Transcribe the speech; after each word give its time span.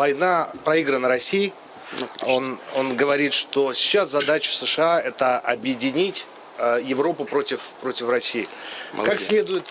война 0.00 0.50
проиграна 0.64 1.08
Россией. 1.08 1.52
Ну, 1.98 2.08
он, 2.22 2.58
он 2.74 2.96
говорит, 2.96 3.34
что 3.34 3.74
сейчас 3.74 4.08
задача 4.08 4.50
США 4.50 4.98
это 4.98 5.38
объединить 5.38 6.24
э, 6.56 6.80
Европу 6.82 7.26
против, 7.26 7.60
против 7.82 8.08
России. 8.08 8.48
Молодец. 8.94 9.10
Как 9.10 9.20
следует 9.20 9.66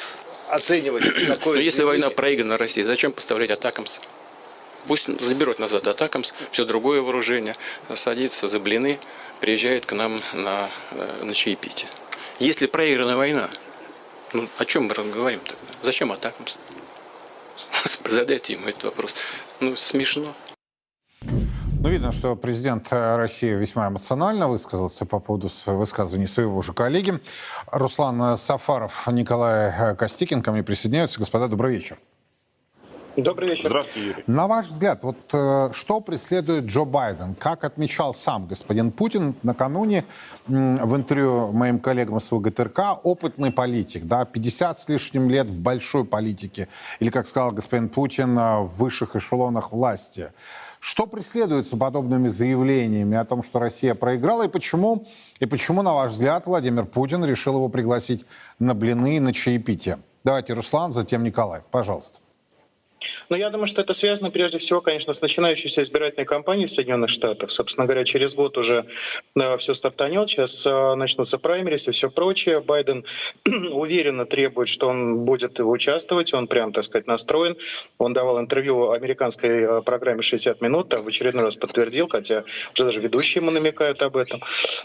оценивать 0.49 1.03
такое? 1.27 1.55
Но 1.55 1.61
если 1.61 1.81
война 1.81 2.11
проиграна 2.11 2.59
России, 2.59 2.83
зачем 2.83 3.11
поставлять 3.11 3.49
атакамс? 3.49 4.01
Пусть 4.85 5.07
заберут 5.19 5.57
назад 5.57 5.87
атакамс, 5.87 6.33
все 6.51 6.63
другое 6.63 7.01
вооружение, 7.01 7.55
садится 7.95 8.47
за 8.47 8.59
блины, 8.59 8.99
приезжает 9.39 9.87
к 9.87 9.93
нам 9.93 10.21
на, 10.33 10.69
э, 10.91 11.23
на 11.23 11.33
чаепитие. 11.33 11.89
Если 12.37 12.67
проиграна 12.67 13.17
война, 13.17 13.49
ну 14.33 14.47
о 14.59 14.65
чем 14.65 14.83
мы 14.83 14.93
говорим 14.93 15.39
тогда? 15.39 15.73
Зачем 15.81 16.11
атакамс? 16.11 16.57
Задайте 18.05 18.53
ему 18.53 18.67
этот 18.67 18.83
вопрос. 18.83 19.15
Ну, 19.61 19.75
смешно. 19.75 20.33
Ну, 21.81 21.89
видно, 21.89 22.11
что 22.11 22.35
президент 22.35 22.87
России 22.91 23.53
весьма 23.53 23.87
эмоционально 23.87 24.47
высказался 24.47 25.05
по 25.05 25.19
поводу 25.19 25.49
высказывания 25.65 26.27
своего 26.27 26.61
же 26.61 26.73
коллеги. 26.73 27.19
Руслан 27.67 28.37
Сафаров, 28.37 29.07
Николай 29.07 29.95
Костикин 29.95 30.41
ко 30.41 30.51
мне 30.51 30.63
присоединяются. 30.63 31.19
Господа, 31.19 31.47
добрый 31.47 31.75
вечер. 31.75 31.97
Добрый 33.15 33.49
вечер. 33.49 33.69
Здравствуйте, 33.69 34.07
Юрий. 34.07 34.23
На 34.27 34.47
ваш 34.47 34.67
взгляд, 34.67 35.03
вот 35.03 35.17
э, 35.33 35.71
что 35.73 35.99
преследует 35.99 36.65
Джо 36.65 36.85
Байден? 36.85 37.35
Как 37.35 37.63
отмечал 37.63 38.13
сам 38.13 38.47
господин 38.47 38.91
Путин 38.91 39.35
накануне 39.43 40.05
в 40.47 40.95
интервью 40.95 41.51
моим 41.51 41.79
коллегам 41.79 42.19
с 42.19 42.31
ВГТРК, 42.31 42.99
опытный 43.03 43.51
политик, 43.51 44.05
да, 44.05 44.25
50 44.25 44.77
с 44.77 44.89
лишним 44.89 45.29
лет 45.29 45.47
в 45.47 45.61
большой 45.61 46.05
политике, 46.05 46.67
или, 46.99 47.09
как 47.09 47.27
сказал 47.27 47.51
господин 47.51 47.89
Путин, 47.89 48.37
э, 48.37 48.59
в 48.61 48.77
высших 48.77 49.15
эшелонах 49.15 49.71
власти. 49.71 50.31
Что 50.79 51.07
преследуется 51.07 51.75
подобными 51.75 52.29
заявлениями 52.29 53.17
о 53.17 53.25
том, 53.25 53.43
что 53.43 53.59
Россия 53.59 53.95
проиграла, 53.95 54.43
и 54.43 54.47
почему, 54.47 55.05
и 55.39 55.45
почему, 55.45 55.81
на 55.81 55.93
ваш 55.93 56.11
взгляд, 56.11 56.45
Владимир 56.45 56.85
Путин 56.85 57.25
решил 57.25 57.55
его 57.55 57.67
пригласить 57.67 58.25
на 58.59 58.73
блины 58.73 59.17
и 59.17 59.19
на 59.19 59.33
чаепитие? 59.33 59.99
Давайте, 60.23 60.53
Руслан, 60.53 60.91
затем 60.91 61.23
Николай. 61.23 61.61
Пожалуйста. 61.71 62.19
Но 63.29 63.37
я 63.37 63.49
думаю, 63.49 63.67
что 63.67 63.81
это 63.81 63.93
связано 63.93 64.31
прежде 64.31 64.57
всего, 64.57 64.81
конечно, 64.81 65.13
с 65.13 65.21
начинающейся 65.21 65.81
избирательной 65.81 66.25
кампанией 66.25 66.67
в 66.67 66.71
Соединенных 66.71 67.09
Штатах. 67.09 67.51
Собственно 67.51 67.85
говоря, 67.85 68.03
через 68.03 68.35
год 68.35 68.57
уже 68.57 68.85
да, 69.35 69.57
все 69.57 69.73
стартанет, 69.73 70.29
сейчас 70.29 70.65
а, 70.67 70.95
начнутся 70.95 71.37
праймерис 71.37 71.87
и 71.87 71.91
все 71.91 72.09
прочее. 72.09 72.59
Байден 72.59 73.05
уверенно 73.45 74.25
требует, 74.25 74.67
что 74.69 74.87
он 74.87 75.19
будет 75.19 75.59
участвовать, 75.59 76.33
он 76.33 76.47
прям, 76.47 76.73
так 76.73 76.83
сказать, 76.83 77.07
настроен. 77.07 77.57
Он 77.97 78.13
давал 78.13 78.39
интервью 78.39 78.91
американской 78.91 79.65
а, 79.65 79.81
программе 79.81 80.21
«60 80.21 80.57
минут», 80.61 80.89
там 80.89 81.03
в 81.03 81.07
очередной 81.07 81.43
раз 81.43 81.55
подтвердил, 81.55 82.07
хотя 82.09 82.43
уже 82.73 82.85
даже 82.85 82.99
ведущие 82.99 83.41
ему 83.41 83.51
намекают 83.51 84.01
об 84.01 84.17
этом. 84.17 84.41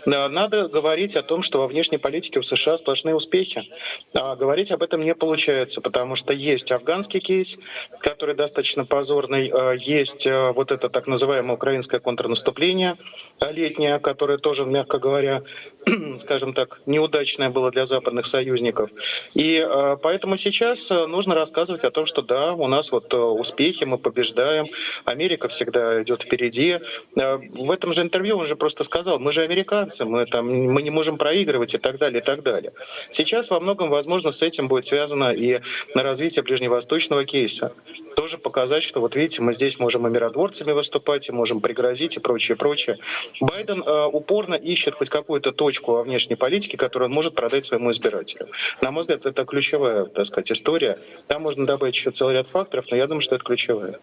Надо 0.07 0.69
говорить 0.69 1.17
о 1.17 1.23
том, 1.23 1.43
что 1.43 1.59
во 1.59 1.67
внешней 1.67 1.99
политике 1.99 2.39
у 2.39 2.43
США 2.43 2.77
сплошные 2.77 3.15
успехи. 3.15 3.71
А 4.15 4.37
говорить 4.37 4.71
об 4.71 4.83
этом 4.83 5.03
не 5.03 5.15
получается, 5.15 5.81
потому 5.81 6.15
что 6.15 6.33
есть 6.33 6.71
афганский 6.73 7.21
кейс, 7.21 7.59
который 8.05 8.35
достаточно 8.35 8.85
позорный. 8.85 9.51
Э, 9.51 9.77
есть 9.79 10.27
э, 10.27 10.53
вот 10.53 10.71
это 10.71 10.91
так 10.91 11.07
называемое 11.07 11.55
украинское 11.55 12.01
контрнаступление 12.01 12.97
летнее, 13.41 13.99
которое 13.99 14.37
тоже, 14.37 14.67
мягко 14.67 14.99
говоря, 14.99 15.43
скажем 16.19 16.53
так, 16.53 16.81
неудачное 16.87 17.49
было 17.49 17.71
для 17.71 17.87
западных 17.87 18.27
союзников. 18.27 18.91
И 19.33 19.67
э, 19.67 19.97
поэтому 20.03 20.37
сейчас 20.37 20.91
нужно 20.91 21.35
рассказывать 21.35 21.85
о 21.85 21.91
том, 21.91 22.05
что 22.05 22.21
да, 22.21 22.53
у 22.53 22.67
нас 22.69 22.93
вот 22.93 23.15
успехи, 23.15 23.85
мы 23.85 23.97
побеждаем, 23.97 24.67
Америка 25.07 25.49
всегда 25.49 26.03
идет 26.03 26.23
впереди. 26.23 26.81
В 27.15 27.71
этом 27.71 27.93
же 27.93 28.03
интервью 28.03 28.37
он 28.37 28.47
же 28.47 28.57
просто 28.57 28.85
сказал, 28.85 29.19
мы 29.19 29.33
же 29.33 29.43
американцы, 29.43 30.05
мы, 30.05 30.27
там, 30.27 30.47
мы 30.47 30.83
не 30.83 30.91
можем 30.91 31.17
проигрывать 31.17 31.75
и 31.75 31.79
так 31.79 31.99
далее, 31.99 32.21
и 32.21 32.25
так 32.25 32.43
далее. 32.43 32.73
Сейчас 33.11 33.51
во 33.51 33.61
многом, 33.61 33.89
возможно, 33.89 34.31
с 34.31 34.43
этим 34.43 34.69
будет 34.69 34.85
связано 34.85 35.33
и 35.33 35.61
на 35.95 36.03
развитие 36.03 36.43
ближневосточного 36.43 37.25
кейса 37.25 37.73
тоже 38.17 38.39
показать, 38.39 38.83
что 38.83 39.01
вот 39.01 39.17
видите, 39.17 39.43
мы 39.43 39.53
здесь 39.53 39.79
можем 39.79 40.07
и 40.07 40.11
миротворцами 40.11 40.73
выступать, 40.73 41.29
и 41.29 41.33
можем 41.33 41.61
пригрозить 41.61 42.17
и 42.17 42.21
прочее, 42.21 42.57
прочее. 42.57 42.99
Байден 43.41 43.83
э, 43.83 44.07
упорно 44.07 44.55
ищет 44.55 44.95
хоть 44.95 45.09
какую-то 45.09 45.53
точку 45.53 45.93
во 45.93 46.03
внешней 46.03 46.37
политике, 46.37 46.77
которую 46.77 47.09
он 47.09 47.15
может 47.15 47.35
продать 47.35 47.65
своему 47.65 47.91
избирателю. 47.91 48.49
На 48.81 48.91
мой 48.91 49.01
взгляд, 49.01 49.27
это 49.27 49.45
ключевая, 49.45 50.05
так 50.07 50.27
сказать, 50.27 50.53
история. 50.53 50.99
Там 51.27 51.43
можно 51.43 51.67
добавить 51.67 51.95
еще 51.95 52.11
целый 52.11 52.35
ряд 52.35 52.47
факторов, 52.47 52.87
но 52.91 52.97
я 52.97 53.07
думаю, 53.07 53.21
что 53.23 53.35
это 53.35 53.45
ключевая. 53.45 53.99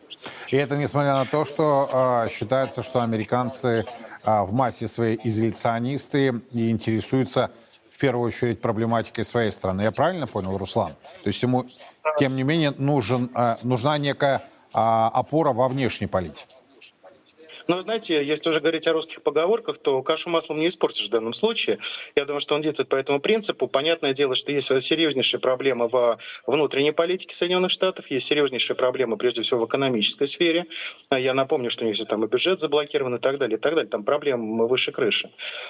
И 0.50 0.58
это 0.58 0.76
несмотря 0.76 1.14
на 1.14 1.26
то, 1.26 1.46
что 1.46 1.90
э, 2.28 2.30
считается, 2.34 2.84
что 2.84 3.02
американцы 3.02 3.86
э, 4.24 4.42
в 4.44 4.54
массе 4.54 4.88
своей 4.88 5.20
изоляционисты 5.24 6.42
и 6.52 6.70
интересуются 6.70 7.52
первую 8.02 8.28
очередь 8.28 8.62
проблематикой 8.62 9.24
своей 9.24 9.52
страны. 9.52 9.84
Я 9.84 9.92
правильно 9.92 10.28
понял, 10.28 10.58
Руслан? 10.58 10.96
То 11.24 11.28
есть 11.28 11.42
ему 11.44 11.66
тем 12.18 12.36
не 12.36 12.44
менее, 12.44 12.72
нужен, 12.78 13.32
э, 13.36 13.58
нужна 13.64 13.98
некая 13.98 14.44
а, 14.74 15.10
опора 15.14 15.52
во 15.54 15.68
внешней 15.68 16.08
политике. 16.08 16.56
Но, 17.68 17.80
знаете, 17.82 18.24
если 18.24 18.50
уже 18.50 18.60
говорить 18.60 18.88
о 18.88 18.94
русских 18.94 19.22
поговорках, 19.22 19.78
то 19.78 20.02
кашу 20.04 20.30
маслом 20.30 20.60
не 20.60 20.68
испортишь 20.68 21.08
в 21.08 21.10
данном 21.10 21.34
случае. 21.34 21.80
Я 22.16 22.26
думаю, 22.26 22.42
что 22.42 22.56
он 22.56 22.62
действует 22.62 22.90
по 22.90 22.96
этому 22.96 23.20
принципу. 23.20 23.68
Понятное 23.68 24.14
дело, 24.14 24.36
что 24.36 24.52
есть 24.52 24.68
серьезнейшие 24.68 25.40
проблемы 25.40 25.88
в 25.88 26.20
внутренней 26.48 26.92
политике 26.92 27.36
Соединенных 27.36 27.72
Штатов, 27.72 28.10
есть 28.10 28.28
серьезнейшие 28.28 28.76
проблемы, 28.76 29.18
прежде 29.18 29.42
всего, 29.42 29.62
в 29.62 29.68
экономической 29.68 30.28
сфере. 30.28 30.66
А 31.10 31.20
я 31.20 31.34
напомню, 31.34 31.70
что 31.70 31.86
у 31.86 31.88
них 31.88 31.98
там 32.08 32.24
и 32.24 32.28
бюджет 32.28 32.60
заблокирован 32.60 33.16
и 33.16 33.20
так 33.20 33.38
далее, 33.38 33.58
и 33.58 33.60
так 33.60 33.76
далее. 33.76 33.90
Там 33.90 34.04
проблемы 34.04 34.68
выше 34.68 34.92
крыши. 34.92 35.30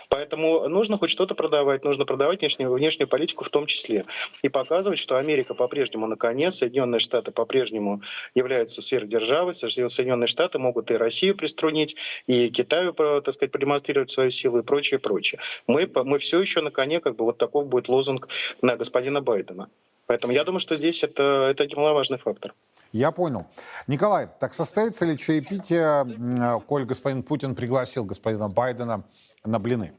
Поэтому 0.10 0.68
нужно 0.70 0.98
хоть 0.98 1.10
что-то 1.10 1.36
продавать, 1.36 1.84
нужно 1.84 2.06
продавать 2.06 2.42
внешнюю, 2.42 2.72
внешнюю 2.72 3.08
политику 3.08 3.44
в 3.44 3.50
том 3.50 3.66
числе. 3.66 4.06
И 4.44 4.50
показывать, 4.50 5.00
что 5.00 5.18
Америка 5.18 5.54
по-прежнему 5.54 6.08
на 6.08 6.16
коне, 6.16 6.52
Соединенные 6.52 7.00
Штаты 7.00 7.32
по-прежнему 7.32 8.02
являются 8.36 8.82
сверхдержавой, 8.82 9.54
Соединенные 9.54 10.28
Штаты 10.28 10.60
могут 10.60 10.92
и 10.92 10.96
Россию 10.96 11.36
приструнить, 11.36 11.81
помогать 11.82 11.96
и 12.28 12.50
Китаю, 12.50 12.94
так 12.94 13.34
сказать, 13.34 13.52
продемонстрировать 13.52 14.10
свою 14.10 14.32
силу 14.32 14.60
и 14.60 14.64
прочее, 14.64 15.00
прочее. 15.00 15.40
Мы, 15.68 15.90
мы 16.06 16.20
все 16.20 16.40
еще 16.40 16.62
на 16.62 16.72
коне, 16.72 17.00
как 17.00 17.16
бы 17.16 17.26
вот 17.26 17.38
таков 17.38 17.68
будет 17.68 17.90
лозунг 17.90 18.28
на 18.62 18.76
господина 18.76 19.22
Байдена. 19.22 19.68
Поэтому 20.08 20.34
я 20.34 20.44
думаю, 20.44 20.60
что 20.60 20.76
здесь 20.76 21.04
это, 21.04 21.48
это 21.52 21.68
немаловажный 21.68 22.18
фактор. 22.18 22.54
Я 22.94 23.12
понял. 23.12 23.46
Николай, 23.88 24.28
так 24.40 24.54
состоится 24.54 25.06
ли 25.06 25.18
чаепитие, 25.18 26.60
коль 26.68 26.84
господин 26.86 27.24
Путин 27.24 27.56
пригласил 27.56 28.04
господина 28.06 28.50
Байдена 28.50 29.04
на 29.46 29.60
блины? 29.60 29.94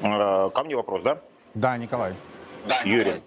Э, 0.00 0.50
ко 0.54 0.64
мне 0.64 0.76
вопрос, 0.76 1.02
да? 1.02 1.18
Да, 1.54 1.76
Николай. 1.76 2.14
Да, 2.66 2.80
Юрий. 2.84 3.22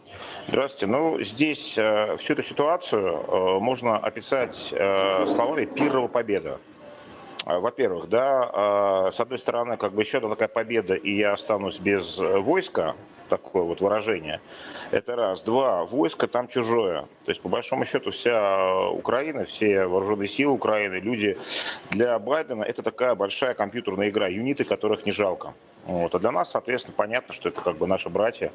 Здравствуйте. 0.50 0.88
Ну, 0.88 1.22
здесь 1.22 1.74
э, 1.78 2.16
всю 2.18 2.32
эту 2.32 2.44
ситуацию 2.44 3.06
э, 3.06 3.60
можно 3.60 3.98
описать 3.98 4.56
э, 4.72 5.28
словами 5.28 5.66
«пирова 5.66 6.08
победа». 6.08 6.62
Э, 7.46 7.60
во-первых, 7.60 8.08
да, 8.08 9.10
э, 9.10 9.12
с 9.14 9.20
одной 9.20 9.40
стороны, 9.40 9.76
как 9.76 9.92
бы 9.92 10.04
еще 10.04 10.20
одна 10.20 10.30
такая 10.30 10.48
победа, 10.48 10.94
и 10.96 11.18
я 11.18 11.34
останусь 11.34 11.80
без 11.80 12.18
э, 12.18 12.40
войска, 12.40 12.96
такое 13.28 13.64
вот 13.64 13.82
выражение. 13.82 14.42
Это 14.92 15.16
раз. 15.16 15.42
Два. 15.44 15.86
Войско 15.86 16.28
там 16.28 16.48
чужое. 16.48 17.04
То 17.26 17.32
есть, 17.32 17.42
по 17.42 17.50
большому 17.50 17.86
счету, 17.86 18.12
вся 18.12 18.90
Украина, 18.90 19.46
все 19.46 19.86
вооруженные 19.86 20.28
силы 20.28 20.54
Украины, 20.54 20.96
люди 20.96 21.38
для 21.92 22.18
Байдена 22.20 22.64
это 22.64 22.84
такая 22.84 23.16
большая 23.16 23.54
компьютерная 23.54 24.10
игра, 24.10 24.28
юниты 24.28 24.64
которых 24.64 25.06
не 25.06 25.12
жалко. 25.12 25.54
Вот. 25.86 26.14
А 26.14 26.20
для 26.20 26.32
нас, 26.32 26.52
соответственно, 26.52 26.96
понятно, 26.98 27.34
что 27.34 27.50
это 27.50 27.62
как 27.62 27.78
бы 27.78 27.88
наши 27.88 28.10
братья, 28.10 28.52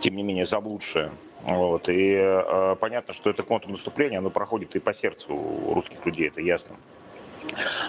тем 0.00 0.14
не 0.14 0.22
менее, 0.22 0.46
заблудшие. 0.46 1.10
Вот. 1.42 1.88
И 1.88 2.14
э, 2.14 2.76
понятно, 2.78 3.14
что 3.14 3.30
это 3.30 3.42
контрнаступление, 3.42 4.18
оно 4.18 4.30
проходит 4.30 4.76
и 4.76 4.78
по 4.78 4.94
сердцу 4.94 5.34
русских 5.74 6.04
людей, 6.06 6.28
это 6.28 6.40
ясно. 6.40 6.76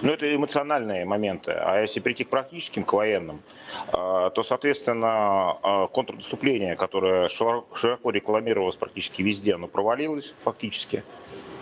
Но 0.01 0.13
это 0.13 0.33
эмоциональные 0.33 1.06
моменты. 1.06 1.51
А 1.51 1.81
если 1.81 2.00
прийти 2.00 2.23
к 2.23 2.29
практическим, 2.29 2.83
к 2.83 2.94
военным, 2.94 3.41
э, 3.88 4.31
то, 4.33 4.44
соответственно, 4.44 5.57
э, 5.63 5.88
контрнаступление, 5.91 6.75
которое 6.75 7.29
широко 7.29 8.09
рекламировалось 8.11 8.75
практически 8.75 9.21
везде, 9.21 9.56
оно 9.56 9.67
провалилось 9.67 10.33
фактически. 10.44 11.03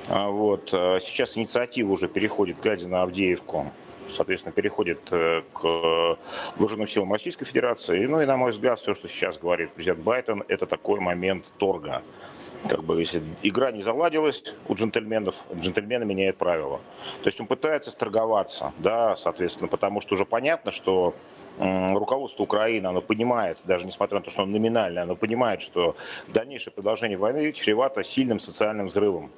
А 0.09 0.29
вот. 0.29 0.69
Сейчас 0.69 1.38
инициатива 1.38 1.91
уже 1.91 2.07
переходит, 2.07 2.61
глядя 2.61 2.88
на 2.88 3.01
Авдеевку, 3.01 3.71
соответственно, 4.15 4.53
переходит 4.53 5.00
э, 5.11 5.43
к 5.53 5.61
вооруженным 6.55 6.88
силам 6.88 7.13
Российской 7.13 7.45
Федерации. 7.45 8.05
Ну 8.05 8.21
и, 8.21 8.25
на 8.25 8.38
мой 8.38 8.51
взгляд, 8.51 8.79
все, 8.79 8.95
что 8.95 9.07
сейчас 9.07 9.38
говорит 9.38 9.71
президент 9.71 10.00
Байден, 10.00 10.43
это 10.47 10.65
такой 10.65 11.00
момент 11.00 11.45
торга. 11.57 12.03
Как 12.68 12.83
бы, 12.83 13.00
если 13.00 13.24
игра 13.44 13.71
не 13.71 13.81
заладилась 13.81 14.44
у 14.68 14.74
джентльменов, 14.74 15.36
джентльмены 15.54 16.06
меняют 16.06 16.38
правила. 16.38 16.81
То 17.24 17.27
есть 17.27 17.39
он 17.39 17.48
пытается 17.48 17.92
сторговаться, 17.92 18.74
да, 18.80 19.15
соответственно, 19.15 19.68
потому 19.68 20.01
что 20.01 20.15
уже 20.15 20.25
понятно, 20.25 20.71
что 20.71 21.13
руководство 21.59 22.44
Украины, 22.44 22.88
оно 22.88 23.01
понимает, 23.01 23.57
даже 23.63 23.86
несмотря 23.86 24.19
на 24.19 24.24
то, 24.24 24.31
что 24.31 24.44
оно 24.44 24.51
номинальное, 24.51 25.04
оно 25.04 25.15
понимает, 25.15 25.62
что 25.62 25.95
дальнейшее 26.27 26.74
продолжение 26.74 27.18
войны 27.18 27.51
чревато 27.51 28.04
сильным 28.04 28.39
социальным 28.39 28.88
взрывом. 28.88 29.31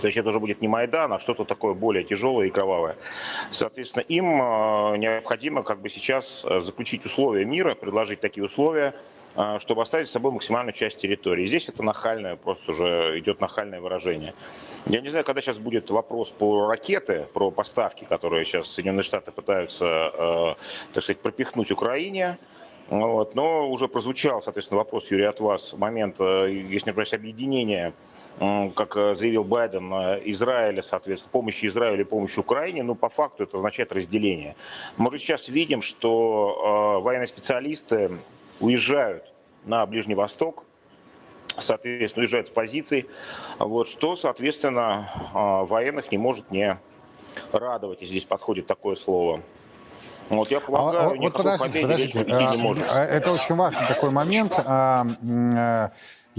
То 0.00 0.06
есть 0.06 0.16
это 0.16 0.28
уже 0.28 0.38
будет 0.38 0.60
не 0.60 0.68
Майдан, 0.68 1.12
а 1.12 1.18
что-то 1.18 1.44
такое 1.44 1.74
более 1.74 2.04
тяжелое 2.04 2.46
и 2.46 2.50
кровавое. 2.50 2.96
Соответственно, 3.50 4.02
им 4.02 4.40
э, 4.40 4.96
необходимо 4.98 5.62
как 5.62 5.80
бы 5.80 5.90
сейчас 5.90 6.44
э, 6.44 6.60
заключить 6.60 7.04
условия 7.04 7.44
мира, 7.44 7.74
предложить 7.74 8.20
такие 8.20 8.44
условия, 8.44 8.94
чтобы 9.60 9.82
оставить 9.82 10.08
с 10.08 10.12
собой 10.12 10.32
максимальную 10.32 10.74
часть 10.74 10.98
территории. 10.98 11.46
Здесь 11.46 11.68
это 11.68 11.82
нахальное, 11.82 12.36
просто 12.36 12.72
уже 12.72 13.18
идет 13.18 13.40
нахальное 13.40 13.80
выражение. 13.80 14.34
Я 14.86 15.00
не 15.00 15.08
знаю, 15.08 15.24
когда 15.24 15.40
сейчас 15.40 15.58
будет 15.58 15.90
вопрос 15.90 16.30
по 16.30 16.66
ракеты, 16.66 17.26
про 17.32 17.50
поставки, 17.50 18.04
которые 18.04 18.44
сейчас 18.44 18.68
Соединенные 18.72 19.04
Штаты 19.04 19.30
пытаются, 19.30 20.56
так 20.92 21.02
сказать, 21.02 21.20
пропихнуть 21.20 21.70
Украине. 21.70 22.38
Вот. 22.88 23.36
Но 23.36 23.70
уже 23.70 23.86
прозвучал, 23.86 24.42
соответственно, 24.42 24.78
вопрос, 24.78 25.06
Юрий, 25.10 25.26
от 25.26 25.38
вас, 25.38 25.72
момент, 25.74 26.18
если 26.18 26.86
не 26.86 26.90
ошибаюсь, 26.90 27.12
объединения 27.12 27.94
как 28.38 28.96
э, 28.96 29.14
заявил 29.16 29.44
Байден, 29.44 29.92
э, 29.92 30.22
Израиля, 30.26 30.82
соответственно, 30.82 31.30
помощи 31.30 31.66
Израилю 31.66 32.02
и 32.02 32.04
помощи 32.04 32.38
Украине, 32.38 32.82
но 32.82 32.94
по 32.94 33.10
факту 33.10 33.42
это 33.42 33.58
означает 33.58 33.92
разделение. 33.92 34.56
Мы 34.96 35.10
же 35.12 35.18
сейчас 35.18 35.48
видим, 35.48 35.82
что 35.82 36.96
э, 37.00 37.02
военные 37.02 37.26
специалисты 37.26 38.12
уезжают 38.60 39.32
на 39.64 39.84
Ближний 39.86 40.14
Восток, 40.14 40.64
соответственно, 41.58 42.22
уезжают 42.22 42.48
с 42.48 42.50
позиций, 42.50 43.08
вот, 43.58 43.88
что, 43.88 44.16
соответственно, 44.16 45.10
военных 45.68 46.12
не 46.12 46.18
может 46.18 46.50
не 46.50 46.78
радовать, 47.52 48.02
и 48.02 48.06
здесь 48.06 48.24
подходит 48.24 48.66
такое 48.66 48.96
слово. 48.96 49.42
Вот 50.28 50.48
я 50.50 50.60
полагаю, 50.60 51.10
а, 51.10 51.14
вот 51.14 51.32
подождите, 51.32 51.82
подождите. 51.82 52.84
А, 52.88 53.02
это 53.04 53.32
очень 53.32 53.56
важный 53.56 53.86
такой 53.88 54.10
момент. 54.10 54.52
А, 54.64 55.90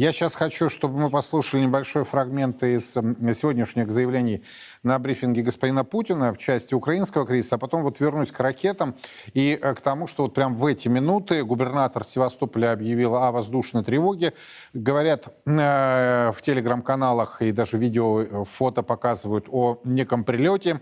я 0.02 0.12
сейчас 0.12 0.36
хочу, 0.36 0.68
чтобы 0.68 0.98
мы 0.98 1.12
послушали 1.12 1.62
небольшой 1.62 2.06
фрагмент 2.06 2.64
из 2.64 2.94
сегодняшних 2.94 3.92
заявлений 3.92 4.44
на 4.82 4.98
брифинге 4.98 5.44
господина 5.44 5.84
Путина 5.84 6.34
в 6.34 6.40
части 6.40 6.74
украинского 6.74 7.24
кризиса, 7.24 7.56
а 7.56 7.58
потом 7.60 7.84
вот 7.84 8.00
вернусь 8.00 8.32
к 8.32 8.40
ракетам 8.40 8.96
и 9.36 9.60
э, 9.62 9.76
к 9.76 9.82
тому, 9.82 10.08
что 10.08 10.24
вот 10.24 10.34
прям 10.34 10.56
в 10.56 10.66
эти 10.66 10.88
минуты 10.88 11.44
губернатор 11.44 12.04
Севастополя 12.04 12.72
объявил 12.72 13.16
о 13.16 13.32
воздушной 13.32 13.84
тревоге. 13.84 14.34
Говорят 14.74 15.36
э, 15.46 16.32
в 16.34 16.42
телеграм-каналах 16.42 17.44
и 17.44 17.52
даже 17.52 17.78
видео, 17.78 18.22
э, 18.22 18.44
фото 18.46 18.82
показывают 18.82 19.46
о 19.52 19.82
неком 19.84 20.24
прилете. 20.24 20.82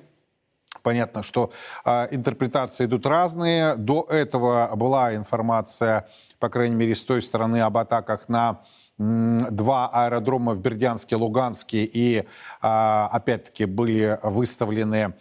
Понятно, 0.81 1.23
что 1.23 1.51
э, 1.83 2.07
интерпретации 2.11 2.85
идут 2.85 3.05
разные. 3.05 3.75
До 3.75 4.03
этого 4.09 4.73
была 4.77 5.13
информация, 5.13 6.07
по 6.39 6.47
крайней 6.47 6.75
мере, 6.75 6.95
с 6.95 7.03
той 7.03 7.21
стороны 7.21 7.59
об 7.59 7.77
атаках 7.77 8.29
на 8.29 8.61
два 8.99 9.89
аэродрома 9.91 10.53
в 10.53 10.61
Бердянске, 10.61 11.15
Луганске 11.15 11.85
и, 11.85 12.25
а, 12.61 13.09
опять-таки, 13.11 13.65
были 13.65 14.19
выставлены 14.21 15.13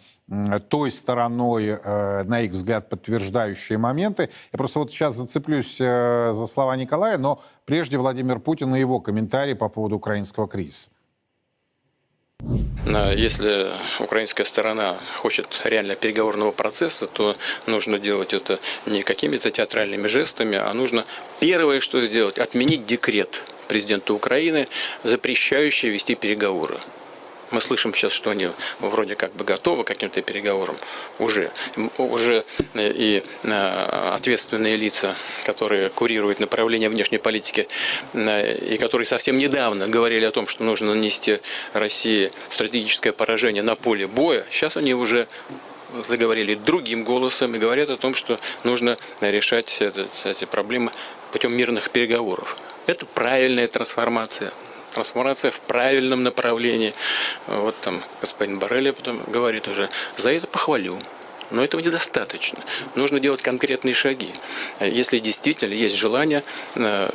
той 0.67 0.91
стороной, 0.91 1.79
э, 1.83 2.23
на 2.23 2.41
их 2.41 2.51
взгляд, 2.51 2.87
подтверждающие 2.87 3.79
моменты. 3.79 4.29
Я 4.53 4.57
просто 4.57 4.79
вот 4.79 4.91
сейчас 4.91 5.15
зацеплюсь 5.15 5.77
э, 5.79 6.31
за 6.33 6.45
слова 6.45 6.75
Николая, 6.75 7.17
но 7.17 7.41
прежде 7.65 7.97
Владимир 7.97 8.39
Путин 8.39 8.75
и 8.75 8.79
его 8.79 8.99
комментарий 8.99 9.55
по 9.55 9.69
поводу 9.69 9.95
украинского 9.95 10.47
кризиса. 10.47 10.89
Если 13.15 13.67
украинская 13.99 14.45
сторона 14.45 14.97
хочет 15.17 15.61
реально 15.63 15.95
переговорного 15.95 16.51
процесса, 16.51 17.05
то 17.05 17.35
нужно 17.67 17.99
делать 17.99 18.33
это 18.33 18.59
не 18.87 19.03
какими-то 19.03 19.51
театральными 19.51 20.07
жестами, 20.07 20.57
а 20.57 20.73
нужно 20.73 21.05
первое, 21.39 21.81
что 21.81 22.03
сделать, 22.03 22.39
отменить 22.39 22.87
декрет 22.87 23.43
президента 23.67 24.15
Украины, 24.15 24.67
запрещающий 25.03 25.89
вести 25.89 26.15
переговоры. 26.15 26.79
Мы 27.51 27.61
слышим 27.61 27.93
сейчас, 27.93 28.13
что 28.13 28.29
они 28.29 28.49
вроде 28.79 29.15
как 29.15 29.33
бы 29.33 29.43
готовы 29.43 29.83
к 29.83 29.87
каким-то 29.87 30.21
переговорам 30.21 30.75
уже. 31.17 31.51
Уже 31.97 32.45
э, 32.75 32.91
и 32.93 33.23
э, 33.43 34.11
ответственные 34.13 34.75
лица, 34.75 35.15
которые 35.45 35.89
курируют 35.89 36.39
направление 36.39 36.89
внешней 36.89 37.17
политики, 37.17 37.67
э, 38.13 38.57
и 38.57 38.77
которые 38.77 39.07
совсем 39.07 39.37
недавно 39.37 39.87
говорили 39.87 40.25
о 40.25 40.31
том, 40.31 40.47
что 40.47 40.63
нужно 40.63 40.93
нанести 40.93 41.39
России 41.73 42.31
стратегическое 42.49 43.13
поражение 43.13 43.63
на 43.63 43.75
поле 43.75 44.05
боя, 44.05 44.45
сейчас 44.51 44.77
они 44.77 44.93
уже 44.93 45.27
заговорили 46.03 46.53
другим 46.53 47.03
голосом 47.03 47.55
и 47.55 47.57
говорят 47.57 47.89
о 47.89 47.97
том, 47.97 48.13
что 48.13 48.39
нужно 48.63 48.95
решать 49.21 49.81
эти 50.23 50.45
проблемы 50.45 50.91
путем 51.31 51.55
мирных 51.57 51.89
переговоров. 51.89 52.57
Это 52.85 53.07
правильная 53.07 53.67
трансформация. 53.67 54.51
Трансформация 54.93 55.51
в 55.51 55.59
правильном 55.61 56.23
направлении. 56.23 56.93
Вот 57.47 57.75
там 57.81 58.03
господин 58.21 58.59
Барелли 58.59 58.91
потом 58.91 59.21
говорит 59.27 59.67
уже, 59.67 59.89
за 60.17 60.31
это 60.31 60.47
похвалю. 60.47 60.97
Но 61.51 61.63
этого 61.63 61.81
недостаточно. 61.81 62.59
Нужно 62.95 63.19
делать 63.19 63.41
конкретные 63.41 63.95
шаги, 63.95 64.31
если 64.79 65.19
действительно 65.19 65.73
есть 65.73 65.95
желание 65.95 66.43
э, 66.75 67.09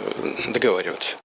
договариваться. 0.49 1.17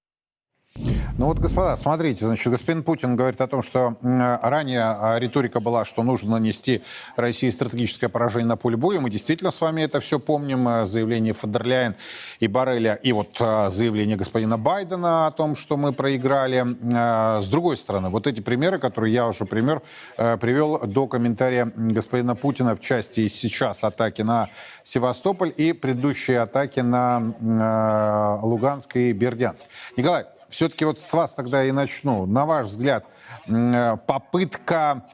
Ну 1.20 1.26
вот, 1.26 1.38
господа, 1.38 1.76
смотрите, 1.76 2.26
значит, 2.26 2.48
господин 2.50 2.82
Путин 2.82 3.18
говорит 3.18 3.42
о 3.42 3.48
том, 3.48 3.62
что 3.62 3.98
ранее 4.02 4.84
а, 4.84 5.20
риторика 5.20 5.60
была, 5.60 5.84
что 5.84 6.02
нужно 6.02 6.32
нанести 6.32 6.82
России 7.18 7.50
стратегическое 7.50 8.08
поражение 8.08 8.48
на 8.48 8.56
поле 8.56 8.78
боя. 8.78 9.02
Мы 9.02 9.10
действительно 9.10 9.52
с 9.52 9.60
вами 9.60 9.82
это 9.82 10.00
все 10.00 10.18
помним. 10.18 10.66
Э, 10.70 10.86
заявление 10.86 11.34
Фандерляйн 11.34 11.96
и 12.40 12.48
Барреля, 12.48 12.94
и 12.94 13.12
вот 13.12 13.36
э, 13.42 13.70
заявление 13.70 14.16
господина 14.16 14.58
Байдена 14.58 15.28
о 15.28 15.32
том, 15.32 15.58
что 15.58 15.76
мы 15.76 15.92
проиграли. 15.92 16.66
Э, 16.96 17.42
с 17.42 17.50
другой 17.50 17.76
стороны, 17.76 18.08
вот 18.08 18.26
эти 18.26 18.40
примеры, 18.40 18.78
которые 18.80 19.14
я 19.14 19.28
уже 19.28 19.44
пример 19.44 19.82
привел 20.16 20.80
до 20.80 21.06
комментария 21.08 21.70
господина 21.76 22.38
Путина 22.38 22.78
в 22.78 22.80
части 22.80 23.28
сейчас 23.28 23.84
атаки 23.84 24.22
на 24.22 24.48
Севастополь 24.86 25.54
и 25.58 25.74
предыдущие 25.74 26.40
атаки 26.40 26.80
на 26.80 28.40
Луганск 28.42 28.96
и 28.96 29.12
Бердянск. 29.12 29.66
Николай, 29.98 30.24
все-таки 30.50 30.86
вот 30.86 31.00
с 31.00 31.14
вас 31.14 31.34
тогда 31.34 31.64
и 31.66 31.72
начну. 31.72 32.26
На 32.26 32.46
ваш 32.46 32.68
взгляд, 32.68 33.06
э, 33.48 33.98
попытка 34.08 35.06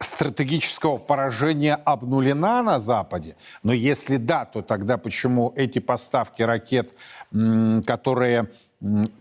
стратегического 0.00 0.98
поражения 0.98 1.74
обнулена 1.74 2.62
на 2.62 2.78
Западе? 2.78 3.36
Но 3.62 3.72
если 3.72 4.16
да, 4.16 4.44
то 4.44 4.62
тогда 4.62 4.98
почему 4.98 5.52
эти 5.56 5.78
поставки 5.78 6.42
ракет, 6.42 6.92
которые 7.86 8.50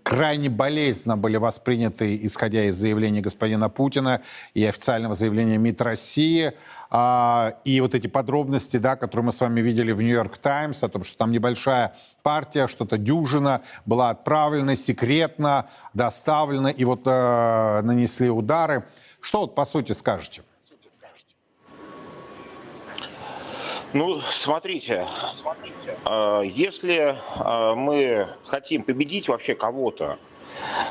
крайне 0.03 0.49
болезненно 0.49 1.17
были 1.17 1.37
восприняты, 1.37 2.19
исходя 2.21 2.65
из 2.65 2.75
заявления 2.75 3.21
господина 3.21 3.69
Путина 3.69 4.21
и 4.53 4.65
официального 4.65 5.13
заявления 5.13 5.57
МИД 5.57 5.81
России, 5.81 6.53
а, 6.95 7.55
и 7.65 7.81
вот 7.81 7.95
эти 7.95 8.05
подробности, 8.05 8.77
да, 8.77 8.95
которые 8.95 9.25
мы 9.25 9.31
с 9.31 9.41
вами 9.41 9.61
видели 9.61 9.91
в 9.91 9.99
Нью-Йорк 9.99 10.37
Таймс, 10.37 10.83
о 10.83 10.89
том, 10.89 11.03
что 11.03 11.17
там 11.17 11.31
небольшая 11.31 11.95
партия, 12.21 12.67
что-то 12.67 12.99
дюжина 12.99 13.63
была 13.87 14.11
отправлена 14.11 14.75
секретно, 14.75 15.67
доставлена, 15.95 16.67
и 16.67 16.85
вот 16.85 17.01
э, 17.07 17.81
нанесли 17.81 18.29
удары. 18.29 18.85
Что 19.21 19.41
вот 19.41 19.55
по 19.55 19.65
сути 19.65 19.93
скажете? 19.93 20.43
Ну, 23.93 24.21
смотрите, 24.31 25.07
э, 26.05 26.41
если 26.45 27.15
э, 27.15 27.75
мы 27.75 28.27
хотим 28.45 28.83
победить 28.83 29.27
вообще 29.29 29.55
кого-то, 29.55 30.19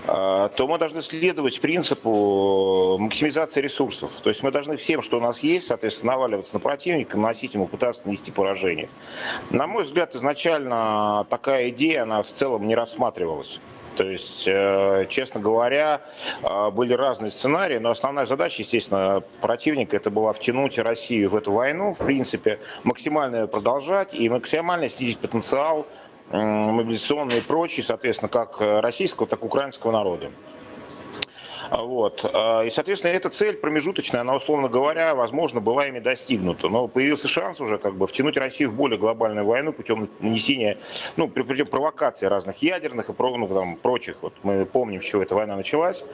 то 0.06 0.66
мы 0.68 0.78
должны 0.78 1.02
следовать 1.02 1.60
принципу 1.60 2.96
максимизации 2.98 3.60
ресурсов. 3.60 4.10
То 4.22 4.30
есть 4.30 4.42
мы 4.42 4.50
должны 4.50 4.76
всем, 4.76 5.02
что 5.02 5.18
у 5.18 5.20
нас 5.20 5.40
есть, 5.40 5.68
соответственно, 5.68 6.12
наваливаться 6.12 6.54
на 6.54 6.60
противника, 6.60 7.16
наносить 7.16 7.54
ему, 7.54 7.66
пытаться 7.66 8.02
нанести 8.04 8.30
поражение. 8.30 8.88
На 9.50 9.66
мой 9.66 9.84
взгляд, 9.84 10.14
изначально 10.14 11.26
такая 11.30 11.70
идея, 11.70 12.02
она 12.02 12.22
в 12.22 12.28
целом 12.28 12.66
не 12.66 12.74
рассматривалась. 12.74 13.60
То 13.96 14.04
есть, 14.04 14.44
э, 14.46 15.06
честно 15.10 15.40
говоря, 15.40 16.00
э, 16.42 16.70
были 16.70 16.94
разные 16.94 17.30
сценарии, 17.30 17.78
но 17.78 17.90
основная 17.90 18.24
задача, 18.24 18.62
естественно, 18.62 19.22
противника 19.40 19.96
это 19.96 20.10
была 20.10 20.32
втянуть 20.32 20.78
Россию 20.78 21.30
в 21.30 21.36
эту 21.36 21.52
войну, 21.52 21.92
в 21.92 21.98
принципе, 21.98 22.58
максимально 22.84 23.36
ее 23.36 23.46
продолжать 23.48 24.14
и 24.14 24.28
максимально 24.28 24.88
снизить 24.88 25.18
потенциал 25.18 25.86
мобилизационные 26.32 27.38
и 27.38 27.42
прочие, 27.42 27.84
соответственно, 27.84 28.28
как 28.28 28.60
российского, 28.60 29.28
так 29.28 29.42
и 29.42 29.44
украинского 29.44 29.92
народа. 29.92 30.30
Вот. 31.70 32.22
И, 32.24 32.70
соответственно, 32.70 33.12
эта 33.12 33.30
цель 33.30 33.56
промежуточная, 33.56 34.20
она, 34.20 34.34
условно 34.36 34.68
говоря, 34.68 35.14
возможно, 35.14 35.60
была 35.60 35.86
ими 35.86 36.00
достигнута. 36.00 36.68
Но 36.68 36.86
появился 36.88 37.28
шанс 37.28 37.60
уже 37.60 37.78
как 37.78 37.94
бы 37.94 38.06
втянуть 38.06 38.36
Россию 38.36 38.70
в 38.70 38.74
более 38.74 38.98
глобальную 38.98 39.46
войну 39.46 39.72
путем 39.72 40.10
нанесения, 40.20 40.78
ну, 41.16 41.28
путем 41.28 41.64
провокации 41.64 42.26
разных 42.26 42.60
ядерных 42.62 43.08
и 43.08 43.12
ну, 43.14 43.48
там, 43.48 43.76
прочих. 43.76 44.16
Вот 44.20 44.34
мы 44.42 44.66
помним, 44.66 45.00
с 45.00 45.04
чего 45.06 45.22
эта 45.22 45.34
война 45.34 45.56
началась. 45.56 46.04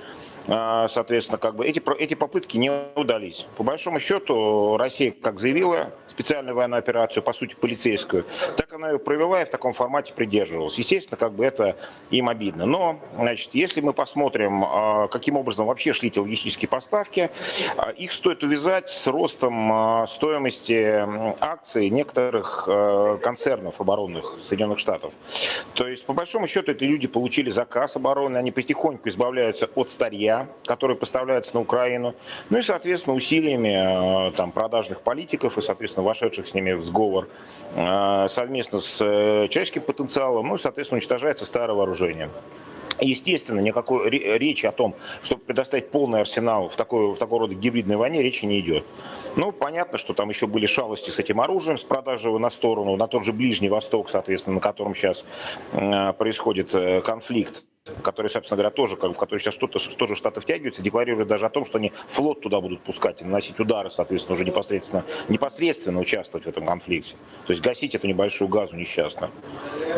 А, 0.48 0.88
соответственно, 0.88 1.38
как 1.38 1.56
бы 1.56 1.66
эти, 1.66 1.82
эти 1.98 2.14
попытки 2.14 2.56
не 2.56 2.72
удались. 2.94 3.46
По 3.56 3.62
большому 3.62 4.00
счету, 4.00 4.76
Россия 4.78 5.12
как 5.12 5.38
заявила 5.38 5.92
специальную 6.08 6.56
военную 6.56 6.78
операцию, 6.78 7.22
по 7.22 7.34
сути, 7.34 7.54
полицейскую, 7.54 8.24
так 8.56 8.72
она 8.72 8.90
ее 8.90 8.98
провела 8.98 9.42
и 9.42 9.44
в 9.44 9.50
таком 9.50 9.74
формате 9.74 10.14
придерживалась. 10.14 10.76
Естественно, 10.78 11.18
как 11.18 11.34
бы 11.34 11.44
это 11.44 11.76
им 12.10 12.30
обидно. 12.30 12.64
Но, 12.64 12.98
значит, 13.16 13.50
если 13.52 13.82
мы 13.82 13.92
посмотрим, 13.92 14.64
а, 14.64 15.08
каким 15.08 15.36
образом 15.36 15.66
вообще 15.66 15.92
шли 15.92 16.08
эти 16.08 16.18
логистические 16.18 16.68
поставки, 16.68 17.30
а, 17.76 17.90
их 17.90 18.12
стоит 18.12 18.42
увязать 18.42 18.88
с 18.88 19.06
ростом 19.06 20.06
стоимости 20.08 21.04
акций 21.40 21.90
некоторых 21.90 22.68
концернов 23.22 23.80
оборонных 23.80 24.38
Соединенных 24.48 24.78
Штатов. 24.78 25.12
То 25.74 25.86
есть, 25.86 26.06
по 26.06 26.14
большому 26.14 26.46
счету, 26.46 26.72
эти 26.72 26.84
люди 26.84 27.06
получили 27.06 27.50
заказ 27.50 27.96
обороны, 27.96 28.38
они 28.38 28.50
потихоньку 28.50 29.08
избавляются 29.08 29.68
от 29.74 29.90
старья, 29.90 30.37
которое 30.64 30.94
поставляется 30.94 31.54
на 31.54 31.60
Украину, 31.60 32.14
ну 32.50 32.58
и, 32.58 32.62
соответственно, 32.62 33.16
усилиями 33.16 34.32
там, 34.36 34.52
продажных 34.52 35.00
политиков 35.00 35.58
и, 35.58 35.60
соответственно, 35.60 36.04
вошедших 36.04 36.48
с 36.48 36.54
ними 36.54 36.72
в 36.72 36.84
сговор 36.84 37.28
совместно 38.28 38.80
с 38.80 38.96
э, 39.00 39.48
человеческим 39.48 39.82
потенциалом, 39.82 40.48
ну 40.48 40.54
и, 40.56 40.58
соответственно, 40.58 40.96
уничтожается 40.96 41.44
старое 41.44 41.76
вооружение. 41.76 42.30
Естественно, 43.00 43.60
никакой 43.60 44.10
речи 44.10 44.66
о 44.66 44.72
том, 44.72 44.94
чтобы 45.22 45.42
предоставить 45.42 45.90
полный 45.90 46.20
арсенал 46.20 46.68
в 46.68 46.76
такой, 46.76 47.14
в 47.14 47.18
такой 47.18 47.38
рода 47.38 47.54
гибридной 47.54 47.96
войне, 47.96 48.22
речи 48.22 48.44
не 48.44 48.58
идет. 48.58 48.84
Ну, 49.36 49.52
понятно, 49.52 49.98
что 49.98 50.14
там 50.14 50.30
еще 50.30 50.48
были 50.48 50.66
шалости 50.66 51.10
с 51.10 51.18
этим 51.18 51.40
оружием, 51.40 51.78
с 51.78 51.82
продажей 51.82 52.28
его 52.28 52.38
на 52.38 52.50
сторону, 52.50 52.96
на 52.96 53.06
тот 53.06 53.24
же 53.24 53.32
Ближний 53.32 53.68
Восток, 53.68 54.10
соответственно, 54.10 54.54
на 54.54 54.60
котором 54.60 54.96
сейчас 54.96 55.24
э, 55.72 56.12
происходит 56.14 56.74
э, 56.74 57.00
конфликт 57.02 57.62
который, 58.02 58.30
собственно 58.30 58.56
говоря, 58.56 58.70
тоже, 58.70 58.96
в 58.96 59.12
который 59.14 59.40
сейчас 59.40 59.54
что-то, 59.54 59.78
тоже 59.96 60.16
Штаты 60.16 60.40
втягиваются, 60.40 60.82
декларируют 60.82 61.28
даже 61.28 61.46
о 61.46 61.50
том, 61.50 61.64
что 61.64 61.78
они 61.78 61.92
флот 62.10 62.40
туда 62.40 62.60
будут 62.60 62.80
пускать 62.80 63.20
и 63.20 63.24
наносить 63.24 63.58
удары, 63.60 63.90
соответственно, 63.90 64.34
уже 64.34 64.44
непосредственно, 64.44 65.04
непосредственно 65.28 66.00
участвовать 66.00 66.46
в 66.46 66.48
этом 66.48 66.66
конфликте. 66.66 67.14
То 67.46 67.52
есть 67.52 67.62
гасить 67.62 67.94
эту 67.94 68.06
небольшую 68.06 68.48
газу 68.48 68.76
несчастную. 68.76 69.30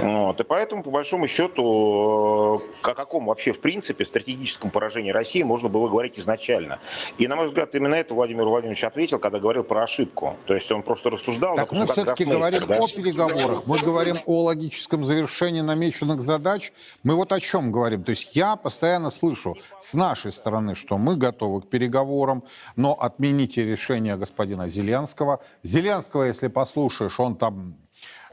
Вот. 0.01 0.41
И 0.41 0.45
поэтому, 0.45 0.83
по 0.83 0.91
большому 0.91 1.27
счету, 1.27 1.63
о 1.63 2.95
каком 2.95 3.27
вообще, 3.27 3.53
в 3.53 3.61
принципе, 3.61 4.07
стратегическом 4.07 4.71
поражении 4.71 5.11
России 5.11 5.43
можно 5.43 5.69
было 5.69 5.89
говорить 5.89 6.19
изначально. 6.19 6.79
И, 7.19 7.27
на 7.27 7.37
мой 7.37 7.49
взгляд, 7.49 7.75
именно 7.75 7.95
это 7.95 8.15
Владимир 8.15 8.45
Владимирович 8.45 8.85
ответил, 8.85 9.19
когда 9.19 9.39
говорил 9.39 9.65
про 9.65 9.83
ошибку. 9.83 10.37
То 10.47 10.55
есть 10.55 10.71
он 10.71 10.83
просто 10.83 11.11
рассуждал. 11.11 11.57
Так 11.57 11.73
мы 11.73 11.87
все-таки 11.87 12.25
говорим 12.25 12.67
да? 12.67 12.79
о 12.79 12.89
переговорах, 12.89 13.67
мы 13.67 13.79
говорим 13.79 14.17
о 14.27 14.45
логическом 14.45 15.05
завершении 15.05 15.61
намеченных 15.61 16.21
задач. 16.21 16.73
Мы 17.03 17.15
вот 17.15 17.33
о 17.33 17.41
чем 17.41 17.73
говорим 17.73 17.90
говорим. 17.97 18.05
То 18.05 18.11
есть 18.11 18.37
я 18.37 18.57
постоянно 18.57 19.11
слышу 19.11 19.57
с 19.79 19.95
нашей 19.95 20.33
стороны, 20.33 20.75
что 20.75 20.99
мы 20.99 21.17
готовы 21.17 21.63
к 21.63 21.69
переговорам, 21.69 22.43
но 22.77 22.95
отмените 22.95 23.65
решение 23.65 24.17
господина 24.17 24.69
Зеленского. 24.69 25.41
Зеленского, 25.63 26.25
если 26.25 26.49
послушаешь, 26.49 27.21
он 27.21 27.37
там 27.37 27.77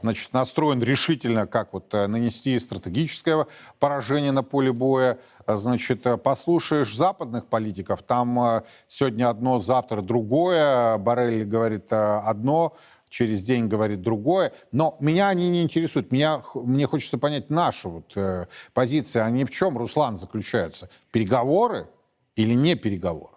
значит, 0.02 0.32
настроен 0.32 0.82
решительно, 0.82 1.46
как 1.46 1.72
вот 1.72 1.92
э, 1.94 2.06
нанести 2.06 2.58
стратегическое 2.58 3.46
поражение 3.78 4.32
на 4.32 4.42
поле 4.42 4.72
боя. 4.72 5.18
Значит, 5.46 6.06
э, 6.06 6.16
послушаешь 6.16 6.94
западных 6.94 7.46
политиков, 7.46 8.02
там 8.02 8.38
э, 8.40 8.62
сегодня 8.86 9.28
одно, 9.28 9.58
завтра 9.58 10.02
другое. 10.02 10.98
Барель 10.98 11.44
говорит 11.44 11.92
одно, 11.92 12.76
через 13.08 13.42
день 13.42 13.68
говорит 13.68 14.02
другое. 14.02 14.52
Но 14.72 14.96
меня 15.00 15.28
они 15.28 15.48
не 15.48 15.62
интересуют. 15.62 16.12
Меня, 16.12 16.42
мне 16.54 16.86
хочется 16.86 17.18
понять 17.18 17.50
нашу 17.50 17.90
вот, 17.90 18.16
э, 18.16 18.46
позицию. 18.74 19.24
Они 19.24 19.44
в 19.44 19.50
чем, 19.50 19.78
Руслан, 19.78 20.16
заключаются? 20.16 20.90
Переговоры 21.10 21.88
или 22.36 22.54
не 22.54 22.74
переговоры? 22.74 23.32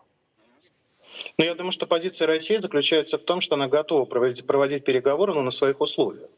Ну, 1.38 1.46
я 1.46 1.56
думаю, 1.56 1.72
что 1.72 1.88
позиция 1.88 2.28
России 2.28 2.58
заключается 2.58 3.18
в 3.18 3.22
том, 3.22 3.42
что 3.42 3.56
она 3.56 3.68
готова 3.68 4.06
проводить, 4.06 4.46
проводить 4.46 4.84
переговоры, 4.84 5.34
но 5.34 5.42
на 5.42 5.52
своих 5.52 5.82
условиях. 5.82 6.30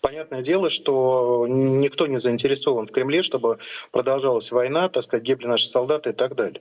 Понятное 0.00 0.42
дело, 0.42 0.68
что 0.68 1.46
никто 1.48 2.08
не 2.08 2.18
заинтересован 2.18 2.88
в 2.88 2.90
Кремле, 2.90 3.22
чтобы 3.22 3.58
продолжалась 3.92 4.50
война, 4.50 4.88
так 4.88 5.04
сказать, 5.04 5.24
гибли 5.24 5.46
наши 5.46 5.68
солдаты 5.68 6.10
и 6.10 6.12
так 6.12 6.34
далее. 6.34 6.60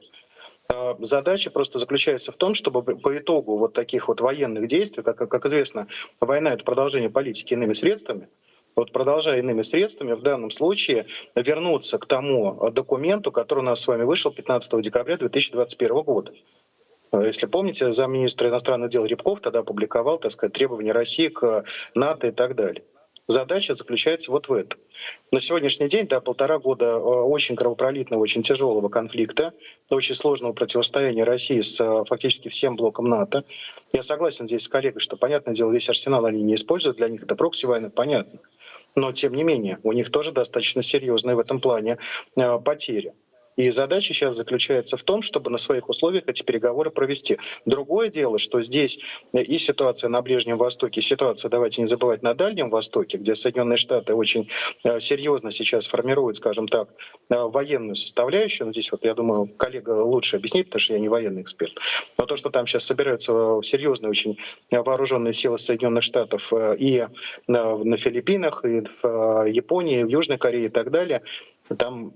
А, 0.73 0.95
задача 0.99 1.51
просто 1.51 1.79
заключается 1.79 2.31
в 2.31 2.37
том, 2.37 2.53
чтобы 2.53 2.81
по 2.81 3.17
итогу 3.17 3.57
вот 3.57 3.73
таких 3.73 4.07
вот 4.07 4.21
военных 4.21 4.67
действий, 4.67 5.03
как, 5.03 5.17
как 5.17 5.45
известно, 5.45 5.87
война— 6.19 6.53
это 6.53 6.63
продолжение 6.63 7.09
политики 7.09 7.53
иными 7.53 7.73
средствами, 7.73 8.29
вот 8.75 8.93
продолжая 8.93 9.39
иными 9.39 9.63
средствами, 9.63 10.13
в 10.13 10.21
данном 10.21 10.49
случае 10.49 11.07
вернуться 11.35 11.97
к 11.97 12.05
тому 12.05 12.69
документу, 12.71 13.31
который 13.31 13.59
у 13.59 13.63
нас 13.63 13.81
с 13.81 13.87
вами 13.87 14.03
вышел 14.03 14.31
15 14.31 14.81
декабря 14.81 15.17
2021 15.17 16.01
года. 16.03 16.31
Если 17.11 17.47
помните, 17.47 17.91
замминистра 17.91 18.47
иностранных 18.47 18.89
дел 18.89 19.05
Рябков 19.05 19.41
тогда 19.41 19.59
опубликовал, 19.59 20.19
так 20.19 20.31
сказать, 20.31 20.53
требования 20.53 20.93
России 20.93 21.27
к 21.27 21.65
НАТО 21.93 22.27
и 22.27 22.31
так 22.31 22.55
далее. 22.55 22.85
Задача 23.31 23.75
заключается 23.75 24.29
вот 24.29 24.49
в 24.49 24.53
этом. 24.53 24.77
На 25.31 25.39
сегодняшний 25.39 25.87
день, 25.87 26.05
да, 26.05 26.19
полтора 26.19 26.59
года 26.59 26.87
э, 26.87 26.97
очень 26.97 27.55
кровопролитного, 27.55 28.19
очень 28.19 28.41
тяжелого 28.41 28.89
конфликта, 28.89 29.53
очень 29.89 30.15
сложного 30.15 30.51
противостояния 30.51 31.23
России 31.23 31.61
с 31.61 31.79
э, 31.79 32.03
фактически 32.05 32.49
всем 32.49 32.75
блоком 32.75 33.07
НАТО. 33.07 33.45
Я 33.93 34.03
согласен 34.03 34.47
здесь 34.47 34.63
с 34.63 34.67
коллегой, 34.67 34.99
что, 34.99 35.15
понятное 35.15 35.55
дело, 35.55 35.71
весь 35.71 35.87
арсенал 35.87 36.25
они 36.25 36.43
не 36.43 36.55
используют, 36.55 36.97
для 36.97 37.07
них 37.07 37.23
это 37.23 37.37
прокси 37.37 37.65
войны, 37.67 37.89
понятно. 37.89 38.39
Но, 38.95 39.13
тем 39.13 39.33
не 39.33 39.45
менее, 39.45 39.79
у 39.83 39.93
них 39.93 40.11
тоже 40.11 40.33
достаточно 40.33 40.81
серьезные 40.81 41.37
в 41.37 41.39
этом 41.39 41.61
плане 41.61 41.99
э, 42.35 42.59
потери. 42.59 43.13
И 43.55 43.69
задача 43.69 44.13
сейчас 44.13 44.35
заключается 44.35 44.97
в 44.97 45.03
том, 45.03 45.21
чтобы 45.21 45.51
на 45.51 45.57
своих 45.57 45.89
условиях 45.89 46.23
эти 46.27 46.43
переговоры 46.43 46.89
провести. 46.89 47.37
Другое 47.65 48.09
дело, 48.09 48.39
что 48.39 48.61
здесь 48.61 48.99
и 49.33 49.57
ситуация 49.57 50.09
на 50.09 50.21
Ближнем 50.21 50.57
Востоке, 50.57 51.01
и 51.01 51.03
ситуация, 51.03 51.49
давайте 51.49 51.81
не 51.81 51.87
забывать, 51.87 52.21
на 52.23 52.33
Дальнем 52.33 52.69
Востоке, 52.69 53.17
где 53.17 53.35
Соединенные 53.35 53.77
Штаты 53.77 54.13
очень 54.15 54.49
э, 54.83 54.99
серьезно 54.99 55.51
сейчас 55.51 55.87
формируют, 55.87 56.37
скажем 56.37 56.67
так, 56.67 56.89
э, 57.29 57.35
военную 57.35 57.95
составляющую. 57.95 58.65
Но 58.65 58.71
здесь 58.71 58.91
вот, 58.91 59.03
я 59.03 59.13
думаю, 59.13 59.47
коллега 59.47 59.91
лучше 59.91 60.37
объяснит, 60.37 60.67
потому 60.67 60.79
что 60.79 60.93
я 60.93 60.99
не 60.99 61.09
военный 61.09 61.41
эксперт. 61.41 61.73
Но 62.17 62.25
то, 62.25 62.35
что 62.35 62.49
там 62.49 62.67
сейчас 62.67 62.85
собираются 62.85 63.59
серьезные 63.63 64.09
очень 64.09 64.37
вооруженные 64.69 65.33
силы 65.33 65.59
Соединенных 65.59 66.03
Штатов 66.03 66.51
э, 66.53 66.75
и 66.77 67.07
на 67.47 67.97
Филиппинах, 67.97 68.65
и 68.65 68.81
в 69.01 69.45
Японии, 69.47 69.99
и 69.99 70.03
в 70.03 70.07
Южной 70.07 70.37
Корее 70.37 70.65
и 70.65 70.69
так 70.69 70.91
далее, 70.91 71.21
там 71.77 72.13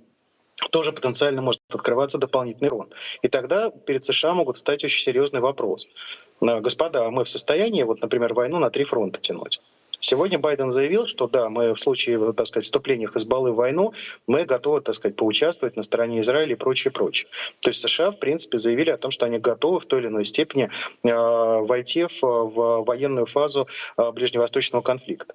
тоже 0.71 0.91
потенциально 0.91 1.41
может 1.41 1.61
открываться 1.69 2.17
дополнительный 2.17 2.69
фронт. 2.69 2.93
И 3.21 3.27
тогда 3.27 3.69
перед 3.69 4.03
США 4.05 4.33
могут 4.33 4.57
встать 4.57 4.83
очень 4.83 5.03
серьезный 5.03 5.41
вопрос. 5.41 5.87
Э, 6.41 6.59
господа, 6.59 7.05
а 7.05 7.11
мы 7.11 7.23
в 7.23 7.29
состоянии, 7.29 7.83
вот, 7.83 8.01
например, 8.01 8.33
войну 8.33 8.59
на 8.59 8.69
три 8.69 8.83
фронта 8.83 9.19
тянуть? 9.19 9.61
Сегодня 9.99 10.37
Байден 10.37 10.71
заявил, 10.71 11.07
что 11.07 11.27
да, 11.27 11.49
мы 11.49 11.73
в 11.73 11.79
случае, 11.79 12.33
так 12.33 12.45
сказать, 12.45 12.65
вступления 12.65 13.07
Хизбаллы 13.07 13.51
в 13.51 13.55
войну, 13.55 13.93
мы 14.27 14.45
готовы, 14.45 14.81
так 14.81 14.93
сказать, 14.93 15.15
поучаствовать 15.15 15.75
на 15.75 15.83
стороне 15.83 16.19
Израиля 16.19 16.51
и 16.51 16.55
прочее, 16.55 16.91
прочее. 16.91 17.27
То 17.61 17.69
есть 17.69 17.81
США, 17.81 18.11
в 18.11 18.19
принципе, 18.19 18.57
заявили 18.57 18.91
о 18.91 18.97
том, 18.97 19.09
что 19.09 19.25
они 19.25 19.39
готовы 19.39 19.79
в 19.79 19.85
той 19.85 20.01
или 20.01 20.07
иной 20.07 20.25
степени 20.25 20.69
э, 21.03 21.09
войти 21.09 22.05
в, 22.05 22.21
в 22.21 22.83
военную 22.85 23.25
фазу 23.25 23.67
э, 23.97 24.11
ближневосточного 24.11 24.83
конфликта. 24.83 25.33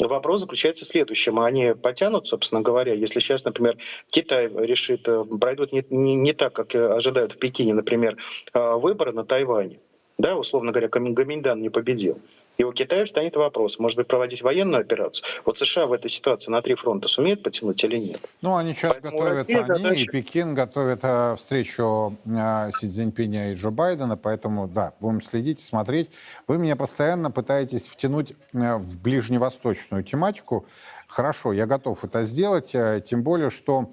Вопрос 0.00 0.40
заключается 0.40 0.84
в 0.84 0.88
следующем. 0.88 1.40
Они 1.40 1.74
потянут, 1.74 2.26
собственно 2.26 2.60
говоря, 2.60 2.94
если 2.94 3.20
сейчас, 3.20 3.44
например, 3.44 3.78
Китай 4.10 4.48
решит, 4.48 5.08
э, 5.08 5.24
пройдут 5.24 5.72
не, 5.72 5.84
не, 5.90 6.14
не 6.14 6.32
так, 6.32 6.52
как 6.52 6.74
ожидают 6.74 7.32
в 7.32 7.38
Пекине, 7.38 7.74
например, 7.74 8.16
э, 8.54 8.74
выборы 8.74 9.12
на 9.12 9.24
Тайване, 9.24 9.80
да, 10.18 10.36
условно 10.36 10.72
говоря, 10.72 10.88
Гаминьдан 10.88 11.60
не 11.60 11.70
победил. 11.70 12.20
И 12.58 12.64
у 12.64 12.72
Китая 12.72 13.04
встанет 13.04 13.36
вопрос, 13.36 13.78
может 13.78 13.96
быть, 13.96 14.08
проводить 14.08 14.42
военную 14.42 14.80
операцию. 14.80 15.24
Вот 15.44 15.56
США 15.56 15.86
в 15.86 15.92
этой 15.92 16.10
ситуации 16.10 16.50
на 16.50 16.60
три 16.60 16.74
фронта 16.74 17.06
сумеет 17.06 17.44
потянуть 17.44 17.84
или 17.84 17.98
нет? 17.98 18.20
Ну, 18.42 18.56
они 18.56 18.72
сейчас 18.72 18.94
Поэтому 18.94 19.18
готовят, 19.18 19.38
Россия, 19.38 19.58
они 19.58 19.66
задача... 19.68 20.02
и 20.02 20.06
Пекин 20.06 20.54
готовят 20.54 20.98
э, 21.04 21.36
встречу 21.36 22.16
э, 22.26 22.70
Си 22.76 22.88
Цзиньпиня 22.88 23.52
и 23.52 23.54
Джо 23.54 23.70
Байдена, 23.70 24.16
поэтому, 24.16 24.66
да, 24.66 24.92
будем 24.98 25.22
следить, 25.22 25.60
смотреть. 25.60 26.10
Вы 26.48 26.58
меня 26.58 26.74
постоянно 26.74 27.30
пытаетесь 27.30 27.86
втянуть 27.86 28.32
э, 28.52 28.74
в 28.74 29.00
ближневосточную 29.00 30.02
тематику. 30.02 30.66
Хорошо, 31.06 31.52
я 31.52 31.66
готов 31.66 32.02
это 32.02 32.24
сделать, 32.24 32.72
тем 33.04 33.22
более, 33.22 33.50
что 33.50 33.92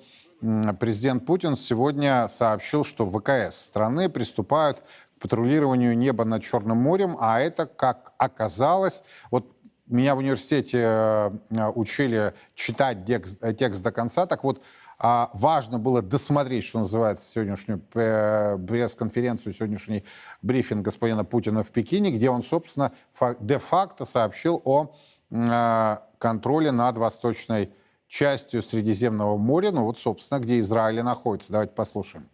президент 0.80 1.26
Путин 1.26 1.56
сегодня 1.56 2.28
сообщил, 2.28 2.84
что 2.84 3.06
ВКС 3.10 3.56
страны 3.56 4.10
приступают 4.10 4.82
патрулированию 5.20 5.98
неба 5.98 6.26
над 6.26 6.44
Черным 6.44 6.78
морем, 6.78 7.18
а 7.20 7.40
это, 7.40 7.66
как 7.66 8.14
оказалось, 8.18 9.04
вот 9.32 9.52
меня 9.88 10.16
в 10.16 10.20
университете 10.20 10.80
э, 10.80 11.32
учили 11.76 12.34
читать 12.54 13.06
текст, 13.06 13.42
текст 13.58 13.84
до 13.84 13.92
конца, 13.92 14.26
так 14.26 14.44
вот, 14.44 14.62
а, 14.98 15.30
важно 15.34 15.78
было 15.78 16.02
досмотреть, 16.02 16.64
что 16.64 16.80
называется, 16.80 17.30
сегодняшнюю 17.30 17.82
э, 17.96 18.58
пресс-конференцию, 18.66 19.54
сегодняшний 19.54 20.06
брифинг 20.42 20.84
господина 20.84 21.26
Путина 21.26 21.64
в 21.64 21.72
Пекине, 21.72 22.12
где 22.12 22.30
он, 22.30 22.44
собственно, 22.44 22.94
де-факто 23.40 24.06
сообщил 24.06 24.62
о 24.64 24.96
э, 25.32 25.98
контроле 26.18 26.72
над 26.72 26.98
восточной 26.98 27.72
частью 28.08 28.62
Средиземного 28.62 29.38
моря, 29.38 29.72
ну 29.72 29.84
вот, 29.84 29.98
собственно, 29.98 30.40
где 30.40 30.60
Израиль 30.60 31.02
находится. 31.02 31.52
Давайте 31.52 31.74
послушаем. 31.74 32.30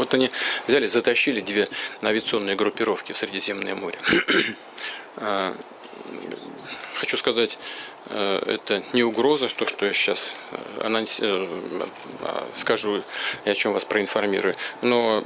Вот 0.00 0.14
они 0.14 0.30
взяли, 0.66 0.86
затащили 0.86 1.42
две 1.42 1.68
авиационные 2.02 2.56
группировки 2.56 3.12
в 3.12 3.18
Средиземное 3.18 3.74
море. 3.74 3.98
А, 5.16 5.54
хочу 6.94 7.16
сказать, 7.18 7.58
э, 8.06 8.42
это 8.46 8.82
не 8.94 9.02
угроза, 9.02 9.48
то, 9.54 9.66
что 9.66 9.84
я 9.84 9.92
сейчас 9.92 10.32
э, 10.52 10.86
анонс... 10.86 11.20
скажу 12.54 13.02
и 13.44 13.50
о 13.50 13.54
чем 13.54 13.72
вас 13.72 13.84
проинформирую. 13.84 14.54
Но 14.80 15.22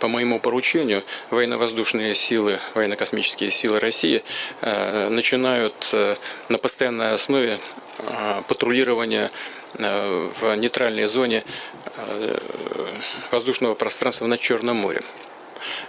по 0.00 0.08
моему 0.08 0.40
поручению 0.40 1.02
военно-воздушные 1.30 2.14
силы, 2.14 2.58
военно-космические 2.74 3.50
силы 3.50 3.78
России 3.78 4.22
начинают 4.60 5.94
на 6.48 6.58
постоянной 6.58 7.14
основе 7.14 7.58
патрулирование 8.48 9.30
в 9.74 10.56
нейтральной 10.56 11.06
зоне 11.06 11.42
воздушного 13.30 13.74
пространства 13.74 14.26
над 14.26 14.40
Черным 14.40 14.76
морем. 14.76 15.02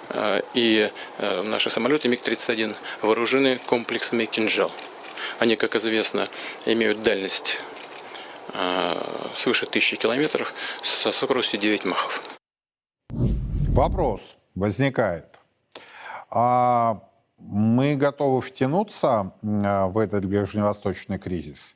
Э, 0.10 0.42
и 0.54 0.92
э, 1.18 1.42
наши 1.44 1.70
самолеты 1.70 2.08
МиГ-31 2.08 2.76
вооружены 3.02 3.60
комплексами 3.68 4.26
«Кинжал». 4.26 4.72
Они, 5.40 5.56
как 5.56 5.76
известно, 5.76 6.28
имеют 6.66 7.04
дальность 7.04 7.62
э, 8.54 8.96
свыше 9.38 9.66
тысячи 9.66 9.98
километров 9.98 10.54
со 10.82 11.12
скоростью 11.12 11.60
9 11.60 11.86
махов. 11.86 12.22
Вопрос 13.70 14.36
возникает. 14.56 15.26
А 16.30 17.02
мы 17.38 17.96
готовы 17.96 18.42
втянуться 18.42 19.32
в 19.42 19.98
этот 19.98 20.26
ближневосточный 20.26 21.18
кризис? 21.18 21.76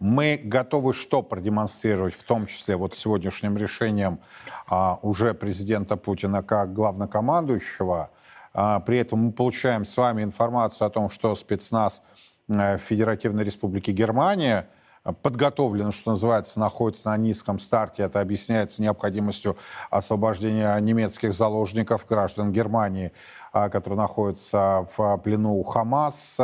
Мы 0.00 0.40
готовы 0.42 0.94
что 0.94 1.22
продемонстрировать, 1.22 2.14
в 2.14 2.22
том 2.22 2.46
числе 2.46 2.74
вот 2.74 2.96
сегодняшним 2.96 3.58
решением 3.58 4.18
а, 4.66 4.98
уже 5.02 5.34
президента 5.34 5.98
Путина 5.98 6.42
как 6.42 6.72
главнокомандующего. 6.72 8.08
А, 8.54 8.80
при 8.80 8.96
этом 8.96 9.26
мы 9.26 9.32
получаем 9.32 9.84
с 9.84 9.94
вами 9.98 10.22
информацию 10.22 10.86
о 10.86 10.90
том, 10.90 11.10
что 11.10 11.34
спецназ 11.34 12.02
э, 12.48 12.78
Федеративной 12.78 13.44
Республики 13.44 13.90
Германия 13.90 14.70
подготовлен, 15.22 15.92
что 15.92 16.12
называется, 16.12 16.60
находится 16.60 17.10
на 17.10 17.18
низком 17.18 17.58
старте. 17.58 18.02
Это 18.02 18.22
объясняется 18.22 18.80
необходимостью 18.80 19.58
освобождения 19.90 20.74
немецких 20.78 21.34
заложников, 21.34 22.06
граждан 22.08 22.52
Германии, 22.52 23.12
а, 23.52 23.68
которые 23.68 23.98
находятся 23.98 24.86
в 24.96 25.18
плену 25.18 25.56
у 25.56 25.62
Хамас. 25.62 26.40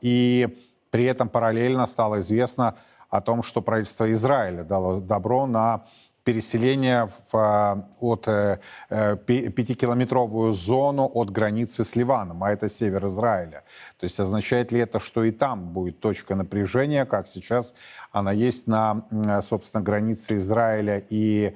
И 0.00 0.56
при 0.96 1.04
этом 1.04 1.28
параллельно 1.28 1.86
стало 1.86 2.20
известно 2.20 2.74
о 3.10 3.20
том, 3.20 3.42
что 3.42 3.60
правительство 3.60 4.10
Израиля 4.12 4.64
дало 4.64 4.98
добро 4.98 5.46
на 5.46 5.84
переселение 6.24 7.10
в, 7.30 7.36
э, 7.36 7.82
от 8.00 8.26
э, 8.28 8.60
э, 8.88 9.16
пятикилометровую 9.16 10.54
зону 10.54 11.04
от 11.12 11.28
границы 11.28 11.84
с 11.84 11.96
Ливаном, 11.96 12.42
а 12.42 12.50
это 12.50 12.70
север 12.70 13.04
Израиля. 13.08 13.62
То 14.00 14.04
есть 14.04 14.18
означает 14.18 14.72
ли 14.72 14.80
это, 14.80 14.98
что 14.98 15.22
и 15.22 15.32
там 15.32 15.68
будет 15.74 16.00
точка 16.00 16.34
напряжения, 16.34 17.04
как 17.04 17.28
сейчас 17.28 17.74
она 18.10 18.32
есть 18.32 18.66
на, 18.66 19.02
собственно, 19.42 19.84
границе 19.84 20.38
Израиля 20.38 21.04
и 21.10 21.54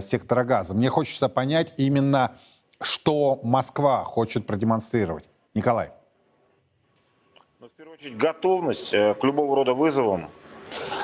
сектора 0.00 0.42
Газа? 0.42 0.74
Мне 0.74 0.88
хочется 0.88 1.28
понять 1.28 1.72
именно, 1.76 2.32
что 2.80 3.38
Москва 3.44 4.02
хочет 4.02 4.44
продемонстрировать. 4.44 5.28
Николай 5.54 5.92
готовность 8.10 8.92
э, 8.92 9.14
к 9.14 9.24
любого 9.24 9.56
рода 9.56 9.74
вызовам. 9.74 10.30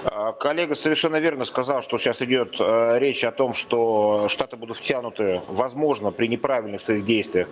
Э, 0.04 0.32
коллега 0.38 0.74
совершенно 0.74 1.16
верно 1.16 1.44
сказал, 1.44 1.82
что 1.82 1.98
сейчас 1.98 2.20
идет 2.22 2.56
э, 2.58 2.98
речь 2.98 3.24
о 3.24 3.30
том, 3.30 3.54
что 3.54 4.28
Штаты 4.28 4.56
будут 4.56 4.78
втянуты, 4.78 5.42
возможно, 5.48 6.10
при 6.10 6.26
неправильных 6.26 6.82
своих 6.82 7.04
действиях, 7.04 7.48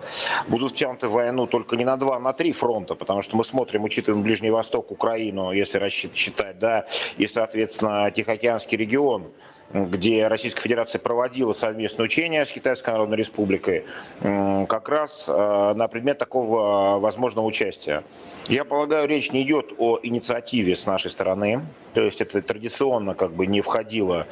будут 0.47 0.73
втянуты 0.73 1.07
в 1.07 1.11
войну 1.11 1.47
только 1.47 1.75
не 1.75 1.85
на 1.85 1.97
два, 1.97 2.17
а 2.17 2.19
на 2.19 2.33
три 2.33 2.51
фронта, 2.51 2.95
потому 2.95 3.21
что 3.21 3.37
мы 3.37 3.45
смотрим, 3.45 3.83
учитываем 3.83 4.23
Ближний 4.23 4.49
Восток, 4.49 4.91
Украину, 4.91 5.51
если 5.51 5.77
рассчитать, 5.77 6.59
да, 6.59 6.85
и, 7.17 7.27
соответственно, 7.27 8.11
Тихоокеанский 8.11 8.77
регион, 8.77 9.27
где 9.71 10.27
Российская 10.27 10.61
Федерация 10.61 10.99
проводила 10.99 11.51
совместное 11.51 12.05
учение 12.05 12.45
с 12.45 12.49
Китайской 12.49 12.91
Народной 12.91 13.17
Республикой, 13.17 13.83
как 14.21 14.87
раз 14.87 15.27
на 15.27 15.89
предмет 15.89 16.17
такого 16.19 16.99
возможного 16.99 17.45
участия. 17.45 18.05
Я 18.47 18.63
полагаю, 18.63 19.09
речь 19.09 19.29
не 19.31 19.43
идет 19.43 19.73
о 19.77 19.99
инициативе 20.01 20.77
с 20.77 20.85
нашей 20.85 21.11
стороны, 21.11 21.65
то 21.93 22.01
есть 22.01 22.21
это 22.21 22.41
традиционно 22.41 23.13
как 23.13 23.33
бы 23.33 23.45
не 23.45 23.59
входило 23.59 24.25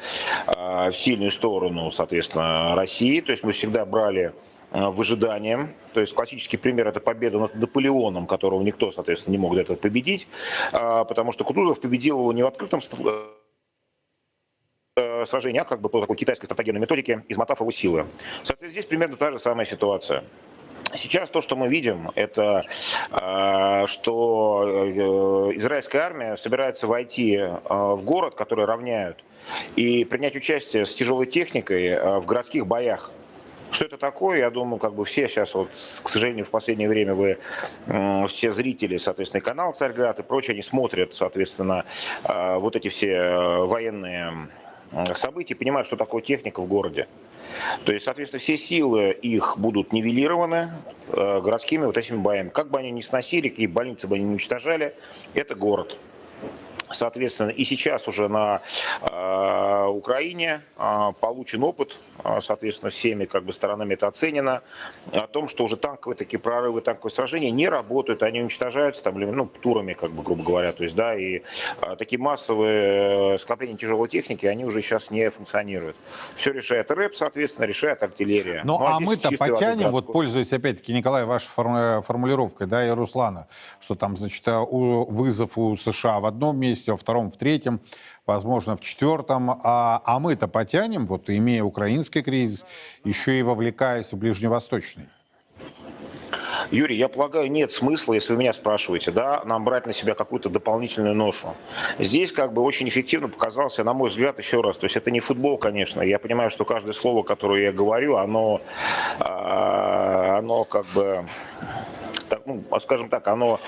э, 0.46 0.90
в 0.90 0.96
сильную 0.96 1.30
сторону, 1.30 1.90
соответственно, 1.90 2.74
России, 2.74 3.20
то 3.20 3.32
есть 3.32 3.44
мы 3.44 3.52
всегда 3.52 3.84
брали 3.84 4.32
э, 4.70 4.86
выжиданием. 4.88 5.74
То 5.92 6.00
есть 6.00 6.14
классический 6.14 6.56
пример 6.56 6.88
это 6.88 6.98
победа 6.98 7.38
над 7.38 7.54
Наполеоном, 7.56 8.26
которого 8.26 8.62
никто, 8.62 8.90
соответственно, 8.90 9.32
не 9.32 9.38
мог 9.38 9.54
до 9.54 9.60
этого 9.60 9.76
победить, 9.76 10.26
э, 10.72 11.04
потому 11.06 11.32
что 11.32 11.44
Кутузов 11.44 11.78
победил 11.82 12.18
его 12.18 12.32
не 12.32 12.42
в 12.42 12.46
открытом 12.46 12.80
э, 14.96 15.26
сражении, 15.26 15.60
а 15.60 15.64
как 15.64 15.82
бы 15.82 15.90
по 15.90 16.00
такой 16.00 16.16
китайской 16.16 16.46
стратегической 16.46 16.80
методике, 16.80 17.22
измотав 17.28 17.60
его 17.60 17.70
силы. 17.70 18.06
Соответственно, 18.44 18.70
здесь 18.70 18.86
примерно 18.86 19.16
та 19.18 19.30
же 19.30 19.40
самая 19.40 19.66
ситуация. 19.66 20.24
Сейчас 20.94 21.28
то, 21.30 21.40
что 21.40 21.56
мы 21.56 21.68
видим, 21.68 22.10
это 22.14 22.62
э, 23.10 23.86
что 23.88 24.64
э, 24.66 25.56
израильская 25.56 25.98
армия 25.98 26.36
собирается 26.36 26.86
войти 26.86 27.36
э, 27.36 27.58
в 27.68 28.02
город, 28.02 28.34
который 28.34 28.64
равняют, 28.64 29.22
и 29.74 30.04
принять 30.04 30.36
участие 30.36 30.86
с 30.86 30.94
тяжелой 30.94 31.26
техникой 31.26 32.20
в 32.20 32.24
городских 32.24 32.66
боях. 32.66 33.10
Что 33.72 33.84
это 33.84 33.96
такое? 33.96 34.38
Я 34.38 34.50
думаю, 34.50 34.78
как 34.78 34.94
бы 34.94 35.04
все 35.04 35.28
сейчас, 35.28 35.52
вот, 35.54 35.68
к 36.02 36.08
сожалению, 36.08 36.46
в 36.46 36.50
последнее 36.50 36.88
время 36.88 37.14
вы, 37.14 37.38
все 38.28 38.52
зрители, 38.52 38.96
соответственно, 38.96 39.40
канал 39.40 39.72
Царьград 39.74 40.18
и 40.20 40.22
прочее, 40.22 40.54
они 40.54 40.62
смотрят, 40.62 41.14
соответственно, 41.14 41.84
вот 42.24 42.76
эти 42.76 42.88
все 42.88 43.64
военные 43.66 44.48
события, 45.16 45.56
понимают, 45.56 45.88
что 45.88 45.96
такое 45.96 46.22
техника 46.22 46.60
в 46.60 46.66
городе. 46.66 47.08
То 47.84 47.92
есть, 47.92 48.04
соответственно, 48.04 48.40
все 48.40 48.56
силы 48.56 49.10
их 49.10 49.54
будут 49.58 49.92
нивелированы 49.92 50.70
э, 51.08 51.40
городскими 51.40 51.84
вот 51.84 51.96
этими 51.96 52.16
боями. 52.16 52.48
Как 52.48 52.70
бы 52.70 52.78
они 52.78 52.90
ни 52.90 53.00
сносили, 53.00 53.48
какие 53.48 53.66
больницы 53.66 54.06
бы 54.06 54.16
они 54.16 54.24
не 54.24 54.30
уничтожали, 54.32 54.94
это 55.34 55.54
город. 55.54 55.96
Соответственно, 56.90 57.50
и 57.50 57.64
сейчас 57.64 58.06
уже 58.06 58.28
на 58.28 58.62
э, 59.00 59.86
Украине 59.86 60.62
э, 60.76 61.12
получен 61.20 61.62
опыт, 61.64 61.96
э, 62.22 62.40
соответственно, 62.42 62.90
всеми 62.90 63.24
как 63.24 63.44
бы 63.44 63.52
сторонами 63.52 63.94
это 63.94 64.06
оценено, 64.06 64.62
о 65.12 65.26
том, 65.26 65.48
что 65.48 65.64
уже 65.64 65.76
танковые 65.76 66.16
такие 66.16 66.38
прорывы, 66.38 66.80
танковые 66.80 67.12
сражения 67.12 67.50
не 67.50 67.68
работают, 67.68 68.22
они 68.22 68.40
уничтожаются 68.40 69.02
там, 69.02 69.18
ну, 69.18 69.46
турами, 69.46 69.94
как 69.94 70.12
бы, 70.12 70.22
грубо 70.22 70.44
говоря, 70.44 70.72
то 70.72 70.84
есть, 70.84 70.94
да, 70.94 71.16
и 71.16 71.42
э, 71.82 71.96
такие 71.98 72.20
массовые 72.20 73.34
э, 73.34 73.38
скопления 73.38 73.76
тяжелой 73.76 74.08
техники, 74.08 74.46
они 74.46 74.64
уже 74.64 74.80
сейчас 74.80 75.10
не 75.10 75.28
функционируют. 75.30 75.96
Все 76.36 76.52
решает 76.52 76.90
РЭП, 76.90 77.16
соответственно, 77.16 77.64
решает 77.64 78.02
артиллерия. 78.02 78.62
Ну, 78.64 78.78
ну 78.78 78.86
а, 78.86 78.96
а 78.96 79.00
мы-то 79.00 79.30
потянем, 79.36 79.90
вот 79.90 80.06
пользуясь, 80.06 80.52
опять-таки, 80.52 80.92
Николай, 80.92 81.24
вашей 81.24 81.48
формулировкой, 81.48 82.68
да, 82.68 82.86
и 82.86 82.90
Руслана, 82.90 83.48
что 83.80 83.96
там, 83.96 84.16
значит, 84.16 84.46
э, 84.46 84.56
вызов 84.56 85.58
у 85.58 85.76
США 85.76 86.20
в 86.20 86.26
одном 86.26 86.58
месте, 86.58 86.75
месте, 86.76 86.92
во 86.92 86.96
втором, 86.96 87.30
в 87.30 87.36
третьем, 87.36 87.80
возможно, 88.26 88.76
в 88.76 88.80
четвертом. 88.80 89.50
А, 89.50 90.02
а 90.04 90.18
мы-то 90.18 90.48
потянем, 90.48 91.06
вот 91.06 91.30
имея 91.30 91.62
украинский 91.62 92.22
кризис, 92.22 92.66
еще 93.04 93.38
и 93.38 93.42
вовлекаясь 93.42 94.12
в 94.12 94.18
ближневосточный. 94.18 95.08
Юрий, 96.70 96.96
я 96.96 97.08
полагаю, 97.08 97.50
нет 97.50 97.72
смысла, 97.72 98.14
если 98.14 98.32
вы 98.32 98.40
меня 98.40 98.52
спрашиваете, 98.52 99.12
да, 99.12 99.42
нам 99.44 99.64
брать 99.64 99.86
на 99.86 99.92
себя 99.92 100.14
какую-то 100.14 100.48
дополнительную 100.48 101.14
ношу. 101.14 101.54
Здесь 101.98 102.32
как 102.32 102.52
бы 102.52 102.62
очень 102.62 102.88
эффективно 102.88 103.28
показался, 103.28 103.84
на 103.84 103.92
мой 103.92 104.10
взгляд, 104.10 104.38
еще 104.38 104.60
раз, 104.60 104.76
то 104.76 104.86
есть 104.86 104.96
это 104.96 105.10
не 105.12 105.20
футбол, 105.20 105.58
конечно. 105.58 106.02
Я 106.02 106.18
понимаю, 106.18 106.50
что 106.50 106.64
каждое 106.64 106.92
слово, 106.92 107.22
которое 107.22 107.64
я 107.64 107.72
говорю, 107.72 108.16
оно, 108.16 108.60
а, 109.20 110.38
оно 110.38 110.64
как 110.64 110.86
бы 110.86 111.26
так, 112.28 112.42
ну, 112.46 112.64
скажем 112.80 113.08
так, 113.08 113.26
оно, 113.28 113.60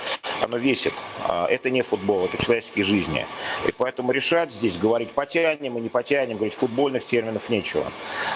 оно 0.43 0.57
весит. 0.57 0.93
А, 1.21 1.47
это 1.47 1.71
не 1.71 1.83
футбол, 1.83 2.25
это 2.25 2.37
человеческие 2.43 2.85
жизни. 2.85 3.27
И 3.67 3.73
поэтому 3.73 4.13
решать 4.13 4.53
здесь, 4.53 4.77
говорить 4.77 5.13
потянем 5.13 5.79
и 5.79 5.81
не 5.81 5.89
потянем, 5.89 6.37
говорить 6.37 6.55
футбольных 6.55 7.07
терминов 7.07 7.49
нечего. 7.49 7.91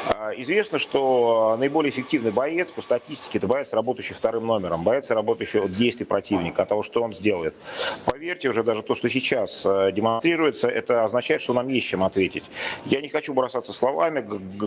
А, 0.07 0.33
известно, 0.37 0.79
что 0.79 1.57
наиболее 1.59 1.91
эффективный 1.91 2.31
боец 2.31 2.73
по 2.73 2.83
статистике 2.83 3.39
это 3.39 3.47
боец, 3.47 3.69
работающий 3.73 4.15
вторым 4.15 4.47
номером, 4.47 4.83
боец, 4.83 5.09
работающий 5.11 5.61
от 5.61 5.75
действий 5.75 6.07
противника, 6.07 6.63
от 6.63 6.69
того, 6.69 6.83
что 6.83 7.03
он 7.03 7.15
сделает. 7.15 7.55
Поверьте, 8.05 8.49
уже 8.49 8.63
даже 8.63 8.83
то, 8.83 8.95
что 8.95 9.09
сейчас 9.09 9.63
э, 9.65 9.93
демонстрируется, 9.93 10.69
это 10.69 11.05
означает, 11.05 11.43
что 11.43 11.53
нам 11.53 11.69
есть 11.69 11.87
чем 11.89 12.03
ответить. 12.03 12.45
Я 12.87 13.01
не 13.01 13.09
хочу 13.09 13.35
бросаться 13.35 13.73
словами, 13.73 14.27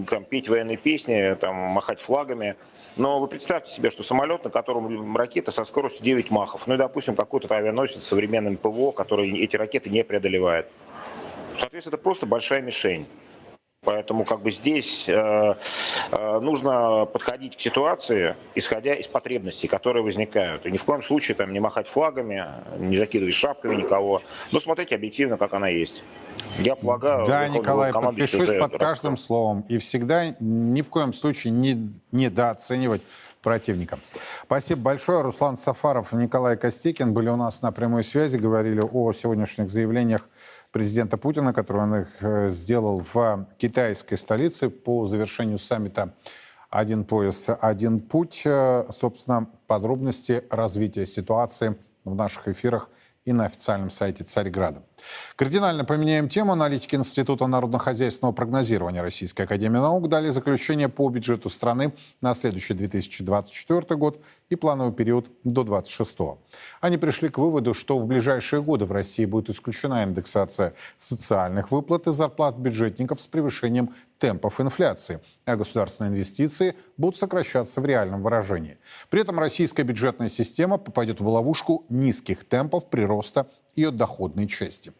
там, 0.10 0.26
петь 0.26 0.48
военные 0.48 0.78
песни, 0.78 1.36
там, 1.40 1.56
махать 1.56 2.00
флагами. 2.00 2.56
Но 2.98 3.20
вы 3.20 3.28
представьте 3.28 3.74
себе, 3.74 3.92
что 3.92 4.04
самолет, 4.04 4.46
на 4.46 4.50
котором 4.50 5.18
ракета 5.18 5.52
со 5.52 5.66
скоростью 5.66 6.02
9 6.04 6.32
махов, 6.32 6.66
ну 6.66 6.76
и, 6.76 6.78
допустим, 6.78 7.16
какой-то 7.16 7.54
авианосец 7.54 8.04
с 8.04 8.08
современным 8.08 8.56
ПВО, 8.56 8.92
который 8.92 9.38
эти 9.40 9.58
ракеты 9.58 9.90
не 9.90 10.04
преодолевает. 10.04 10.68
Соответственно, 11.60 11.96
это 11.96 12.04
просто 12.04 12.26
большая 12.26 12.62
мишень. 12.62 13.06
Поэтому 13.86 14.26
как 14.26 14.42
бы 14.42 14.52
здесь 14.52 15.06
э, 15.08 15.56
э, 16.12 16.40
нужно 16.40 17.06
подходить 17.06 17.56
к 17.56 17.62
ситуации, 17.62 18.36
исходя 18.56 18.96
из 18.96 19.08
потребностей, 19.08 19.68
которые 19.68 20.04
возникают. 20.04 20.66
И 20.66 20.72
ни 20.72 20.78
в 20.78 20.84
коем 20.84 21.04
случае 21.04 21.36
там 21.36 21.54
не 21.54 21.60
махать 21.60 21.88
флагами, 21.88 22.44
не 22.80 22.98
закидывать 22.98 23.36
шапками 23.36 23.76
никого, 23.76 24.22
но 24.52 24.60
смотреть 24.60 24.92
объективно, 24.92 25.38
как 25.38 25.54
она 25.54 25.70
есть. 25.70 26.04
Я 26.60 26.76
полагаю... 26.76 27.26
Да, 27.26 27.48
Николай, 27.48 27.94
подпишусь 27.94 28.50
под 28.60 28.78
каждым 28.78 29.18
словом. 29.18 29.64
И 29.70 29.78
всегда 29.78 30.36
ни 30.40 30.82
в 30.82 30.90
коем 30.90 31.14
случае 31.14 31.52
не 31.52 31.92
недооценивать 32.12 33.04
противника. 33.46 34.00
Спасибо 34.44 34.82
большое. 34.82 35.22
Руслан 35.22 35.56
Сафаров 35.56 36.14
и 36.14 36.16
Николай 36.16 36.58
Костикин 36.58 37.14
были 37.14 37.30
у 37.30 37.36
нас 37.36 37.62
на 37.62 37.72
прямой 37.72 38.04
связи, 38.04 38.38
говорили 38.38 38.82
о 38.82 39.14
сегодняшних 39.14 39.70
заявлениях 39.70 40.28
президента 40.76 41.16
Путина, 41.16 41.54
который 41.54 41.84
он 41.84 41.96
их 41.96 42.08
э, 42.20 42.50
сделал 42.50 43.02
в 43.14 43.48
китайской 43.58 44.18
столице 44.18 44.70
по 44.70 45.08
завершению 45.08 45.58
саммита 45.58 46.14
«Один 46.70 47.06
пояс, 47.06 47.50
один 47.62 48.02
путь». 48.02 48.42
Э, 48.46 48.86
собственно, 48.90 49.48
подробности 49.68 50.44
развития 50.50 51.06
ситуации 51.06 51.78
в 52.04 52.14
наших 52.14 52.50
эфирах 52.50 52.90
и 53.24 53.32
на 53.32 53.46
официальном 53.46 53.90
сайте 53.90 54.26
Царьграда. 54.26 54.84
Кардинально 55.36 55.86
поменяем 55.86 56.30
тему. 56.30 56.54
Аналитики 56.54 56.96
Института 56.96 57.48
народно-хозяйственного 57.48 58.34
прогнозирования 58.34 59.02
Российской 59.02 59.44
Академии 59.44 59.80
Наук 59.80 60.08
дали 60.08 60.30
заключение 60.30 60.90
по 60.90 61.10
бюджету 61.10 61.50
страны 61.50 61.94
на 62.22 62.34
следующий 62.34 62.74
2024 62.74 63.96
год 63.98 64.22
и 64.50 64.56
плановый 64.56 64.94
период 64.94 65.28
до 65.44 65.64
26 65.64 66.18
Они 66.82 66.98
пришли 66.98 67.30
к 67.30 67.38
выводу, 67.38 67.74
что 67.74 68.00
в 68.00 68.08
ближайшие 68.08 68.62
годы 68.62 68.86
в 68.86 68.92
России 68.92 69.26
будет 69.26 69.50
исключена 69.50 70.04
индексация 70.04 70.74
социальных 70.98 71.72
выплат 71.72 72.08
и 72.08 72.12
зарплат 72.12 72.56
бюджетников 72.58 73.20
с 73.22 73.28
превышением 73.28 73.94
темпов 74.20 74.62
инфляции, 74.62 75.20
а 75.46 75.56
государственные 75.56 76.12
инвестиции 76.12 76.76
будут 76.98 77.18
сокращаться 77.18 77.82
в 77.82 77.86
реальном 77.86 78.22
выражении. 78.22 78.78
При 79.10 79.22
этом 79.22 79.40
российская 79.40 79.84
бюджетная 79.84 80.30
система 80.30 80.78
попадет 80.78 81.20
в 81.20 81.28
ловушку 81.28 81.86
низких 81.90 82.46
темпов 82.46 82.90
прироста 82.90 83.48
ее 83.76 83.92
доходной 83.92 84.48
части. 84.48 84.94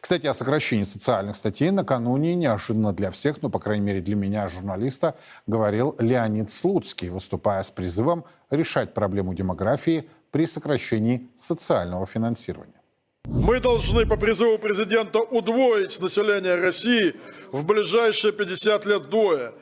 Кстати, 0.00 0.26
о 0.26 0.34
сокращении 0.34 0.84
социальных 0.84 1.36
статей 1.36 1.70
накануне 1.70 2.34
неожиданно 2.34 2.92
для 2.92 3.10
всех, 3.10 3.42
ну, 3.42 3.50
по 3.50 3.58
крайней 3.58 3.84
мере, 3.84 4.00
для 4.00 4.16
меня, 4.16 4.48
журналиста, 4.48 5.16
говорил 5.46 5.96
Леонид 5.98 6.50
Слуцкий, 6.50 7.08
выступая 7.08 7.62
с 7.62 7.70
призывом 7.70 8.24
решать 8.50 8.94
проблему 8.94 9.34
демографии 9.34 10.08
при 10.30 10.46
сокращении 10.46 11.28
социального 11.36 12.06
финансирования. 12.06 12.74
Мы 13.24 13.60
должны 13.60 14.06
по 14.06 14.16
призыву 14.16 14.58
президента 14.58 15.18
удвоить 15.18 16.00
население 16.00 16.54
России 16.54 17.14
в 17.52 17.64
ближайшие 17.64 18.32
50 18.32 18.86
лет 18.86 19.10
двое. 19.10 19.52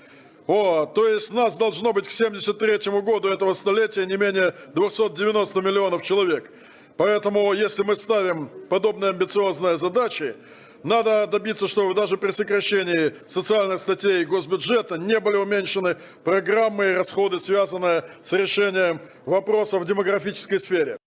О, 0.46 0.86
то 0.86 1.08
есть 1.08 1.32
нас 1.32 1.56
должно 1.56 1.92
быть 1.92 2.06
к 2.06 2.10
73 2.10 2.92
году 3.00 3.28
этого 3.28 3.52
столетия 3.54 4.06
не 4.06 4.16
менее 4.16 4.54
290 4.74 5.60
миллионов 5.60 6.02
человек. 6.02 6.52
Поэтому, 6.96 7.52
если 7.52 7.82
мы 7.82 7.96
ставим 7.96 8.48
подобные 8.68 9.10
амбициозные 9.10 9.76
задачи, 9.76 10.34
надо 10.82 11.26
добиться, 11.26 11.68
чтобы 11.68 11.94
даже 11.94 12.16
при 12.16 12.30
сокращении 12.30 13.14
социальных 13.26 13.80
статей 13.80 14.24
госбюджета 14.24 14.96
не 14.96 15.18
были 15.20 15.36
уменьшены 15.36 15.96
программы 16.24 16.92
и 16.92 16.94
расходы, 16.94 17.38
связанные 17.38 18.04
с 18.22 18.32
решением 18.32 19.00
вопросов 19.24 19.82
в 19.82 19.84
демографической 19.84 20.60
сфере. 20.60 20.98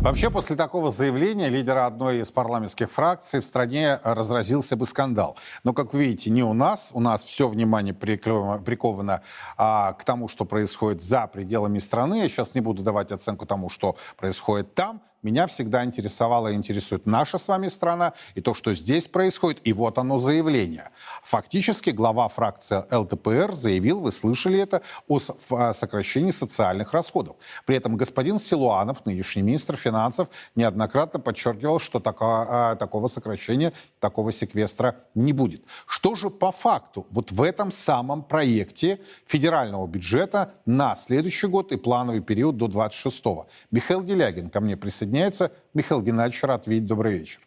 Вообще, 0.00 0.30
после 0.30 0.54
такого 0.54 0.92
заявления 0.92 1.48
лидера 1.48 1.84
одной 1.84 2.20
из 2.20 2.30
парламентских 2.30 2.90
фракций 2.90 3.40
в 3.40 3.44
стране 3.44 3.98
разразился 4.04 4.76
бы 4.76 4.86
скандал. 4.86 5.36
Но, 5.64 5.72
как 5.72 5.92
вы 5.92 6.04
видите, 6.04 6.30
не 6.30 6.44
у 6.44 6.52
нас. 6.52 6.92
У 6.94 7.00
нас 7.00 7.24
все 7.24 7.48
внимание 7.48 7.92
приковано 7.92 9.22
а, 9.56 9.92
к 9.94 10.04
тому, 10.04 10.28
что 10.28 10.44
происходит 10.44 11.02
за 11.02 11.26
пределами 11.26 11.80
страны. 11.80 12.20
Я 12.22 12.28
сейчас 12.28 12.54
не 12.54 12.60
буду 12.60 12.84
давать 12.84 13.10
оценку 13.10 13.44
тому, 13.44 13.68
что 13.68 13.96
происходит 14.16 14.72
там 14.74 15.02
меня 15.22 15.48
всегда 15.48 15.84
интересовала 15.84 16.48
и 16.48 16.54
интересует 16.54 17.06
наша 17.06 17.38
с 17.38 17.48
вами 17.48 17.68
страна 17.68 18.12
и 18.36 18.40
то, 18.40 18.54
что 18.54 18.72
здесь 18.72 19.08
происходит. 19.08 19.60
И 19.64 19.72
вот 19.72 19.98
оно 19.98 20.20
заявление. 20.20 20.90
Фактически 21.24 21.90
глава 21.90 22.28
фракции 22.28 22.84
ЛДПР 22.94 23.54
заявил, 23.54 24.00
вы 24.00 24.12
слышали 24.12 24.60
это, 24.60 24.82
о 25.08 25.18
сокращении 25.18 26.30
социальных 26.30 26.92
расходов. 26.92 27.36
При 27.66 27.76
этом 27.76 27.96
господин 27.96 28.38
Силуанов, 28.38 29.04
нынешний 29.06 29.42
министр 29.42 29.76
финансов, 29.76 30.28
неоднократно 30.54 31.18
подчеркивал, 31.18 31.80
что 31.80 31.98
такого, 31.98 32.76
такого 32.78 33.08
сокращения, 33.08 33.72
такого 33.98 34.30
секвестра 34.30 34.96
не 35.16 35.32
будет. 35.32 35.62
Что 35.86 36.14
же 36.14 36.30
по 36.30 36.52
факту 36.52 37.06
вот 37.10 37.32
в 37.32 37.42
этом 37.42 37.72
самом 37.72 38.22
проекте 38.22 39.00
федерального 39.26 39.86
бюджета 39.88 40.52
на 40.64 40.94
следующий 40.94 41.48
год 41.48 41.72
и 41.72 41.76
плановый 41.76 42.20
период 42.20 42.56
до 42.56 42.68
26 42.68 43.26
-го? 43.26 43.46
Михаил 43.72 44.04
Делягин 44.04 44.48
ко 44.50 44.60
мне 44.60 44.76
присоединяется 44.76 45.07
присоединяется. 45.08 45.52
Михаил 45.74 46.02
Геннадьевич, 46.02 46.42
рад 46.42 46.66
видеть. 46.66 46.86
Добрый 46.86 47.18
вечер. 47.18 47.40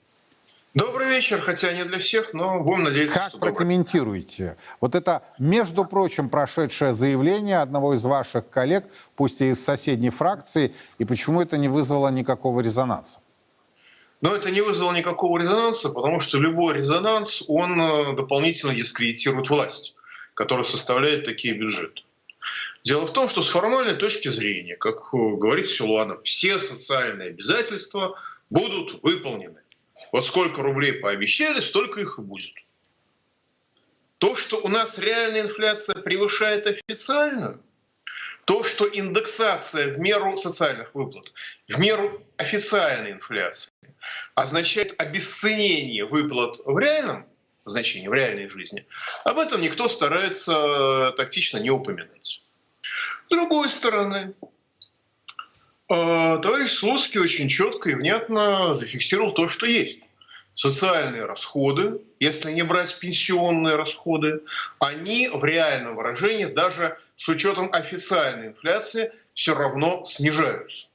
Добрый 0.74 1.10
вечер, 1.10 1.42
хотя 1.42 1.74
не 1.74 1.84
для 1.84 2.00
всех, 2.00 2.34
но 2.34 2.62
будем 2.62 2.84
надеяться, 2.84 3.20
как 3.20 3.30
что 3.30 3.40
прокомментируете 3.40 4.44
добрый. 4.44 4.58
вот 4.80 4.96
это, 4.96 5.22
между 5.38 5.84
прочим, 5.84 6.30
прошедшее 6.30 6.94
заявление 6.94 7.58
одного 7.58 7.94
из 7.94 8.04
ваших 8.04 8.50
коллег, 8.50 8.86
пусть 9.18 9.42
и 9.42 9.50
из 9.50 9.62
соседней 9.62 10.12
фракции, 10.12 10.74
и 10.98 11.04
почему 11.04 11.42
это 11.42 11.58
не 11.58 11.68
вызвало 11.68 12.08
никакого 12.10 12.62
резонанса? 12.62 13.20
Но 14.22 14.34
это 14.34 14.50
не 14.50 14.62
вызвало 14.62 14.94
никакого 14.94 15.40
резонанса, 15.40 15.90
потому 15.90 16.22
что 16.22 16.38
любой 16.38 16.76
резонанс, 16.76 17.44
он 17.50 17.82
э, 17.82 18.16
дополнительно 18.16 18.74
дискредитирует 18.74 19.50
власть, 19.50 19.96
которая 20.36 20.64
составляет 20.64 21.26
такие 21.26 21.54
бюджеты. 21.54 22.04
Дело 22.84 23.06
в 23.06 23.14
том, 23.14 23.30
что 23.30 23.42
с 23.44 23.50
формальной 23.50 23.96
точки 23.96 24.28
зрения, 24.28 24.76
как 24.76 25.14
э, 25.14 25.18
говорит 25.36 25.68
Силуанов, 25.68 26.24
все 26.24 26.58
социальные 26.58 27.30
обязательства 27.30 28.20
будут 28.50 29.04
выполнены. 29.04 29.62
Вот 30.12 30.26
сколько 30.26 30.62
рублей 30.62 30.94
пообещали, 30.94 31.60
столько 31.60 32.02
их 32.02 32.18
и 32.18 32.22
будет. 32.22 32.56
То, 34.18 34.36
что 34.36 34.58
у 34.62 34.68
нас 34.68 34.98
реальная 34.98 35.42
инфляция 35.42 35.96
превышает 35.96 36.66
официальную, 36.66 37.62
то, 38.46 38.64
что 38.64 38.90
индексация 38.92 39.94
в 39.94 40.00
меру 40.00 40.36
социальных 40.36 40.96
выплат, 40.96 41.32
в 41.68 41.80
меру 41.80 42.26
официальной 42.38 43.12
инфляции 43.12 43.72
означает 44.34 45.00
обесценение 45.00 46.06
выплат 46.06 46.58
в 46.66 46.78
реальном 46.80 47.28
значении, 47.66 48.08
в 48.08 48.14
реальной 48.14 48.50
жизни, 48.50 48.88
об 49.24 49.38
этом 49.38 49.62
никто 49.62 49.88
старается 49.88 51.14
тактично 51.16 51.60
не 51.60 51.70
упоминать. 51.70 52.42
С 53.32 53.34
другой 53.34 53.70
стороны, 53.70 54.34
а, 55.90 56.38
товарищ 56.40 56.72
Слуцкий 56.72 57.22
очень 57.22 57.48
четко 57.48 57.90
и 57.90 57.96
внятно 57.96 58.76
зафиксировал 58.76 59.34
то, 59.34 59.48
что 59.48 59.66
есть. 59.66 60.00
Социальные 60.54 61.24
расходы, 61.24 62.02
если 62.20 62.52
не 62.52 62.64
брать 62.64 63.00
пенсионные 63.00 63.78
расходы, 63.78 64.42
они 64.80 65.30
в 65.30 65.46
реальном 65.46 65.96
выражении 65.96 66.44
даже 66.44 67.00
с 67.16 67.30
учетом 67.30 67.70
официальной 67.72 68.48
инфляции 68.48 69.14
все 69.34 69.56
равно 69.56 70.04
снижаются. 70.04 70.88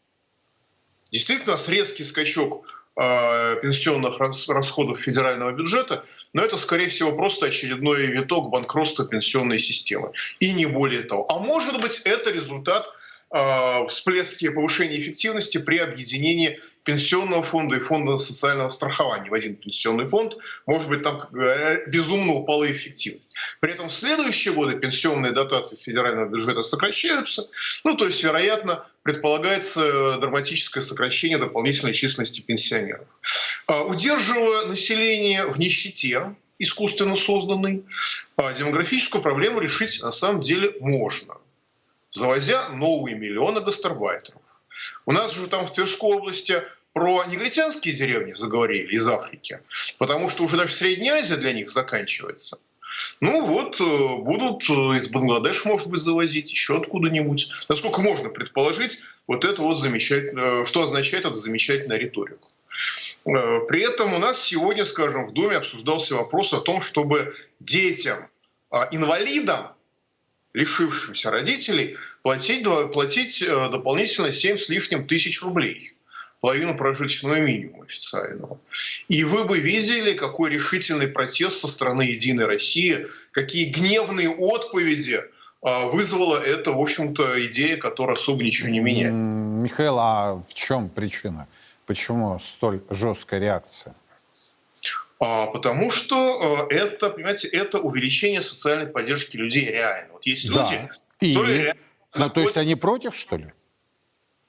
Действительно, 1.11 1.55
у 1.55 1.57
нас 1.57 1.71
резкий 1.71 2.05
скачок 2.05 2.76
пенсионных 2.97 4.19
расходов 4.49 4.99
федерального 5.01 5.53
бюджета, 5.53 6.05
но 6.33 6.43
это, 6.43 6.57
скорее 6.57 6.89
всего, 6.89 7.13
просто 7.13 7.47
очередной 7.47 8.07
виток 8.07 8.51
банкротства 8.51 9.07
пенсионной 9.07 9.59
системы. 9.59 10.13
И 10.41 10.53
не 10.53 10.67
более 10.67 11.03
того. 11.03 11.27
А 11.31 11.39
может 11.39 11.81
быть, 11.81 12.01
это 12.05 12.31
результат 12.31 12.91
всплески 13.89 14.49
повышения 14.49 14.99
эффективности 15.01 15.59
при 15.59 15.79
объединении 15.79 16.61
пенсионного 16.85 17.43
фонда 17.43 17.77
и 17.77 17.81
фонда 17.81 18.17
социального 18.19 18.71
страхования 18.71 19.29
в 19.29 19.35
один 19.35 19.57
пенсионный 19.57 20.07
фонд. 20.07 20.37
Может 20.67 20.89
быть, 20.89 21.03
там 21.03 21.29
безумно 21.89 22.35
упала 22.35 22.71
эффективность. 22.71 23.35
При 23.61 23.73
этом 23.73 23.89
в 23.89 23.93
следующие 23.93 24.55
годы 24.55 24.79
пенсионные 24.79 25.33
дотации 25.33 25.75
с 25.75 25.81
федерального 25.81 26.29
бюджета 26.29 26.63
сокращаются. 26.63 27.49
Ну, 27.83 27.97
то 27.97 28.07
есть, 28.07 28.23
вероятно, 28.23 28.87
предполагается 29.03 30.19
драматическое 30.19 30.83
сокращение 30.83 31.39
дополнительной 31.39 31.95
численности 31.95 32.41
пенсионеров. 32.41 33.07
А, 33.67 33.85
удерживая 33.85 34.67
население 34.67 35.47
в 35.47 35.59
нищете, 35.59 36.35
искусственно 36.59 37.17
созданной, 37.17 37.85
а, 38.37 38.53
демографическую 38.53 39.23
проблему 39.23 39.61
решить 39.61 40.01
на 40.03 40.13
самом 40.13 40.41
деле 40.41 40.73
можно, 40.81 41.37
завозя 42.17 42.69
новые 42.71 43.17
миллионы 43.17 43.61
гастарбайтеров. 43.61 44.41
У 45.05 45.13
нас 45.13 45.35
же 45.35 45.47
там 45.47 45.67
в 45.67 45.71
Тверской 45.71 46.17
области 46.17 46.63
про 46.93 47.25
негритянские 47.27 47.95
деревни 47.95 48.33
заговорили 48.33 48.95
из 48.95 49.07
Африки, 49.07 49.61
потому 49.99 50.29
что 50.31 50.45
уже 50.45 50.57
даже 50.57 50.73
Средняя 50.73 51.21
Азия 51.21 51.37
для 51.37 51.53
них 51.53 51.71
заканчивается. 51.71 52.59
Ну 53.21 53.45
вот, 53.45 53.79
э, 53.79 54.17
будут 54.23 54.69
э, 54.71 54.97
из 54.97 55.09
Бангладеш, 55.09 55.67
может 55.67 55.89
быть, 55.89 56.01
завозить, 56.01 56.51
еще 56.51 56.79
откуда-нибудь. 56.79 57.51
Насколько 57.69 58.01
можно 58.01 58.31
предположить, 58.31 59.01
вот 59.27 59.45
это 59.45 59.61
вот 59.61 59.79
замечательно, 59.79 60.65
что 60.65 60.83
означает 60.83 61.27
эта 61.27 61.35
замечательная 61.35 61.99
риторика. 61.99 62.49
Э, 63.27 63.61
при 63.69 63.83
этом 63.83 64.15
у 64.15 64.19
нас 64.19 64.41
сегодня, 64.41 64.87
скажем, 64.87 65.27
в 65.27 65.35
Думе 65.35 65.57
обсуждался 65.57 66.15
вопрос 66.15 66.55
о 66.55 66.61
том, 66.63 66.81
чтобы 66.81 67.35
детям, 67.61 68.29
а, 68.71 68.89
инвалидам, 68.91 69.76
лишившимся 70.57 71.31
родителей, 71.31 71.97
платить, 72.23 72.67
платить 72.93 73.43
э, 73.43 73.69
дополнительно 73.71 74.33
7 74.33 74.57
с 74.57 74.69
лишним 74.71 75.07
тысяч 75.07 75.43
рублей 75.43 75.93
половину 76.41 76.77
прожиточного 76.77 77.37
минимума 77.37 77.85
официального. 77.85 78.59
И 79.09 79.25
вы 79.25 79.45
бы 79.45 79.59
видели, 79.59 80.13
какой 80.13 80.51
решительный 80.51 81.09
протест 81.09 81.59
со 81.61 81.69
стороны 81.69 82.03
«Единой 82.03 82.47
России», 82.47 83.07
какие 83.33 83.71
гневные 83.71 84.31
отповеди 84.31 85.25
а, 85.63 85.87
вызвала 85.87 86.39
это, 86.39 86.73
в 86.73 86.81
общем-то, 86.81 87.47
идея, 87.47 87.77
которая 87.77 88.17
особо 88.17 88.45
ничего 88.45 88.69
не 88.69 88.81
меняет. 88.81 89.13
Михаил, 89.13 89.99
а 89.99 90.37
в 90.37 90.55
чем 90.55 90.89
причина? 90.89 91.49
Почему 91.87 92.39
столь 92.39 92.81
жесткая 92.91 93.41
реакция? 93.41 93.95
А, 95.19 95.47
потому 95.47 95.91
что 95.91 96.69
э, 96.71 96.75
это, 96.75 97.11
понимаете, 97.11 97.49
это 97.49 97.79
увеличение 97.79 98.43
социальной 98.43 98.87
поддержки 98.87 99.37
людей 99.37 99.65
реально. 99.67 100.13
Вот 100.13 100.27
есть 100.27 100.49
да. 100.49 100.63
люди, 100.63 100.91
И... 101.21 101.35
которые 101.35 101.59
реально 101.59 101.81
ну, 102.15 102.21
находятся... 102.21 102.35
то 102.35 102.41
есть 102.41 102.57
они 102.59 102.75
против, 102.75 103.17
что 103.17 103.37
ли? 103.37 103.53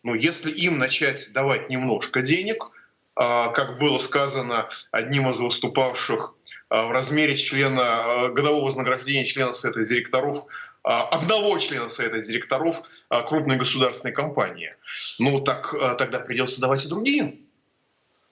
Ну, 0.03 0.13
если 0.13 0.51
им 0.51 0.77
начать 0.77 1.31
давать 1.31 1.69
немножко 1.69 2.21
денег, 2.21 2.71
а, 3.15 3.49
как 3.49 3.79
было 3.79 3.97
сказано 3.97 4.67
одним 4.91 5.29
из 5.29 5.39
выступавших 5.39 6.35
а, 6.69 6.85
в 6.85 6.91
размере 6.91 7.37
члена 7.37 8.29
годового 8.33 8.65
вознаграждения 8.65 9.25
члена 9.25 9.53
Совета 9.53 9.85
директоров 9.85 10.45
одного 10.83 11.57
члена 11.59 11.89
Совета 11.89 12.21
директоров 12.21 12.81
крупной 13.09 13.57
государственной 13.57 14.13
компании. 14.13 14.73
Ну, 15.19 15.41
так 15.41 15.75
тогда 15.97 16.19
придется 16.21 16.61
давать 16.61 16.85
и 16.85 16.87
другим. 16.87 17.46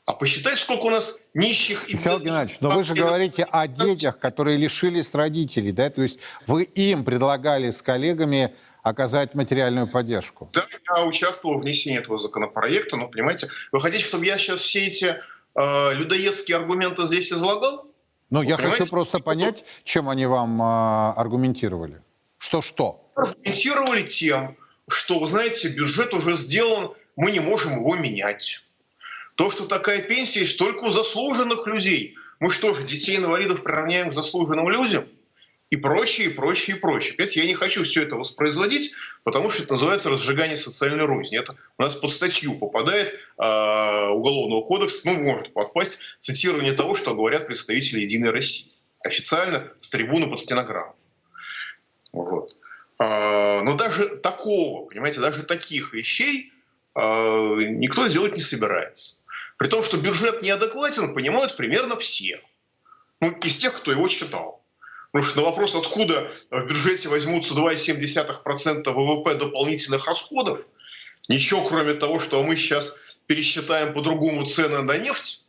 А 0.06 0.14
посчитай, 0.14 0.56
сколько 0.56 0.84
у 0.84 0.90
нас 0.92 1.20
нищих... 1.34 1.90
Михаил 1.92 2.20
Геннадьевич, 2.20 2.62
но 2.62 2.70
вы 2.70 2.84
же 2.84 2.94
говорите 2.94 3.44
о 3.44 3.68
детях, 3.68 4.20
которые 4.20 4.56
лишились 4.58 5.14
родителей, 5.16 5.72
да? 5.72 5.90
То 5.90 6.04
есть 6.04 6.20
вы 6.46 6.64
им 6.64 7.04
предлагали 7.04 7.72
с 7.72 7.82
коллегами 7.82 8.54
оказать 8.84 9.34
материальную 9.34 9.88
поддержку. 9.88 10.48
Да, 10.54 10.64
я 10.96 11.06
участвовал 11.06 11.58
в 11.58 11.64
внесении 11.64 11.98
этого 11.98 12.20
законопроекта, 12.20 12.98
но, 12.98 13.08
понимаете, 13.08 13.50
вы 13.72 13.82
хотите, 13.82 14.04
чтобы 14.04 14.28
я 14.28 14.38
сейчас 14.38 14.62
все 14.62 14.86
эти 14.86 15.16
э, 15.56 15.94
людоедские 15.94 16.58
аргументы 16.58 17.08
здесь 17.08 17.32
излагал? 17.32 17.88
Ну, 18.30 18.44
я 18.44 18.58
понимаете? 18.58 18.84
хочу 18.84 18.92
просто 18.92 19.20
понять, 19.20 19.66
чем 19.84 20.08
они 20.08 20.28
вам 20.28 20.62
э, 20.62 21.14
аргументировали. 21.16 22.04
Что-что? 22.38 23.02
Аргументировали 23.16 24.04
тем, 24.06 24.56
что, 24.88 25.18
вы 25.18 25.28
знаете, 25.28 25.70
бюджет 25.70 26.14
уже 26.14 26.38
сделан, 26.38 26.94
мы 27.16 27.32
не 27.32 27.40
можем 27.40 27.80
его 27.80 27.96
менять. 27.96 28.62
То, 29.36 29.52
что 29.52 29.66
такая 29.66 30.02
пенсия 30.02 30.42
есть 30.42 30.58
только 30.58 30.86
у 30.86 30.92
заслуженных 30.92 31.68
людей. 31.68 32.16
Мы 32.40 32.52
что 32.52 32.74
же, 32.74 32.84
детей-инвалидов 32.86 33.64
приравняем 33.64 34.10
к 34.10 34.14
заслуженным 34.14 34.70
людям? 34.70 35.06
и 35.72 35.78
прочее, 35.78 36.28
и 36.28 36.34
прочее, 36.34 36.78
и 36.78 36.80
прочее. 36.80 37.16
Понимаете, 37.16 37.42
я 37.42 37.48
не 37.48 37.54
хочу 37.54 37.84
все 37.84 38.04
это 38.04 38.16
воспроизводить, 38.16 38.94
потому 39.24 39.50
что 39.50 39.64
это 39.64 39.74
называется 39.74 40.10
разжигание 40.10 40.58
социальной 40.58 41.06
розни. 41.06 41.38
Это 41.38 41.58
у 41.78 41.82
нас 41.82 41.96
под 41.96 42.12
статью 42.12 42.58
попадает 42.58 43.14
э, 43.14 44.08
Уголовного 44.10 44.64
кодекса, 44.64 45.02
ну, 45.06 45.22
может 45.22 45.54
попасть 45.54 46.00
цитирование 46.20 46.74
того, 46.74 46.96
что 46.96 47.16
говорят 47.16 47.48
представители 47.48 48.02
«Единой 48.02 48.30
России». 48.30 48.72
Официально 49.04 49.72
с 49.80 49.90
трибуны 49.90 50.30
под 50.30 50.40
стенограмму. 50.40 50.96
Вот. 52.14 52.58
Э, 53.00 53.62
но 53.62 53.76
даже 53.76 54.18
такого, 54.18 54.88
понимаете, 54.88 55.20
даже 55.20 55.44
таких 55.44 55.94
вещей 55.94 56.54
э, 56.96 57.02
никто 57.02 58.08
сделать 58.08 58.36
не 58.36 58.42
собирается. 58.42 59.25
При 59.58 59.68
том, 59.68 59.84
что 59.84 59.98
бюджет 59.98 60.42
неадекватен, 60.42 61.14
понимают 61.14 61.56
примерно 61.56 61.98
все. 61.98 62.42
Ну, 63.22 63.32
из 63.32 63.58
тех, 63.58 63.74
кто 63.74 63.92
его 63.92 64.08
читал. 64.08 64.66
Потому 65.12 65.32
что 65.32 65.40
на 65.40 65.46
вопрос, 65.46 65.76
откуда 65.76 66.34
в 66.52 66.66
бюджете 66.66 67.08
возьмутся 67.08 67.54
2,7% 67.54 68.92
ВВП 68.92 69.36
дополнительных 69.36 70.08
расходов, 70.08 70.60
ничего 71.30 71.64
кроме 71.64 71.94
того, 71.94 72.20
что 72.20 72.44
мы 72.44 72.58
сейчас 72.58 72.98
пересчитаем 73.26 73.94
по-другому 73.94 74.46
цены 74.46 74.82
на 74.82 74.98
нефть, 74.98 75.45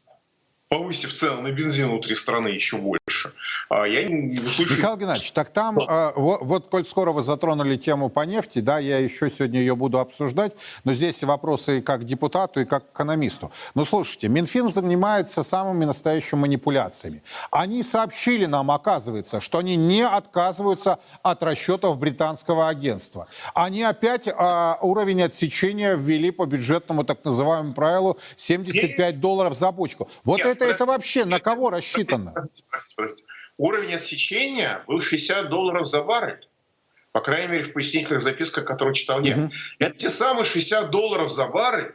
повысив 0.68 1.14
цены 1.14 1.42
на 1.42 1.52
бензин 1.52 1.90
внутри 1.90 2.14
страны 2.14 2.48
еще 2.48 2.76
больше. 2.78 3.32
А 3.68 3.84
я 3.86 4.04
не 4.04 4.36
слышу... 4.48 4.76
Михаил 4.76 4.96
Геннадьевич, 4.96 5.32
так 5.32 5.50
там, 5.50 5.78
да. 5.78 6.12
э, 6.16 6.20
вот, 6.20 6.40
вот, 6.42 6.66
коль 6.68 6.84
скоро 6.84 7.12
вы 7.12 7.22
затронули 7.22 7.76
тему 7.76 8.08
по 8.08 8.20
нефти, 8.20 8.58
да, 8.58 8.78
я 8.78 8.98
еще 8.98 9.30
сегодня 9.30 9.60
ее 9.60 9.76
буду 9.76 9.98
обсуждать, 9.98 10.56
но 10.84 10.92
здесь 10.92 11.22
вопросы 11.22 11.78
и 11.78 11.80
как 11.82 12.04
депутату, 12.04 12.60
и 12.60 12.64
как 12.64 12.84
экономисту. 12.92 13.52
Ну, 13.74 13.84
слушайте, 13.84 14.28
Минфин 14.28 14.68
занимается 14.68 15.42
самыми 15.44 15.84
настоящими 15.84 16.40
манипуляциями. 16.40 17.22
Они 17.50 17.82
сообщили 17.82 18.46
нам, 18.46 18.70
оказывается, 18.70 19.40
что 19.40 19.58
они 19.58 19.76
не 19.76 20.04
отказываются 20.04 20.98
от 21.22 21.42
расчетов 21.44 21.98
британского 21.98 22.68
агентства. 22.68 23.28
Они 23.54 23.82
опять 23.82 24.26
э, 24.26 24.74
уровень 24.80 25.22
отсечения 25.22 25.94
ввели 25.94 26.32
по 26.32 26.44
бюджетному 26.46 27.04
так 27.04 27.24
называемому 27.24 27.74
правилу 27.74 28.18
75 28.36 29.20
долларов 29.20 29.56
за 29.56 29.70
бочку. 29.70 30.08
Вот 30.24 30.38
Нет, 30.38 30.55
это, 30.55 30.55
это 30.64 30.86
вообще 30.86 31.24
на 31.24 31.40
кого 31.40 31.70
рассчитано? 31.70 32.32
Простите, 32.32 32.64
простите, 32.68 32.94
простите. 32.96 33.24
Уровень 33.58 33.94
отсечения 33.94 34.82
был 34.86 35.00
60 35.00 35.48
долларов 35.48 35.86
за 35.86 36.02
баррель. 36.02 36.46
По 37.12 37.20
крайней 37.20 37.48
мере, 37.48 37.64
в 37.64 37.72
пояснительных 37.72 38.20
записках, 38.20 38.66
которые 38.66 38.94
читал 38.94 39.22
я. 39.22 39.36
Угу. 39.36 39.50
Это 39.78 39.94
те 39.96 40.10
самые 40.10 40.44
60 40.44 40.90
долларов 40.90 41.30
за 41.30 41.46
баррель, 41.46 41.94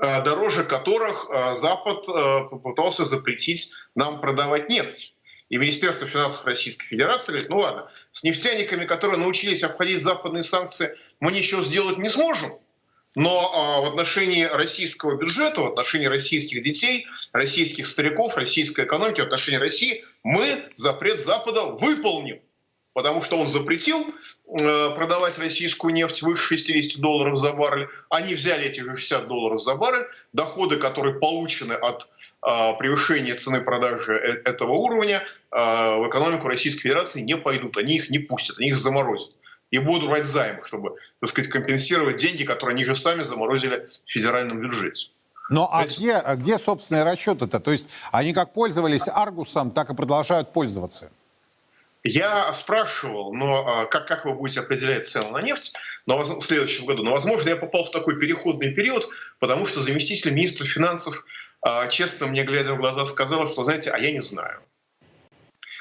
э, 0.00 0.22
дороже 0.22 0.64
которых 0.64 1.28
э, 1.30 1.54
Запад 1.54 2.06
э, 2.06 2.48
попытался 2.50 3.04
запретить 3.04 3.72
нам 3.94 4.20
продавать 4.20 4.68
нефть. 4.68 5.14
И 5.48 5.56
Министерство 5.56 6.06
финансов 6.06 6.44
Российской 6.44 6.86
Федерации 6.86 7.32
говорит, 7.32 7.48
ну 7.48 7.58
ладно, 7.58 7.90
с 8.10 8.22
нефтяниками, 8.22 8.84
которые 8.84 9.18
научились 9.18 9.64
обходить 9.64 10.02
западные 10.02 10.44
санкции, 10.44 10.94
мы 11.20 11.32
ничего 11.32 11.62
сделать 11.62 11.96
не 11.96 12.10
сможем. 12.10 12.52
Но 13.14 13.50
а, 13.54 13.80
в 13.80 13.84
отношении 13.86 14.44
российского 14.44 15.16
бюджета, 15.16 15.62
в 15.62 15.66
отношении 15.66 16.06
российских 16.06 16.62
детей, 16.62 17.06
российских 17.32 17.86
стариков, 17.86 18.36
российской 18.36 18.84
экономики, 18.84 19.20
в 19.20 19.24
отношении 19.24 19.58
России 19.58 20.04
мы 20.22 20.64
запрет 20.74 21.18
Запада 21.18 21.64
выполним. 21.64 22.40
Потому 22.94 23.22
что 23.22 23.38
он 23.38 23.46
запретил 23.46 24.04
э, 24.04 24.90
продавать 24.90 25.38
российскую 25.38 25.94
нефть 25.94 26.22
выше 26.22 26.56
60 26.56 27.00
долларов 27.00 27.38
за 27.38 27.52
баррель. 27.52 27.88
Они 28.10 28.34
взяли 28.34 28.66
эти 28.66 28.80
же 28.80 28.96
60 28.96 29.28
долларов 29.28 29.62
за 29.62 29.76
баррель. 29.76 30.06
Доходы, 30.32 30.78
которые 30.78 31.14
получены 31.20 31.74
от 31.74 32.08
э, 32.42 32.72
превышения 32.76 33.36
цены 33.36 33.60
продажи 33.60 34.14
э, 34.14 34.50
этого 34.50 34.72
уровня, 34.72 35.22
э, 35.52 35.56
в 35.98 36.08
экономику 36.08 36.48
Российской 36.48 36.82
Федерации 36.82 37.20
не 37.20 37.36
пойдут. 37.36 37.76
Они 37.76 37.96
их 37.96 38.10
не 38.10 38.18
пустят, 38.18 38.58
они 38.58 38.70
их 38.70 38.76
заморозят 38.76 39.30
и 39.70 39.78
будут 39.78 40.08
брать 40.08 40.24
займы, 40.24 40.64
чтобы, 40.64 40.96
так 41.20 41.30
сказать, 41.30 41.50
компенсировать 41.50 42.16
деньги, 42.16 42.44
которые 42.44 42.74
они 42.74 42.84
же 42.84 42.94
сами 42.94 43.22
заморозили 43.22 43.86
в 44.06 44.10
федеральном 44.10 44.60
бюджете. 44.60 45.08
Ну 45.50 45.68
а 45.70 45.84
где, 45.84 46.14
а 46.14 46.36
где 46.36 46.58
собственные 46.58 47.04
расчеты-то? 47.04 47.58
То 47.60 47.70
есть 47.70 47.88
они 48.12 48.34
как 48.34 48.52
пользовались 48.52 49.08
Аргусом, 49.08 49.70
так 49.70 49.90
и 49.90 49.94
продолжают 49.94 50.52
пользоваться? 50.52 51.10
Я 52.04 52.52
спрашивал, 52.54 53.34
но 53.34 53.66
а, 53.66 53.86
как, 53.86 54.06
как 54.06 54.24
вы 54.24 54.34
будете 54.34 54.60
определять 54.60 55.06
цену 55.06 55.30
на 55.32 55.42
нефть 55.42 55.74
но, 56.06 56.18
в 56.18 56.42
следующем 56.42 56.86
году? 56.86 57.02
Но, 57.02 57.10
возможно, 57.10 57.48
я 57.48 57.56
попал 57.56 57.84
в 57.84 57.90
такой 57.90 58.18
переходный 58.18 58.72
период, 58.72 59.08
потому 59.40 59.66
что 59.66 59.80
заместитель 59.80 60.32
министра 60.32 60.64
финансов, 60.64 61.24
а, 61.60 61.86
честно 61.88 62.26
мне 62.26 62.44
глядя 62.44 62.74
в 62.74 62.78
глаза, 62.78 63.04
сказал, 63.04 63.48
что, 63.48 63.64
знаете, 63.64 63.90
а 63.90 63.98
я 63.98 64.12
не 64.12 64.22
знаю. 64.22 64.60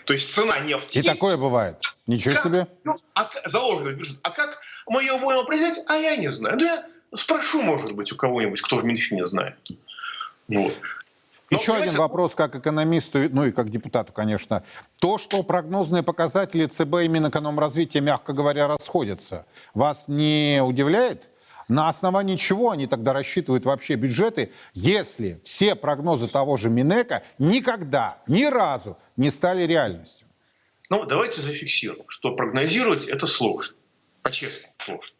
То 0.08 0.14
есть 0.14 0.34
цена 0.34 0.58
нефти. 0.60 1.00
И 1.00 1.02
есть. 1.02 1.10
такое 1.10 1.36
бывает. 1.36 1.82
Ничего 2.08 2.34
как? 2.34 2.44
себе. 2.46 2.68
Ну, 2.86 2.94
а, 3.14 3.30
заложенный 3.44 3.94
бюджет. 3.94 4.18
А 4.24 4.32
как 4.32 4.60
мы 4.88 5.02
ее 5.02 5.20
будем 5.20 5.40
определять? 5.40 5.82
А 5.86 5.96
я 5.96 6.16
не 6.16 6.32
знаю. 6.32 6.56
Ну, 6.58 6.66
я 6.66 6.86
спрошу, 7.14 7.62
может 7.62 7.92
быть, 7.92 8.14
у 8.14 8.16
кого-нибудь, 8.16 8.62
кто 8.62 8.78
в 8.78 8.86
Минфине 8.86 9.26
знает. 9.26 9.58
Вот. 10.48 10.74
Но, 11.50 11.58
Еще 11.58 11.74
один 11.74 11.92
вопрос 11.96 12.36
как 12.36 12.56
экономисту, 12.56 13.28
ну 13.30 13.46
и 13.46 13.52
как 13.52 13.70
депутату, 13.70 14.14
конечно. 14.14 14.64
То, 15.00 15.18
что 15.18 15.44
прогнозные 15.44 16.04
показатели 16.04 16.66
ЦБ 16.68 17.02
и 17.04 17.08
Минэкономразвития, 17.10 18.00
мягко 18.00 18.32
говоря, 18.32 18.70
расходятся, 18.70 19.46
вас 19.74 20.08
не 20.08 20.62
удивляет? 20.64 21.30
На 21.68 21.90
основании 21.90 22.38
чего 22.38 22.72
они 22.72 22.88
тогда 22.88 23.14
рассчитывают 23.14 23.66
вообще 23.66 23.96
бюджеты, 23.96 24.52
если 24.74 25.42
все 25.44 25.76
прогнозы 25.76 26.28
того 26.28 26.58
же 26.58 26.70
Минэка 26.70 27.24
никогда, 27.40 28.20
ни 28.28 28.46
разу 28.46 28.98
не 29.18 29.30
стали 29.30 29.64
реальностью? 29.64 30.28
Ну, 30.90 31.04
давайте 31.06 31.42
зафиксируем, 31.42 32.08
что 32.08 32.36
прогнозировать 32.36 33.08
это 33.08 33.28
сложно. 33.28 33.76
По-честному 34.22 34.74
сложно. 34.78 35.16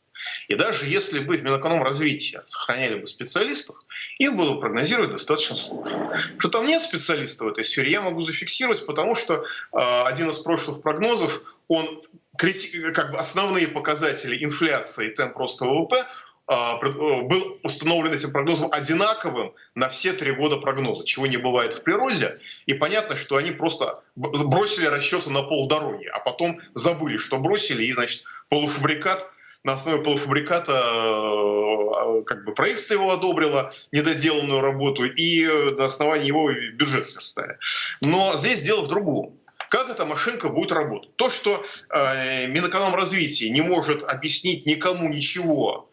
И 0.48 0.56
даже 0.56 0.86
если 0.86 1.20
бы 1.20 1.38
в 1.38 1.44
Минэкономразвития 1.44 2.42
сохраняли 2.46 3.00
бы 3.00 3.08
специалистов, 3.08 3.76
им 4.18 4.38
было 4.38 4.60
прогнозировать 4.60 5.12
достаточно 5.12 5.56
сложно. 5.56 6.18
Что 6.38 6.50
там 6.50 6.66
нет 6.66 6.82
специалистов 6.82 7.48
в 7.48 7.52
этой 7.52 7.64
сфере, 7.64 7.92
я 7.92 8.02
могу 8.02 8.22
зафиксировать, 8.22 8.86
потому 8.86 9.16
что 9.16 9.44
э, 9.44 9.78
один 10.06 10.30
из 10.30 10.40
прошлых 10.40 10.82
прогнозов, 10.82 11.56
он 11.68 12.02
как 12.38 13.12
бы 13.12 13.18
основные 13.18 13.68
показатели 13.68 14.44
инфляции 14.44 15.08
и 15.08 15.16
темп 15.16 15.38
роста 15.38 15.66
ВВП 15.66 16.06
был 16.48 17.60
установлен 17.64 18.14
этим 18.14 18.32
прогнозом 18.32 18.72
одинаковым 18.72 19.54
на 19.76 19.90
все 19.90 20.14
три 20.14 20.32
года 20.32 20.58
прогноза, 20.58 21.06
чего 21.06 21.28
не 21.28 21.38
бывает 21.38 21.74
в 21.74 21.84
природе. 21.84 22.40
И 22.66 22.74
понятно, 22.74 23.18
что 23.18 23.36
они 23.36 23.52
просто 23.52 24.02
бросили 24.16 24.86
расчеты 24.86 25.30
на 25.30 25.44
полдороги, 25.44 26.06
а 26.06 26.20
потом 26.20 26.60
забыли, 26.74 27.18
что 27.18 27.38
бросили, 27.38 27.84
и, 27.84 27.94
значит, 27.94 28.24
полуфабрикат 28.50 29.30
на 29.64 29.74
основе 29.74 30.02
полуфабриката 30.02 30.72
э, 30.72 32.24
как 32.26 32.46
бы 32.46 32.54
правительство 32.54 32.94
его 32.94 33.12
одобрило, 33.12 33.74
недоделанную 33.92 34.62
работу, 34.62 35.04
и 35.04 35.46
на 35.78 35.86
основании 35.86 36.28
его 36.28 36.50
бюджет 36.52 37.06
сверстали. 37.06 37.58
Но 38.02 38.38
здесь 38.38 38.62
дело 38.62 38.84
в 38.84 38.88
другом. 38.88 39.38
Как 39.70 39.90
эта 39.90 40.06
машинка 40.06 40.48
будет 40.48 40.72
работать? 40.72 41.14
То, 41.18 41.30
что 41.30 41.66
э, 41.90 42.48
Минэкономразвитие 42.48 43.50
не 43.50 43.62
может 43.62 44.04
объяснить 44.04 44.66
никому 44.66 45.10
ничего, 45.10 45.90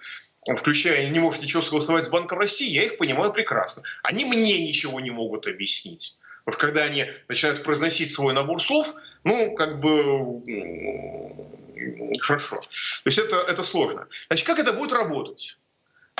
включая 0.57 1.09
не 1.11 1.19
может 1.19 1.43
ничего 1.43 1.63
согласовать 1.63 2.05
с 2.05 2.09
Банком 2.09 2.39
России, 2.39 2.69
я 2.69 2.85
их 2.85 2.99
понимаю 2.99 3.33
прекрасно. 3.33 3.83
Они 4.03 4.25
мне 4.25 4.67
ничего 4.67 5.01
не 5.01 5.11
могут 5.11 5.47
объяснить. 5.47 6.17
Потому 6.45 6.59
что 6.59 6.67
когда 6.67 6.83
они 6.85 7.07
начинают 7.29 7.63
произносить 7.63 8.13
свой 8.13 8.35
набор 8.35 8.63
слов, 8.63 8.95
ну, 9.25 9.55
как 9.55 9.81
бы 9.81 10.43
хорошо. 12.21 12.57
То 12.57 13.07
есть 13.07 13.19
это, 13.19 13.37
это 13.37 13.65
сложно. 13.65 14.07
Значит, 14.29 14.47
как 14.47 14.59
это 14.59 14.73
будет 14.73 14.93
работать? 14.93 15.57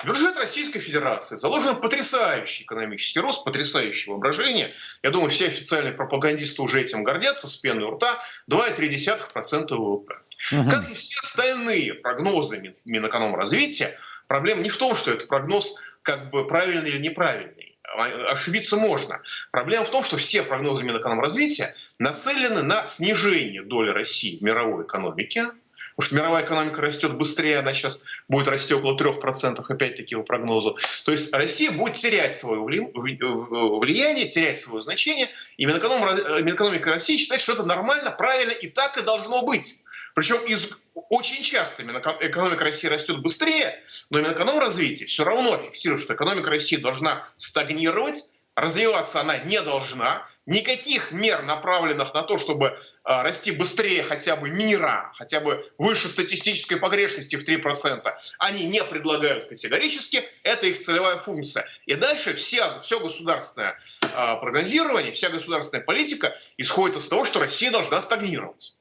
Бюджет 0.03 0.37
Российской 0.37 0.81
Федерации 0.81 1.37
заложен 1.37 1.81
потрясающий 1.81 2.65
экономический 2.65 3.21
рост, 3.21 3.45
потрясающее 3.45 4.13
воображение. 4.13 4.75
Я 5.03 5.11
думаю, 5.11 5.31
все 5.31 5.47
официальные 5.47 5.93
пропагандисты 5.93 6.61
уже 6.63 6.83
этим 6.83 7.05
гордятся 7.05 7.47
с 7.49 7.57
пеной 7.57 7.85
у 7.85 7.93
рта. 7.93 8.21
2,3% 8.51 9.75
ВВП. 9.75 10.15
Угу. 10.53 10.71
Как 10.71 10.91
и 10.91 10.95
все 10.95 11.19
остальные 11.21 11.95
прогнозы 11.95 12.75
Минэкономразвития, 12.85 13.97
проблема 14.29 14.63
не 14.63 14.71
в 14.71 14.77
том, 14.77 14.95
что 14.95 15.13
это 15.13 15.27
прогноз 15.27 15.81
как 16.03 16.31
бы 16.31 16.47
правильный 16.47 16.91
или 16.91 16.99
неправильный. 16.99 17.77
А, 17.97 18.33
ошибиться 18.33 18.77
можно. 18.77 19.23
Проблема 19.51 19.85
в 19.85 19.91
том, 19.91 20.03
что 20.03 20.17
все 20.17 20.43
прогнозы 20.43 20.85
Минэкономразвития 20.85 21.75
нацелены 21.99 22.63
на 22.63 22.85
снижение 22.85 23.63
доли 23.63 23.91
России 23.91 24.39
в 24.39 24.43
мировой 24.43 24.85
экономике, 24.85 25.51
Потому 25.97 26.07
что 26.09 26.17
мировая 26.17 26.45
экономика 26.45 26.81
растет 26.81 27.15
быстрее, 27.15 27.61
она 27.61 27.73
сейчас 27.73 28.03
будет 28.29 28.49
расти 28.49 28.75
около 28.75 28.97
3%, 28.97 29.65
опять-таки, 29.69 30.17
по 30.17 30.23
прогнозу. 30.23 30.77
То 31.05 31.13
есть 31.13 31.33
Россия 31.33 31.71
будет 31.71 31.95
терять 31.95 32.35
свое 32.35 32.61
влияние, 32.61 34.29
терять 34.29 34.59
свое 34.59 34.83
значение, 34.83 35.31
и 35.57 35.67
Минэкономика 35.67 36.91
России 36.91 37.17
считает, 37.17 37.41
что 37.41 37.53
это 37.53 37.63
нормально, 37.63 38.11
правильно, 38.11 38.51
и 38.51 38.67
так 38.67 38.99
и 38.99 39.03
должно 39.03 39.47
быть. 39.47 39.79
Причем 40.15 40.43
из, 40.45 40.71
очень 40.95 41.43
часто 41.43 41.83
экономика 41.83 42.65
России 42.65 42.89
растет 42.89 43.21
быстрее, 43.21 43.83
но 44.11 44.21
Минэкономразвитие 44.21 45.09
все 45.09 45.25
равно 45.25 45.59
фиксирует, 45.59 46.01
что 46.01 46.15
экономика 46.15 46.51
России 46.51 46.77
должна 46.77 47.29
стагнировать, 47.37 48.31
развиваться 48.55 49.21
она 49.21 49.39
не 49.39 49.61
должна. 49.61 50.27
Никаких 50.47 51.11
мер, 51.11 51.43
направленных 51.43 52.15
на 52.15 52.23
то, 52.23 52.39
чтобы 52.39 52.67
э, 52.67 52.73
расти 53.05 53.51
быстрее 53.51 54.05
хотя 54.05 54.37
бы 54.37 54.51
мира, 54.51 55.13
хотя 55.17 55.41
бы 55.41 55.69
выше 55.79 56.07
статистической 56.07 56.77
погрешности 56.77 57.35
в 57.35 57.45
3%, 57.45 58.13
они 58.39 58.67
не 58.67 58.85
предлагают 58.85 59.49
категорически. 59.49 60.29
Это 60.45 60.67
их 60.67 60.79
целевая 60.79 61.19
функция. 61.19 61.67
И 61.87 61.95
дальше 61.95 62.35
все, 62.35 62.79
все 62.81 63.01
государственное 63.01 63.79
э, 64.03 64.07
прогнозирование, 64.41 65.13
вся 65.13 65.31
государственная 65.31 65.85
политика 65.85 66.37
исходит 66.57 66.99
из 66.99 67.09
того, 67.09 67.25
что 67.25 67.41
Россия 67.41 67.73
должна 67.73 68.01
стагнировать. 68.01 68.77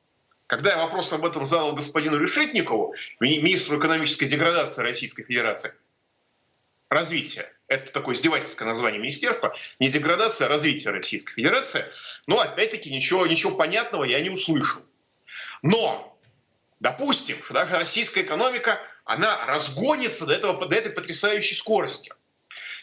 Когда 0.48 0.72
я 0.72 0.78
вопрос 0.78 1.14
об 1.14 1.26
этом 1.26 1.46
задал 1.46 1.74
господину 1.74 2.18
Решетникову, 2.18 2.94
министру 3.20 3.80
экономической 3.80 4.26
деградации 4.26 4.82
Российской 4.82 5.24
Федерации, 5.24 5.74
развития, 6.90 7.52
это 7.68 7.92
такое 7.92 8.16
издевательское 8.16 8.68
название 8.68 9.00
министерства, 9.00 9.56
не 9.80 9.90
деградация, 9.90 10.46
а 10.46 10.50
развитие 10.50 10.92
Российской 10.92 11.34
Федерации. 11.34 11.86
Но 12.28 12.40
опять-таки 12.40 12.94
ничего, 12.94 13.26
ничего 13.26 13.56
понятного 13.56 14.04
я 14.04 14.20
не 14.20 14.30
услышал. 14.30 14.82
Но 15.62 16.20
допустим, 16.80 17.42
что 17.42 17.54
даже 17.54 17.78
российская 17.78 18.22
экономика, 18.22 18.80
она 19.06 19.46
разгонится 19.48 20.26
до, 20.26 20.34
этого, 20.34 20.66
до 20.66 20.76
этой 20.76 20.92
потрясающей 20.92 21.56
скорости. 21.56 22.14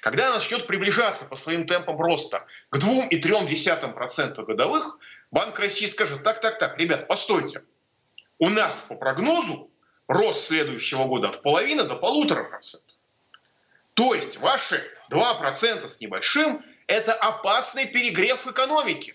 Когда 0.00 0.28
она 0.28 0.36
начнет 0.36 0.66
приближаться 0.66 1.26
по 1.26 1.36
своим 1.36 1.66
темпам 1.66 2.00
роста 2.00 2.46
к 2.70 2.78
2,3% 2.78 4.44
годовых, 4.44 4.98
Банк 5.30 5.58
России 5.58 5.86
скажет, 5.86 6.24
так, 6.24 6.40
так, 6.40 6.58
так, 6.58 6.78
ребят, 6.78 7.06
постойте. 7.06 7.62
У 8.38 8.48
нас 8.48 8.82
по 8.82 8.96
прогнозу 8.96 9.70
рост 10.08 10.46
следующего 10.46 11.04
года 11.04 11.28
от 11.28 11.42
половины 11.42 11.84
до 11.84 11.94
полутора 11.94 12.44
процентов. 12.44 12.96
То 13.94 14.14
есть 14.14 14.38
ваши 14.38 14.82
2% 15.10 15.88
с 15.88 16.00
небольшим– 16.00 16.64
это 16.86 17.12
опасный 17.12 17.86
перегрев 17.86 18.46
экономики. 18.48 19.14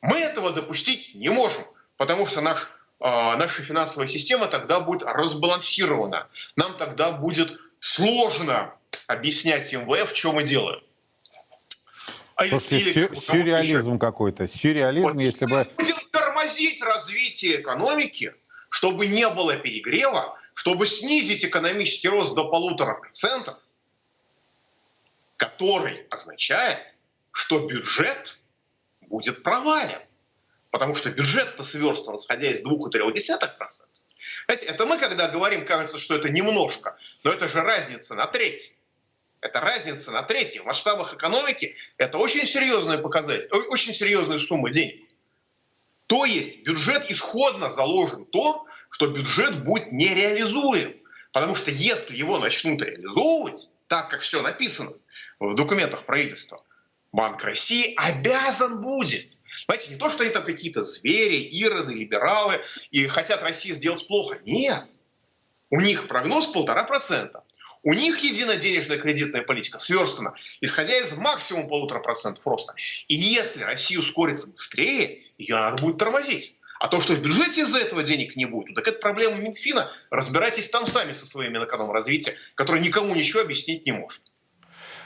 Мы 0.00 0.20
этого 0.20 0.52
допустить 0.52 1.14
не 1.14 1.28
можем, 1.28 1.64
потому 1.96 2.26
что 2.26 2.40
наш, 2.40 2.62
э, 3.00 3.04
наша 3.04 3.62
финансовая 3.62 4.06
система 4.06 4.46
тогда 4.46 4.80
будет 4.80 5.02
разбалансирована. 5.02 6.28
Нам 6.56 6.76
тогда 6.78 7.12
будет 7.12 7.58
сложно 7.80 8.74
объяснять 9.06 9.72
МВФ, 9.72 10.16
что 10.16 10.32
мы 10.32 10.44
делаем. 10.44 10.80
А 12.38 12.46
Слушайте, 12.46 12.78
или, 12.78 12.92
сю- 12.92 13.20
сюрреализм 13.20 13.98
какой-то. 13.98 14.46
Сюрреализм, 14.46 15.08
вот, 15.08 15.16
если 15.16 15.44
бы... 15.46 15.64
Будем 15.76 15.96
тормозить 16.12 16.80
развитие 16.80 17.60
экономики, 17.60 18.32
чтобы 18.68 19.08
не 19.08 19.28
было 19.28 19.56
перегрева, 19.56 20.38
чтобы 20.54 20.86
снизить 20.86 21.44
экономический 21.44 22.06
рост 22.08 22.36
до 22.36 22.48
полутора 22.48 22.94
процентов, 22.94 23.58
который 25.36 26.06
означает, 26.10 26.94
что 27.32 27.66
бюджет 27.66 28.40
будет 29.00 29.42
провален. 29.42 30.00
Потому 30.70 30.94
что 30.94 31.10
бюджет-то 31.10 31.64
сверстан, 31.64 32.14
исходя 32.14 32.52
из 32.52 32.62
2,3%. 32.62 33.48
Знаете, 34.46 34.66
это 34.66 34.86
мы, 34.86 34.98
когда 34.98 35.26
говорим, 35.26 35.66
кажется, 35.66 35.98
что 35.98 36.14
это 36.14 36.28
немножко, 36.28 36.96
но 37.24 37.32
это 37.32 37.48
же 37.48 37.60
разница 37.62 38.14
на 38.14 38.28
треть. 38.28 38.74
Это 39.40 39.60
разница 39.60 40.10
на 40.10 40.22
треть. 40.22 40.58
В 40.58 40.64
масштабах 40.64 41.14
экономики 41.14 41.76
это 41.96 42.18
очень 42.18 42.46
серьезный 42.46 42.98
показатель, 42.98 43.48
очень 43.50 43.92
серьезная 43.92 44.38
сумма 44.38 44.70
денег. 44.70 45.08
То 46.06 46.24
есть 46.24 46.62
бюджет 46.62 47.10
исходно 47.10 47.70
заложен 47.70 48.24
то, 48.24 48.66
что 48.90 49.08
бюджет 49.08 49.62
будет 49.62 49.92
нереализуем. 49.92 50.96
Потому 51.32 51.54
что 51.54 51.70
если 51.70 52.16
его 52.16 52.38
начнут 52.38 52.80
реализовывать, 52.82 53.70
так 53.86 54.08
как 54.08 54.20
все 54.20 54.42
написано 54.42 54.92
в 55.38 55.54
документах 55.54 56.04
правительства, 56.04 56.64
Банк 57.12 57.42
России 57.44 57.94
обязан 57.96 58.82
будет. 58.82 59.26
Понимаете, 59.66 59.92
не 59.92 59.98
то, 59.98 60.10
что 60.10 60.22
они 60.22 60.32
там 60.32 60.44
какие-то 60.44 60.84
звери, 60.84 61.48
ироды, 61.50 61.94
либералы 61.94 62.60
и 62.90 63.06
хотят 63.06 63.42
России 63.42 63.72
сделать 63.72 64.06
плохо. 64.06 64.38
Нет. 64.44 64.84
У 65.70 65.80
них 65.80 66.06
прогноз 66.08 66.46
полтора 66.46 66.84
процента. 66.84 67.44
У 67.82 67.92
них 67.92 68.18
единая 68.18 68.56
денежная 68.56 68.98
кредитная 68.98 69.42
политика 69.42 69.78
сверстана, 69.78 70.34
исходя 70.60 70.98
из 70.98 71.16
максимум 71.16 71.68
полутора 71.68 72.00
процентов 72.00 72.46
роста. 72.46 72.74
И 73.08 73.14
если 73.14 73.62
Россия 73.62 73.98
ускорится 73.98 74.50
быстрее, 74.50 75.22
ее 75.38 75.56
надо 75.56 75.82
будет 75.82 75.98
тормозить. 75.98 76.54
А 76.80 76.88
то, 76.88 77.00
что 77.00 77.14
в 77.14 77.20
бюджете 77.20 77.62
из-за 77.62 77.80
этого 77.80 78.02
денег 78.02 78.36
не 78.36 78.46
будет, 78.46 78.68
ну, 78.68 78.74
так 78.74 78.86
это 78.86 78.98
проблема 79.00 79.36
Минфина. 79.36 79.90
Разбирайтесь 80.10 80.70
там 80.70 80.86
сами 80.86 81.12
со 81.12 81.26
своим 81.26 81.52
Минэкономразвития, 81.52 82.34
который 82.54 82.80
никому 82.80 83.14
ничего 83.14 83.42
объяснить 83.42 83.84
не 83.84 83.92
может. 83.92 84.22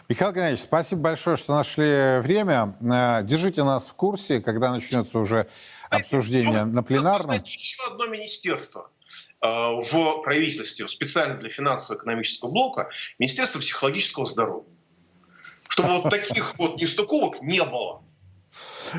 Михаил 0.08 0.32
Геннадьевич, 0.32 0.64
спасибо 0.64 1.00
большое, 1.00 1.36
что 1.36 1.54
нашли 1.54 2.18
время. 2.20 2.76
Э, 2.82 3.22
держите 3.22 3.62
нас 3.64 3.86
в 3.86 3.94
курсе, 3.94 4.40
когда 4.40 4.70
начнется 4.70 5.18
уже 5.18 5.48
обсуждение 5.88 6.64
на 6.64 6.82
пленарном. 6.82 7.36
Еще 7.36 7.82
одно 7.86 8.06
министерство 8.08 8.90
в 9.42 10.22
правительстве 10.22 10.86
специально 10.86 11.34
для 11.36 11.50
финансово-экономического 11.50 12.50
блока 12.50 12.90
Министерство 13.18 13.58
психологического 13.58 14.26
здоровья. 14.26 14.68
Чтобы 15.68 16.00
вот 16.00 16.10
таких 16.10 16.56
вот 16.58 16.80
нестыковок 16.80 17.42
не 17.42 17.62
было. 17.64 18.02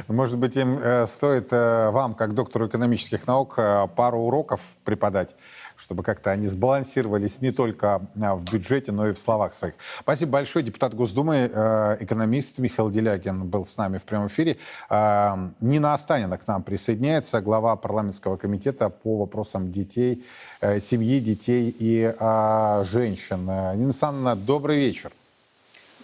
Может 0.08 0.38
быть, 0.40 0.56
им 0.56 0.80
э, 0.80 1.06
стоит 1.06 1.54
э, 1.54 1.90
вам, 1.92 2.16
как 2.16 2.34
доктору 2.34 2.68
экономических 2.68 3.28
наук, 3.28 3.56
э, 3.58 3.88
пару 3.96 4.20
уроков 4.22 4.62
преподать, 4.84 5.36
чтобы 5.76 6.04
как-то 6.04 6.32
они 6.32 6.48
сбалансировались 6.48 7.42
не 7.42 7.52
только 7.52 8.02
в 8.16 8.44
бюджете, 8.52 8.92
но 8.92 9.08
и 9.08 9.14
в 9.14 9.20
словах 9.20 9.54
своих. 9.54 9.76
Спасибо 10.00 10.34
большое. 10.34 10.66
Депутат 10.66 10.94
Госдумы, 10.96 11.46
экономист 12.00 12.60
Михаил 12.60 12.90
Делягин 12.90 13.46
был 13.48 13.66
с 13.66 13.78
нами 13.78 13.98
в 13.98 14.04
прямом 14.06 14.28
эфире. 14.28 14.58
Нина 14.90 15.94
Останина 15.94 16.38
к 16.38 16.48
нам 16.48 16.64
присоединяется, 16.64 17.42
глава 17.42 17.76
парламентского 17.76 18.38
комитета 18.38 18.90
по 18.90 19.18
вопросам 19.18 19.72
детей, 19.72 20.26
семьи, 20.62 21.20
детей 21.20 21.76
и 21.78 22.14
женщин. 22.84 23.42
Нина 23.42 23.72
Александровна, 23.72 24.36
добрый 24.36 24.78
вечер. 24.78 25.12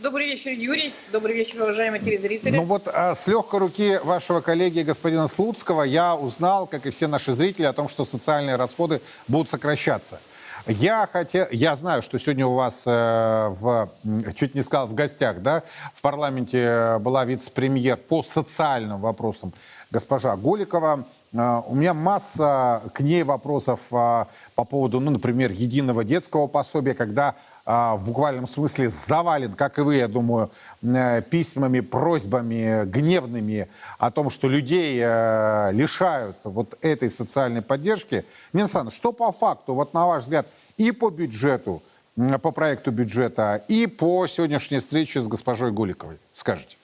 Добрый 0.01 0.27
вечер, 0.27 0.51
Юрий. 0.51 0.93
Добрый 1.11 1.35
вечер, 1.35 1.61
уважаемые 1.61 1.99
телезрители. 1.99 2.55
Ну 2.55 2.63
вот 2.63 2.87
а, 2.87 3.13
с 3.13 3.27
легкой 3.27 3.59
руки 3.59 3.99
вашего 4.01 4.39
коллеги 4.39 4.79
господина 4.79 5.27
Слуцкого 5.27 5.83
я 5.83 6.15
узнал, 6.15 6.67
как 6.67 6.85
и 6.85 6.89
все 6.89 7.07
наши 7.07 7.33
зрители, 7.33 7.65
о 7.65 7.73
том, 7.73 7.89
что 7.89 8.05
социальные 8.05 8.55
расходы 8.55 9.01
будут 9.27 9.49
сокращаться. 9.49 10.21
Я 10.67 11.05
хотел, 11.11 11.47
я 11.51 11.75
знаю, 11.75 12.01
что 12.01 12.17
сегодня 12.17 12.47
у 12.47 12.53
вас 12.53 12.83
э, 12.85 13.47
в, 13.49 13.89
чуть 14.35 14.55
не 14.55 14.61
сказал 14.61 14.87
в 14.87 14.93
гостях, 14.93 15.41
да, 15.41 15.63
в 15.93 16.01
парламенте 16.01 16.97
была 16.99 17.25
вице-премьер 17.25 17.97
по 17.97 18.23
социальным 18.23 19.01
вопросам 19.01 19.53
госпожа 19.91 20.37
Голикова. 20.37 21.03
Э, 21.33 21.61
у 21.67 21.75
меня 21.75 21.93
масса 21.93 22.83
к 22.93 23.01
ней 23.01 23.23
вопросов 23.23 23.81
э, 23.91 24.25
по 24.55 24.63
поводу, 24.63 25.01
ну, 25.01 25.11
например, 25.11 25.51
единого 25.51 26.05
детского 26.05 26.47
пособия, 26.47 26.93
когда 26.93 27.29
а, 27.29 27.58
в 27.69 28.01
буквальном 28.03 28.47
смысле 28.47 28.89
завален, 28.89 29.53
как 29.53 29.77
и 29.77 29.81
вы, 29.81 29.97
я 29.97 30.07
думаю, 30.07 30.49
э, 30.81 31.21
письмами, 31.21 31.81
просьбами 31.81 32.83
гневными 32.85 33.69
о 33.99 34.09
том, 34.09 34.31
что 34.31 34.47
людей 34.47 34.99
э, 34.99 35.69
лишают 35.71 36.37
вот 36.45 36.79
этой 36.81 37.11
социальной 37.11 37.61
поддержки. 37.61 38.25
Минсан, 38.53 38.89
что 38.89 39.13
по 39.13 39.31
факту, 39.31 39.75
вот 39.75 39.93
на 39.93 40.07
ваш 40.07 40.23
взгляд, 40.23 40.47
и 40.77 40.91
по 40.91 41.11
бюджету, 41.11 41.83
по 42.41 42.49
проекту 42.49 42.89
бюджета, 42.89 43.63
и 43.67 43.85
по 43.85 44.25
сегодняшней 44.25 44.79
встрече 44.79 45.21
с 45.21 45.27
госпожой 45.27 45.71
Гуликовой, 45.71 46.17
скажите? 46.31 46.75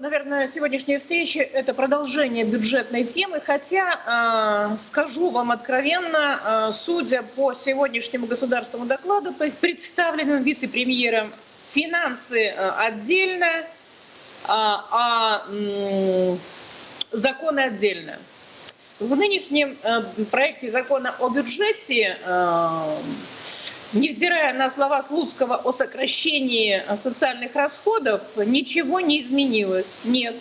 Наверное, 0.00 0.46
сегодняшняя 0.46 0.98
встреча– 0.98 1.40
это 1.52 1.74
продолжение 1.74 2.44
бюджетной 2.44 3.04
темы, 3.04 3.40
хотя, 3.44 4.70
э, 4.74 4.78
скажу 4.78 5.30
вам 5.30 5.50
откровенно, 5.50 6.68
э, 6.68 6.72
судя 6.72 7.22
по 7.22 7.52
сегодняшнему 7.52 8.26
государственному 8.26 8.88
докладу, 8.88 9.34
представленным 9.34 10.42
вице-премьером, 10.42 11.32
финансы 11.70 12.46
э, 12.46 12.70
отдельно, 12.78 13.64
а, 14.44 14.86
а 14.90 16.36
законы 17.12 17.60
отдельно. 17.60 18.16
В 19.00 19.14
нынешнем 19.16 19.76
проекте 20.30 20.68
закона 20.70 21.14
о 21.18 21.28
бюджете 21.28 22.16
невзирая 23.92 24.52
на 24.52 24.70
слова 24.70 25.02
Слуцкого 25.02 25.56
о 25.56 25.72
сокращении 25.72 26.82
социальных 26.96 27.54
расходов, 27.54 28.22
ничего 28.36 29.00
не 29.00 29.20
изменилось. 29.20 29.96
Нет. 30.04 30.36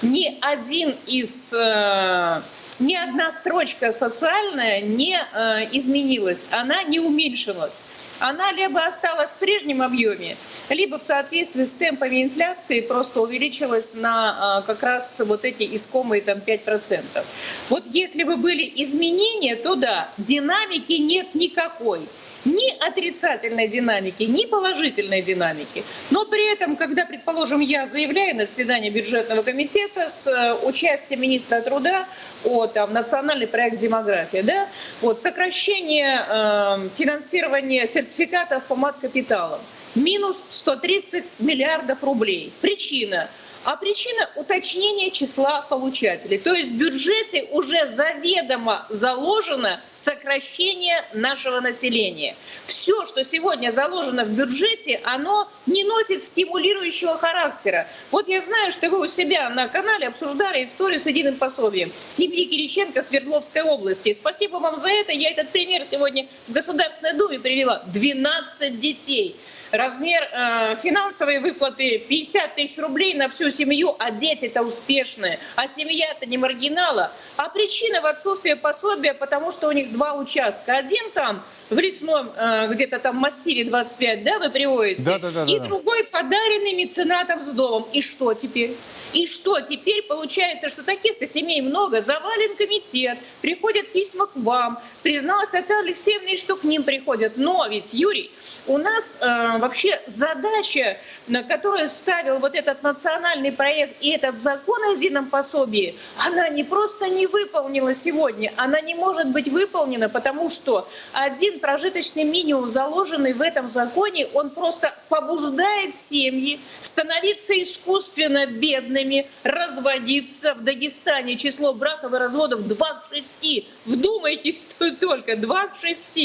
Ни 0.00 0.38
один 0.40 0.94
из 1.06 1.52
э, 1.52 2.42
ни 2.78 2.94
одна 2.94 3.32
строчка 3.32 3.90
социальная 3.90 4.80
не 4.80 5.18
э, 5.18 5.68
изменилась, 5.72 6.46
она 6.50 6.84
не 6.84 7.00
уменьшилась. 7.00 7.82
Она 8.20 8.50
либо 8.52 8.84
осталась 8.84 9.34
в 9.34 9.38
прежнем 9.38 9.80
объеме, 9.82 10.36
либо 10.68 10.98
в 10.98 11.02
соответствии 11.02 11.64
с 11.64 11.74
темпами 11.74 12.24
инфляции 12.24 12.80
просто 12.80 13.20
увеличилась 13.20 13.94
на 13.94 14.60
э, 14.62 14.66
как 14.66 14.82
раз 14.82 15.20
вот 15.24 15.44
эти 15.44 15.74
искомые 15.74 16.22
там 16.22 16.38
5%. 16.38 17.24
Вот 17.68 17.84
если 17.92 18.22
бы 18.22 18.36
были 18.36 18.72
изменения, 18.82 19.56
то 19.56 19.74
да, 19.74 20.08
динамики 20.16 20.92
нет 20.92 21.34
никакой 21.34 22.00
ни 22.44 22.76
отрицательной 22.86 23.68
динамики, 23.68 24.22
ни 24.22 24.46
положительной 24.46 25.22
динамики. 25.22 25.84
Но 26.10 26.24
при 26.24 26.52
этом, 26.52 26.76
когда, 26.76 27.04
предположим, 27.04 27.60
я 27.60 27.86
заявляю 27.86 28.36
на 28.36 28.46
заседании 28.46 28.90
бюджетного 28.90 29.42
комитета 29.42 30.08
с 30.08 30.26
э, 30.26 30.54
участием 30.66 31.20
министра 31.20 31.60
труда 31.60 32.06
о 32.44 32.66
там, 32.66 32.92
национальный 32.92 33.46
проект 33.46 33.78
демография, 33.78 34.42
да, 34.42 34.68
вот, 35.00 35.22
сокращение 35.22 36.24
э, 36.28 36.88
финансирования 36.96 37.86
сертификатов 37.86 38.64
по 38.64 38.76
мат-капиталам, 38.76 39.60
минус 39.94 40.42
130 40.48 41.32
миллиардов 41.38 42.02
рублей. 42.04 42.52
Причина– 42.60 43.28
а 43.64 43.76
причина 43.76 44.28
уточнения 44.34 45.10
числа 45.10 45.62
получателей. 45.62 46.38
То 46.38 46.54
есть 46.54 46.70
в 46.70 46.74
бюджете 46.76 47.44
уже 47.50 47.86
заведомо 47.88 48.86
заложено 48.88 49.80
сокращение 49.94 51.04
нашего 51.12 51.60
населения. 51.60 52.36
Все, 52.66 53.06
что 53.06 53.24
сегодня 53.24 53.70
заложено 53.70 54.24
в 54.24 54.30
бюджете, 54.30 55.00
оно 55.04 55.48
не 55.66 55.84
носит 55.84 56.22
стимулирующего 56.22 57.18
характера. 57.18 57.86
Вот 58.10 58.28
я 58.28 58.40
знаю, 58.40 58.72
что 58.72 58.88
вы 58.90 59.00
у 59.00 59.06
себя 59.06 59.48
на 59.50 59.68
канале 59.68 60.08
обсуждали 60.08 60.64
историю 60.64 61.00
с 61.00 61.06
единым 61.06 61.36
пособием 61.36 61.92
семьи 62.08 62.44
Кириченко 62.44 63.02
Свердловской 63.02 63.62
области. 63.62 64.12
Спасибо 64.12 64.56
вам 64.56 64.80
за 64.80 64.88
это. 64.88 65.12
Я 65.12 65.30
этот 65.30 65.50
пример 65.50 65.84
сегодня 65.84 66.26
в 66.46 66.52
Государственной 66.52 67.14
Думе 67.14 67.38
привела. 67.38 67.82
12 67.86 68.78
детей. 68.78 69.36
Размер 69.70 70.22
э, 70.22 70.76
финансовой 70.82 71.40
выплаты 71.40 71.98
50 71.98 72.54
тысяч 72.54 72.78
рублей 72.78 73.14
на 73.14 73.28
всю 73.28 73.50
семью, 73.50 73.94
а 73.98 74.10
дети-то 74.10 74.62
успешные, 74.62 75.38
а 75.56 75.68
семья-то 75.68 76.24
не 76.24 76.38
маргинала. 76.38 77.12
А 77.36 77.50
причина 77.50 78.00
в 78.00 78.06
отсутствии 78.06 78.54
пособия, 78.54 79.12
потому 79.12 79.50
что 79.50 79.68
у 79.68 79.72
них 79.72 79.92
два 79.92 80.14
участка. 80.14 80.78
Один 80.78 81.10
там 81.10 81.42
в 81.70 81.78
лесном 81.78 82.30
э, 82.36 82.68
где-то 82.68 82.98
там 82.98 83.16
массиве 83.16 83.64
25, 83.64 84.22
да, 84.22 84.38
вы 84.38 84.50
приводите? 84.50 85.02
Да, 85.02 85.18
да, 85.18 85.30
да. 85.30 85.44
И 85.44 85.58
да. 85.58 85.64
другой 85.64 86.04
подаренный 86.04 86.72
меценатом 86.72 87.42
с 87.42 87.52
домом. 87.52 87.86
И 87.92 88.00
что 88.00 88.34
теперь? 88.34 88.74
И 89.12 89.26
что 89.26 89.60
теперь 89.60 90.02
получается, 90.02 90.68
что 90.68 90.82
таких-то 90.82 91.26
семей 91.26 91.60
много, 91.62 92.00
завален 92.00 92.56
комитет, 92.56 93.18
приходят 93.40 93.90
письма 93.92 94.26
к 94.26 94.36
вам, 94.36 94.78
призналась 95.02 95.48
Татьяна 95.48 95.82
Алексеевна, 95.82 96.36
что 96.36 96.56
к 96.56 96.64
ним 96.64 96.82
приходят. 96.82 97.34
Но 97.36 97.66
ведь, 97.68 97.94
Юрий, 97.94 98.30
у 98.66 98.76
нас 98.76 99.18
э, 99.20 99.58
вообще 99.58 99.98
задача, 100.06 100.98
на 101.26 101.42
которую 101.42 101.88
ставил 101.88 102.38
вот 102.38 102.54
этот 102.54 102.82
национальный 102.82 103.52
проект 103.52 103.96
и 104.02 104.10
этот 104.10 104.38
закон 104.38 104.82
о 104.84 104.92
едином 104.92 105.30
пособии, 105.30 105.94
она 106.26 106.48
не 106.48 106.64
просто 106.64 107.08
не 107.08 107.26
выполнена 107.26 107.94
сегодня, 107.94 108.52
она 108.56 108.80
не 108.80 108.94
может 108.94 109.28
быть 109.28 109.48
выполнена, 109.48 110.08
потому 110.08 110.50
что 110.50 110.86
один 111.12 111.57
прожиточный 111.58 112.24
минимум, 112.24 112.68
заложенный 112.68 113.32
в 113.32 113.42
этом 113.42 113.68
законе, 113.68 114.26
он 114.34 114.50
просто 114.50 114.94
побуждает 115.08 115.94
семьи 115.94 116.60
становиться 116.80 117.60
искусственно 117.60 118.46
бедными, 118.46 119.26
разводиться. 119.42 120.54
В 120.54 120.64
Дагестане 120.64 121.36
число 121.36 121.74
браков 121.74 122.12
и 122.14 122.16
разводов 122.16 122.66
2 122.66 122.94
к 122.94 123.14
6. 123.14 123.64
Вдумайтесь 123.84 124.64
только, 125.00 125.36
2 125.36 125.66
к 125.68 125.76
6. 125.76 126.18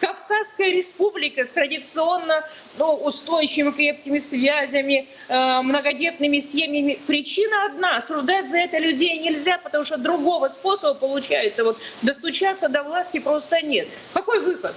Кавказская 0.00 0.70
республика 0.70 1.44
с 1.44 1.50
традиционно 1.50 2.44
ну, 2.78 2.94
устойчивыми 2.94 3.72
крепкими 3.72 4.18
связями, 4.18 5.08
э, 5.28 5.62
многодетными 5.62 6.40
семьями. 6.40 6.98
Причина 7.06 7.66
одна. 7.66 7.96
Осуждать 7.98 8.50
за 8.50 8.58
это 8.58 8.78
людей 8.78 9.18
нельзя, 9.18 9.58
потому 9.58 9.84
что 9.84 9.98
другого 9.98 10.48
способа 10.48 10.94
получается. 10.94 11.64
Вот 11.64 11.78
достучаться 12.02 12.68
до 12.68 12.82
власти 12.82 13.18
просто 13.18 13.60
нет. 13.62 13.88
Какой 14.12 14.40
выход? 14.40 14.74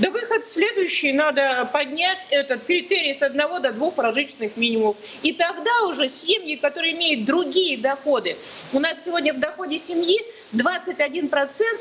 Да 0.00 0.10
выход 0.10 0.46
следующий, 0.46 1.12
надо 1.12 1.68
поднять 1.74 2.26
этот 2.30 2.64
критерий 2.64 3.12
с 3.12 3.22
одного 3.22 3.58
до 3.58 3.70
двух 3.70 3.96
прожиточных 3.96 4.56
минимумов. 4.56 4.96
И 5.22 5.32
тогда 5.32 5.82
уже 5.82 6.08
семьи, 6.08 6.56
которые 6.56 6.94
имеют 6.94 7.26
другие 7.26 7.76
доходы, 7.76 8.38
у 8.72 8.80
нас 8.80 9.04
сегодня 9.04 9.34
в 9.34 9.40
доходе 9.40 9.76
семьи 9.76 10.18
21% 10.54 11.30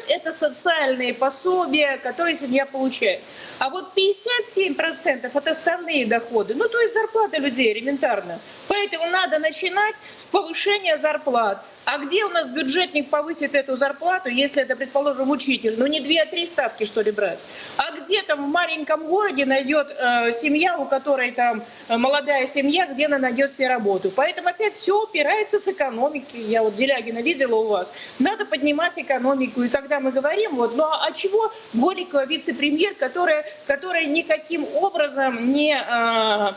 это 0.09 0.33
социальные 0.33 1.13
пособия, 1.13 1.95
которые 1.95 2.35
семья 2.35 2.65
получает. 2.65 3.21
А 3.57 3.69
вот 3.69 3.93
57% 3.95 5.31
это 5.33 5.51
основные 5.51 6.05
доходы, 6.05 6.55
ну 6.55 6.67
то 6.67 6.81
есть 6.81 6.93
зарплата 6.93 7.37
людей 7.37 7.71
элементарно. 7.71 8.39
Поэтому 8.67 9.07
надо 9.07 9.39
начинать 9.39 9.95
с 10.17 10.27
повышения 10.27 10.97
зарплат. 10.97 11.63
А 11.85 11.97
где 11.97 12.23
у 12.23 12.29
нас 12.29 12.47
бюджетник 12.49 13.09
повысит 13.09 13.55
эту 13.55 13.75
зарплату, 13.75 14.29
если 14.29 14.61
это, 14.61 14.75
предположим, 14.75 15.31
учитель? 15.31 15.75
Ну 15.77 15.87
не 15.87 15.99
две, 15.99 16.21
а 16.21 16.25
три 16.27 16.45
ставки, 16.45 16.83
что 16.83 17.01
ли, 17.01 17.11
брать? 17.11 17.39
А 17.77 17.91
где 17.91 18.08
там 18.27 18.45
в 18.45 18.47
маленьком 18.47 19.07
городе 19.07 19.45
найдет 19.45 19.95
э, 19.97 20.31
семья, 20.31 20.77
у 20.77 20.85
которой 20.85 21.31
там 21.31 21.61
э, 21.87 21.97
молодая 21.97 22.45
семья, 22.45 22.87
где 22.87 23.05
она 23.05 23.17
найдет 23.17 23.53
себе 23.53 23.67
работу? 23.69 24.11
Поэтому 24.11 24.49
опять 24.49 24.75
все 24.75 25.03
упирается 25.03 25.59
с 25.59 25.67
экономики. 25.67 26.35
Я 26.35 26.63
вот 26.63 26.75
Делягина 26.75 27.19
видела 27.19 27.55
у 27.55 27.67
вас. 27.67 27.93
Надо 28.19 28.45
поднимать 28.45 28.99
экономику. 28.99 29.63
И 29.63 29.69
когда 29.69 29.99
мы 29.99 30.11
говорим, 30.11 30.55
вот, 30.55 30.75
ну 30.75 30.83
а, 30.83 31.05
а 31.07 31.11
чего 31.11 31.51
Голикова 31.73 32.25
вице-премьер, 32.25 32.95
которая, 32.95 33.45
которая 33.67 34.05
никаким 34.05 34.65
образом 34.75 35.51
не... 35.51 35.75
Э, 35.75 36.53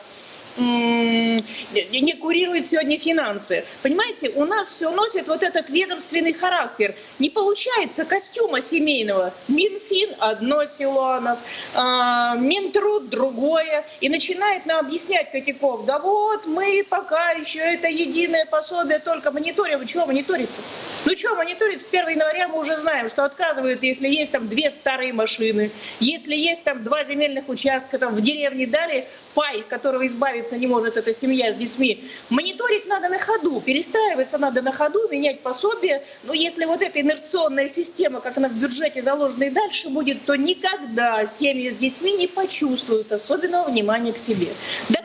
не 0.57 2.15
курирует 2.15 2.67
сегодня 2.67 2.99
финансы. 2.99 3.65
Понимаете, 3.83 4.31
у 4.31 4.45
нас 4.45 4.69
все 4.69 4.91
носит 4.91 5.29
вот 5.29 5.43
этот 5.43 5.71
ведомственный 5.71 6.33
характер. 6.33 6.95
Не 7.19 7.31
получается 7.31 8.05
костюма 8.05 8.61
семейного. 8.61 9.33
Минфин 9.49 10.15
одно 10.19 10.65
Силуанов, 10.65 11.39
а, 11.75 12.37
Минтруд 12.37 13.09
другое. 13.09 13.85
И 14.01 14.09
начинает 14.09 14.67
нам 14.67 14.87
объяснять 14.87 15.31
Котяков, 15.31 15.87
да 15.87 15.99
вот 15.99 16.47
мы 16.47 16.85
пока 16.89 17.31
еще 17.33 17.61
это 17.61 17.89
единое 17.89 18.47
пособие 18.47 18.99
только 18.99 19.31
мониторим. 19.31 19.79
Вы 19.79 19.87
чего 19.87 20.07
мониторить-то? 20.07 20.63
Ну 21.05 21.17
что, 21.17 21.35
мониторить 21.35 21.83
с 21.83 21.87
1 21.87 22.11
января 22.11 22.47
мы 22.47 22.61
уже 22.61 22.77
знаем, 22.77 23.09
что 23.09 23.25
отказывают, 23.25 23.83
если 23.83 24.09
есть 24.09 24.31
там 24.31 24.47
две 24.49 24.71
старые 24.71 25.13
машины, 25.13 25.73
если 25.99 26.37
есть 26.37 26.63
там 26.63 26.85
два 26.85 27.03
земельных 27.03 27.49
участка, 27.49 27.99
там 27.99 28.15
в 28.15 28.21
деревне 28.21 28.69
дали 28.69 29.09
пай, 29.35 29.63
которого 29.63 30.07
избавиться 30.43 30.57
не 30.57 30.67
может 30.67 30.97
эта 30.97 31.13
семья 31.13 31.53
с 31.53 31.57
детьми. 31.57 32.05
Мониторить 32.31 32.87
надо 32.87 33.09
на 33.09 33.19
ходу, 33.19 33.61
перестраиваться 33.61 34.39
надо 34.39 34.63
на 34.63 34.73
ходу, 34.73 35.09
менять 35.11 35.41
пособие. 35.41 36.03
Но 36.25 36.33
если 36.33 36.65
вот 36.65 36.83
эта 36.83 37.01
инерционная 37.01 37.69
система, 37.69 38.21
как 38.21 38.37
она 38.37 38.49
в 38.49 38.55
бюджете 38.55 39.03
заложена 39.03 39.45
и 39.45 39.51
дальше 39.51 39.89
будет, 39.89 40.25
то 40.25 40.35
никогда 40.35 41.27
семьи 41.27 41.71
с 41.71 41.75
детьми 41.75 42.13
не 42.13 42.27
почувствуют 42.27 43.13
особенного 43.13 43.69
внимания 43.69 44.13
к 44.13 44.19
себе. 44.19 44.49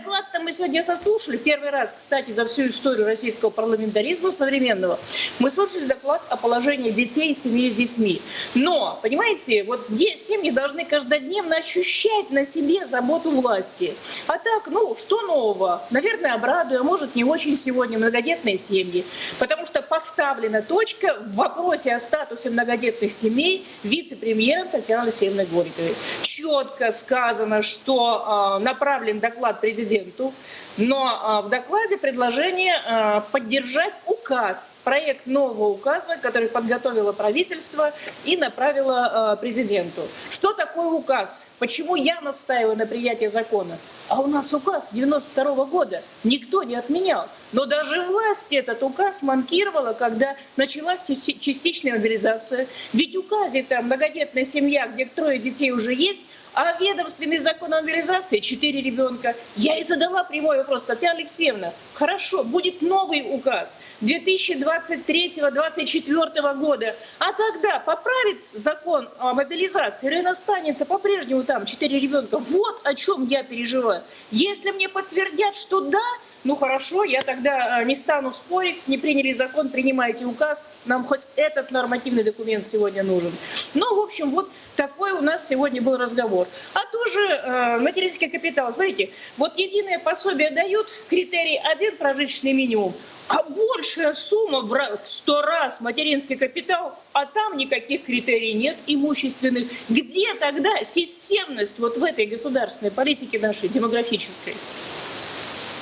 Доклад-то 0.07 0.39
мы 0.39 0.53
сегодня 0.53 0.85
сослушали. 0.85 1.35
Первый 1.35 1.69
раз, 1.69 1.93
кстати, 1.93 2.31
за 2.31 2.45
всю 2.45 2.67
историю 2.67 3.05
российского 3.05 3.49
парламентаризма 3.49 4.31
современного. 4.31 4.97
Мы 5.39 5.51
слушали 5.51 5.83
доклад 5.83 6.21
о 6.29 6.37
положении 6.37 6.91
детей 6.91 7.31
и 7.31 7.33
семьи 7.33 7.69
с 7.69 7.73
детьми. 7.73 8.21
Но, 8.55 8.97
понимаете, 9.01 9.65
вот 9.65 9.85
семьи 9.89 10.49
должны 10.51 10.85
каждодневно 10.85 11.57
ощущать 11.57 12.31
на 12.31 12.45
себе 12.45 12.85
заботу 12.85 13.31
власти. 13.31 13.95
А 14.27 14.37
так, 14.37 14.67
ну, 14.67 14.95
что 14.95 15.21
нового? 15.23 15.83
Наверное, 15.89 16.35
обрадую, 16.35 16.79
а 16.79 16.83
может, 16.83 17.13
не 17.15 17.25
очень 17.25 17.57
сегодня 17.57 17.97
многодетные 17.97 18.57
семьи. 18.57 19.03
Потому 19.39 19.65
что 19.65 19.81
поставлена 19.81 20.61
точка 20.61 21.17
в 21.19 21.35
вопросе 21.35 21.93
о 21.93 21.99
статусе 21.99 22.49
многодетных 22.49 23.11
семей 23.11 23.67
вице-премьером 23.83 24.69
Татьяны 24.69 25.03
Алексеевны 25.03 25.45
Горьковой. 25.45 25.95
Четко 26.21 26.91
сказано, 26.91 27.61
что 27.61 28.57
э, 28.57 28.63
направлен 28.63 29.19
доклад 29.19 29.59
президенту 29.97 30.33
но 30.77 31.07
а, 31.07 31.41
в 31.41 31.49
докладе 31.49 31.97
предложение 31.97 32.75
а, 32.85 33.21
поддержать 33.31 33.93
указ, 34.05 34.77
проект 34.83 35.25
нового 35.25 35.69
указа, 35.69 36.17
который 36.21 36.49
подготовило 36.49 37.11
правительство 37.11 37.93
и 38.25 38.37
направило 38.37 39.31
а, 39.31 39.35
президенту. 39.37 40.03
Что 40.29 40.53
такое 40.53 40.87
указ? 40.87 41.47
Почему 41.57 41.95
я 41.95 42.21
настаиваю 42.21 42.77
на 42.77 42.85
принятии 42.85 43.25
закона? 43.25 43.77
А 44.07 44.21
у 44.21 44.27
нас 44.27 44.53
указ 44.53 44.91
92 44.93 45.43
-го 45.43 45.65
года 45.65 46.01
никто 46.23 46.63
не 46.63 46.75
отменял. 46.75 47.27
Но 47.53 47.65
даже 47.65 48.01
власть 48.03 48.53
этот 48.53 48.83
указ 48.83 49.23
манкировала, 49.23 49.93
когда 49.93 50.35
началась 50.57 51.01
частичная 51.01 51.93
мобилизация. 51.93 52.67
Ведь 52.93 53.15
указе 53.15 53.63
там 53.63 53.85
многодетная 53.85 54.45
семья, 54.45 54.87
где 54.87 55.05
трое 55.05 55.39
детей 55.39 55.71
уже 55.71 55.93
есть, 55.93 56.21
а 56.53 56.77
ведомственный 56.79 57.39
закон 57.39 57.73
о 57.73 57.81
мобилизации 57.81 58.39
4 58.39 58.81
ребенка. 58.81 59.35
Я 59.55 59.77
и 59.77 59.83
задала 59.83 60.23
прямой 60.23 60.57
вопрос, 60.57 60.83
Татьяна 60.83 61.19
Алексеевна, 61.19 61.73
хорошо, 61.93 62.43
будет 62.43 62.81
новый 62.81 63.21
указ 63.33 63.77
2023-2024 64.01 66.55
года, 66.55 66.95
а 67.19 67.31
тогда 67.33 67.79
поправит 67.79 68.39
закон 68.53 69.07
о 69.19 69.33
мобилизации, 69.33 70.07
или 70.07 70.19
он 70.19 70.27
останется 70.27 70.85
по-прежнему 70.85 71.43
там 71.43 71.65
4 71.65 71.99
ребенка. 71.99 72.37
Вот 72.37 72.79
о 72.83 72.93
чем 72.95 73.27
я 73.27 73.43
переживаю. 73.43 74.01
Если 74.31 74.71
мне 74.71 74.89
подтвердят, 74.89 75.55
что 75.55 75.81
да, 75.81 75.99
ну 76.43 76.55
хорошо, 76.55 77.03
я 77.03 77.21
тогда 77.21 77.81
э, 77.81 77.85
не 77.85 77.95
стану 77.95 78.31
спорить, 78.31 78.87
не 78.87 78.97
приняли 78.97 79.33
закон, 79.33 79.69
принимайте 79.69 80.25
указ, 80.25 80.67
нам 80.85 81.03
хоть 81.03 81.21
этот 81.35 81.71
нормативный 81.71 82.23
документ 82.23 82.65
сегодня 82.65 83.03
нужен. 83.03 83.31
Ну, 83.73 83.95
в 83.95 83.99
общем, 84.03 84.31
вот 84.31 84.49
такой 84.75 85.11
у 85.11 85.21
нас 85.21 85.47
сегодня 85.47 85.81
был 85.81 85.97
разговор. 85.97 86.47
А 86.73 86.79
тоже 86.91 87.19
э, 87.19 87.77
материнский 87.79 88.29
капитал, 88.29 88.71
смотрите, 88.71 89.09
вот 89.37 89.57
единое 89.57 89.99
пособие 89.99 90.51
дают, 90.51 90.87
критерий 91.09 91.59
один 91.63 91.97
прожиточный 91.97 92.53
минимум, 92.53 92.93
а 93.29 93.43
большая 93.43 94.13
сумма 94.13 94.61
в 94.61 94.99
сто 95.05 95.41
раз 95.41 95.81
материнский 95.81 96.37
капитал, 96.37 96.97
а 97.13 97.25
там 97.25 97.57
никаких 97.57 98.05
критерий 98.05 98.53
нет 98.53 98.77
имущественных. 98.87 99.65
Где 99.89 100.33
тогда 100.35 100.83
системность 100.83 101.77
вот 101.79 101.97
в 101.97 102.03
этой 102.03 102.25
государственной 102.25 102.91
политике 102.91 103.39
нашей 103.39 103.67
демографической? 103.69 104.55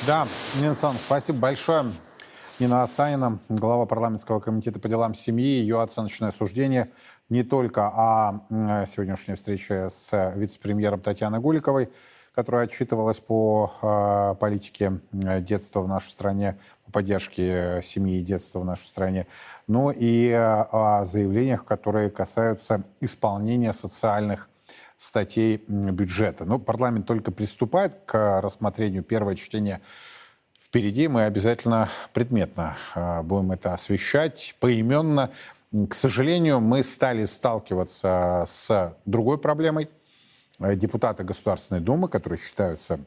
Да, 0.07 0.27
Нина 0.61 0.75
Сан, 0.75 0.97
спасибо 0.99 1.39
большое. 1.39 1.91
Нина 2.59 2.83
Останина, 2.83 3.39
глава 3.49 3.87
парламентского 3.87 4.39
комитета 4.39 4.79
по 4.79 4.87
делам 4.87 5.15
семьи, 5.15 5.59
ее 5.59 5.81
оценочное 5.81 6.29
суждение 6.29 6.91
не 7.27 7.41
только 7.41 7.87
о 7.87 8.85
сегодняшней 8.85 9.33
встрече 9.33 9.89
с 9.89 10.31
вице-премьером 10.35 11.01
Татьяной 11.01 11.39
Гуликовой, 11.39 11.89
которая 12.35 12.65
отчитывалась 12.65 13.19
по 13.19 13.73
э, 13.81 14.35
политике 14.39 14.99
детства 15.11 15.81
в 15.81 15.87
нашей 15.87 16.09
стране, 16.09 16.59
по 16.85 16.91
поддержке 16.91 17.81
семьи 17.81 18.19
и 18.19 18.23
детства 18.23 18.59
в 18.59 18.65
нашей 18.65 18.85
стране, 18.85 19.25
но 19.65 19.91
и 19.91 20.29
о 20.31 21.03
заявлениях, 21.05 21.65
которые 21.65 22.11
касаются 22.11 22.83
исполнения 23.01 23.73
социальных 23.73 24.49
статей 24.97 25.63
бюджета. 25.67 26.45
Но 26.45 26.59
парламент 26.59 27.05
только 27.05 27.31
приступает 27.31 27.97
к 28.05 28.41
рассмотрению 28.41 29.03
первого 29.03 29.35
чтения 29.35 29.81
впереди. 30.59 31.07
Мы 31.07 31.25
обязательно 31.25 31.89
предметно 32.13 32.77
а, 32.93 33.23
будем 33.23 33.51
это 33.51 33.73
освещать, 33.73 34.55
поименно. 34.59 35.31
К 35.89 35.93
сожалению, 35.93 36.61
мы 36.61 36.83
стали 36.83 37.25
сталкиваться 37.25 38.45
с 38.47 38.95
другой 39.05 39.37
проблемой. 39.37 39.89
Депутаты 40.59 41.23
Государственной 41.23 41.81
Думы, 41.81 42.07
которые 42.07 42.39
считаются, 42.39 42.99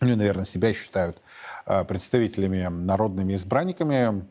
ну, 0.00 0.14
наверное, 0.14 0.44
себя 0.44 0.72
считают 0.72 1.18
а, 1.66 1.82
представителями, 1.82 2.68
народными 2.68 3.34
избранниками, 3.34 4.24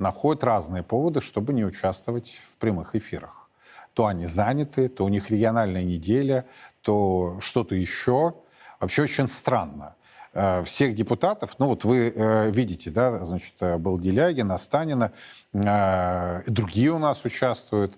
находят 0.00 0.42
разные 0.42 0.82
поводы, 0.82 1.20
чтобы 1.20 1.52
не 1.52 1.64
участвовать 1.64 2.40
в 2.50 2.56
прямых 2.56 2.96
эфирах 2.96 3.43
то 3.94 4.06
они 4.06 4.26
заняты, 4.26 4.88
то 4.88 5.04
у 5.04 5.08
них 5.08 5.30
региональная 5.30 5.84
неделя, 5.84 6.44
то 6.82 7.38
что-то 7.40 7.74
еще. 7.74 8.34
Вообще 8.80 9.02
очень 9.02 9.28
странно. 9.28 9.94
Э, 10.34 10.62
всех 10.64 10.96
депутатов, 10.96 11.54
ну 11.58 11.68
вот 11.68 11.84
вы 11.84 12.12
э, 12.14 12.50
видите, 12.50 12.90
да, 12.90 13.24
значит, 13.24 13.54
э, 13.60 13.78
был 13.78 13.98
Делягин, 13.98 14.50
Останина, 14.50 15.12
и 15.52 16.50
другие 16.50 16.90
у 16.90 16.98
нас 16.98 17.24
участвуют. 17.24 17.94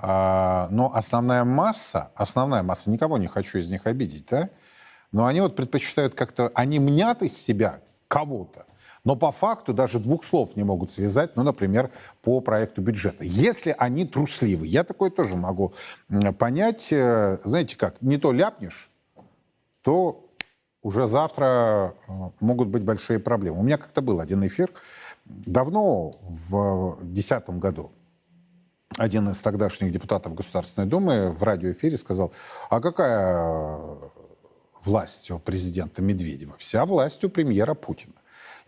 Но 0.00 0.92
основная 0.94 1.42
масса, 1.42 2.12
основная 2.14 2.62
масса, 2.62 2.88
никого 2.88 3.18
не 3.18 3.26
хочу 3.26 3.58
из 3.58 3.68
них 3.68 3.84
обидеть, 3.86 4.26
да, 4.30 4.48
но 5.10 5.26
они 5.26 5.40
вот 5.40 5.56
предпочитают 5.56 6.14
как-то, 6.14 6.52
они 6.54 6.78
мнят 6.78 7.22
из 7.22 7.36
себя 7.36 7.80
кого-то, 8.06 8.64
но 9.08 9.16
по 9.16 9.32
факту 9.32 9.72
даже 9.72 9.98
двух 9.98 10.22
слов 10.22 10.54
не 10.54 10.64
могут 10.64 10.90
связать, 10.90 11.34
ну, 11.34 11.42
например, 11.42 11.90
по 12.20 12.42
проекту 12.42 12.82
бюджета. 12.82 13.24
Если 13.24 13.74
они 13.78 14.04
трусливы, 14.04 14.66
я 14.66 14.84
такое 14.84 15.08
тоже 15.08 15.34
могу 15.34 15.72
понять, 16.38 16.92
э, 16.92 17.38
знаете 17.42 17.78
как, 17.78 18.02
не 18.02 18.18
то 18.18 18.32
ляпнешь, 18.32 18.90
то 19.80 20.28
уже 20.82 21.06
завтра 21.06 21.94
э, 22.06 22.12
могут 22.40 22.68
быть 22.68 22.84
большие 22.84 23.18
проблемы. 23.18 23.60
У 23.60 23.62
меня 23.62 23.78
как-то 23.78 24.02
был 24.02 24.20
один 24.20 24.46
эфир 24.46 24.70
давно, 25.24 26.10
в 26.20 26.98
2010 27.00 27.48
году, 27.58 27.90
один 28.98 29.30
из 29.30 29.38
тогдашних 29.38 29.90
депутатов 29.90 30.34
Государственной 30.34 30.86
Думы 30.86 31.32
в 31.32 31.42
радиоэфире 31.42 31.96
сказал, 31.96 32.30
а 32.68 32.82
какая 32.82 33.78
власть 34.84 35.30
у 35.30 35.38
президента 35.38 36.02
Медведева? 36.02 36.56
Вся 36.58 36.84
власть 36.84 37.24
у 37.24 37.30
премьера 37.30 37.72
Путина. 37.72 38.17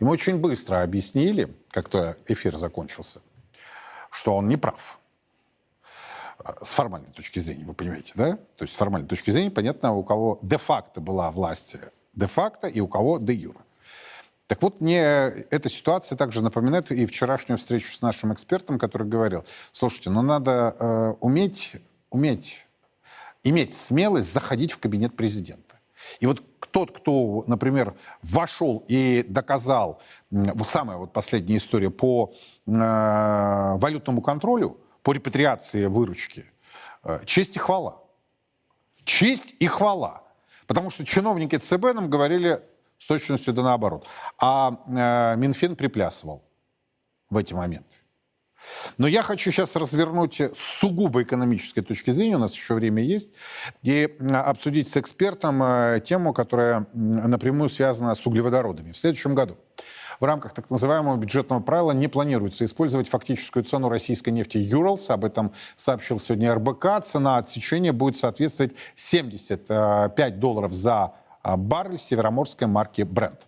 Ему 0.01 0.11
очень 0.11 0.37
быстро 0.37 0.81
объяснили, 0.81 1.55
как-то 1.69 2.17
эфир 2.27 2.57
закончился, 2.57 3.21
что 4.09 4.35
он 4.35 4.47
не 4.47 4.57
прав. 4.57 4.99
С 6.59 6.73
формальной 6.73 7.11
точки 7.11 7.37
зрения, 7.37 7.65
вы 7.65 7.75
понимаете, 7.75 8.13
да? 8.15 8.37
То 8.57 8.63
есть 8.63 8.73
с 8.73 8.77
формальной 8.77 9.07
точки 9.07 9.29
зрения 9.29 9.51
понятно, 9.51 9.93
у 9.93 10.03
кого 10.03 10.39
де-факто 10.41 11.01
была 11.01 11.29
власть 11.29 11.75
де-факто 12.13 12.67
и 12.67 12.79
у 12.79 12.87
кого 12.87 13.19
де-юра. 13.19 13.61
Так 14.47 14.63
вот, 14.63 14.81
мне 14.81 15.01
эта 15.51 15.69
ситуация 15.69 16.17
также 16.17 16.41
напоминает 16.41 16.91
и 16.91 17.05
вчерашнюю 17.05 17.59
встречу 17.59 17.93
с 17.93 18.01
нашим 18.01 18.33
экспертом, 18.33 18.79
который 18.79 19.07
говорил, 19.07 19.45
слушайте, 19.71 20.09
ну 20.09 20.23
надо 20.23 20.75
э, 20.79 21.13
уметь, 21.19 21.73
уметь, 22.09 22.65
иметь 23.43 23.75
смелость 23.75 24.33
заходить 24.33 24.71
в 24.71 24.79
кабинет 24.79 25.15
президента. 25.15 25.70
И 26.19 26.25
вот 26.25 26.43
тот, 26.71 26.91
кто, 26.97 27.43
например, 27.47 27.95
вошел 28.21 28.83
и 28.87 29.25
доказал, 29.27 30.01
вот 30.29 30.67
самая 30.67 30.97
вот 30.97 31.13
последняя 31.13 31.57
история 31.57 31.89
по 31.89 32.33
э, 32.65 32.71
валютному 32.71 34.21
контролю, 34.21 34.79
по 35.03 35.13
репатриации 35.13 35.85
выручки, 35.85 36.45
э, 37.03 37.19
честь 37.25 37.55
и 37.57 37.59
хвала. 37.59 37.99
Честь 39.03 39.55
и 39.59 39.67
хвала. 39.67 40.23
Потому 40.67 40.91
что 40.91 41.05
чиновники 41.05 41.57
ЦБ 41.57 41.93
нам 41.93 42.09
говорили 42.09 42.61
с 42.97 43.07
точностью 43.07 43.53
да 43.53 43.63
наоборот. 43.63 44.07
А 44.37 44.77
э, 44.87 45.35
Минфин 45.37 45.75
приплясывал 45.75 46.43
в 47.29 47.37
эти 47.37 47.53
моменты. 47.53 48.00
Но 48.97 49.07
я 49.07 49.21
хочу 49.21 49.51
сейчас 49.51 49.75
развернуть 49.75 50.39
с 50.39 50.57
сугубо 50.79 51.23
экономической 51.23 51.81
точки 51.81 52.11
зрения, 52.11 52.35
у 52.35 52.39
нас 52.39 52.53
еще 52.53 52.73
время 52.73 53.03
есть, 53.03 53.29
и 53.83 54.09
обсудить 54.31 54.87
с 54.87 54.97
экспертом 54.97 55.61
э, 55.63 56.01
тему, 56.03 56.33
которая 56.33 56.87
напрямую 56.93 57.69
связана 57.69 58.15
с 58.15 58.25
углеводородами. 58.25 58.91
В 58.91 58.97
следующем 58.97 59.35
году 59.35 59.57
В 60.19 60.25
рамках 60.25 60.53
так 60.53 60.69
называемого 60.69 61.17
бюджетного 61.17 61.61
правила 61.61 61.91
не 61.91 62.07
планируется 62.07 62.65
использовать 62.65 63.09
фактическую 63.09 63.63
цену 63.63 63.89
российской 63.89 64.29
нефти 64.29 64.57
Юралс. 64.57 65.09
Об 65.09 65.25
этом 65.25 65.51
сообщил 65.75 66.19
сегодня 66.19 66.53
РБК. 66.53 67.03
Цена 67.03 67.37
отсечения 67.37 67.91
будет 67.91 68.17
соответствовать 68.17 68.73
75 68.95 70.39
долларов 70.39 70.73
за 70.73 71.13
баррель 71.43 71.97
североморской 71.97 72.67
марки 72.67 73.01
Brent. 73.01 73.47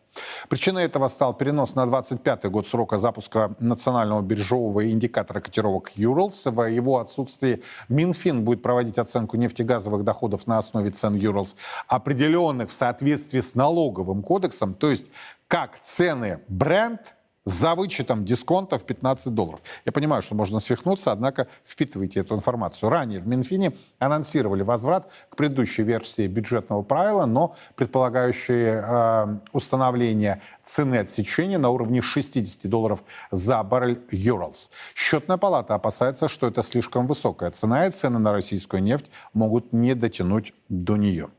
Причиной 0.49 0.83
этого 0.83 1.07
стал 1.07 1.33
перенос 1.33 1.75
на 1.75 1.85
25 1.85 2.45
год 2.45 2.67
срока 2.67 2.97
запуска 2.97 3.55
национального 3.59 4.21
биржевого 4.21 4.89
индикатора 4.89 5.39
котировок 5.39 5.91
Юралс. 5.95 6.45
В 6.45 6.69
его 6.69 6.99
отсутствии 6.99 7.63
Минфин 7.89 8.43
будет 8.43 8.61
проводить 8.61 8.99
оценку 8.99 9.37
нефтегазовых 9.37 10.03
доходов 10.03 10.45
на 10.47 10.57
основе 10.57 10.91
цен 10.91 11.15
Юралс, 11.15 11.55
определенных 11.87 12.69
в 12.69 12.73
соответствии 12.73 13.41
с 13.41 13.55
налоговым 13.55 14.21
кодексом, 14.21 14.73
то 14.73 14.89
есть 14.89 15.11
как 15.47 15.79
цены 15.79 16.39
бренд 16.47 17.15
за 17.45 17.75
вычетом 17.75 18.23
дисконта 18.23 18.77
в 18.77 18.85
15 18.85 19.33
долларов. 19.33 19.61
Я 19.85 19.91
понимаю, 19.91 20.21
что 20.21 20.35
можно 20.35 20.59
свихнуться, 20.59 21.11
однако 21.11 21.47
впитывайте 21.65 22.21
эту 22.21 22.35
информацию. 22.35 22.89
Ранее 22.89 23.19
в 23.19 23.27
Минфине 23.27 23.73
анонсировали 23.99 24.63
возврат 24.63 25.09
к 25.29 25.35
предыдущей 25.35 25.83
версии 25.83 26.27
бюджетного 26.27 26.83
правила, 26.83 27.25
но 27.25 27.55
предполагающие 27.75 28.83
э, 28.85 29.37
установление 29.51 30.41
цены 30.63 30.95
отсечения 30.95 31.57
на 31.57 31.69
уровне 31.69 32.01
60 32.01 32.69
долларов 32.69 33.03
за 33.31 33.61
баррель 33.63 34.01
Юралс. 34.11 34.71
Счетная 34.95 35.37
палата 35.37 35.75
опасается, 35.75 36.27
что 36.27 36.47
это 36.47 36.63
слишком 36.63 37.07
высокая 37.07 37.51
цена, 37.51 37.87
и 37.87 37.91
цены 37.91 38.19
на 38.19 38.31
российскую 38.31 38.81
нефть 38.81 39.11
могут 39.33 39.73
не 39.73 39.95
дотянуть 39.95 40.53
до 40.69 40.95
нее. 40.95 41.29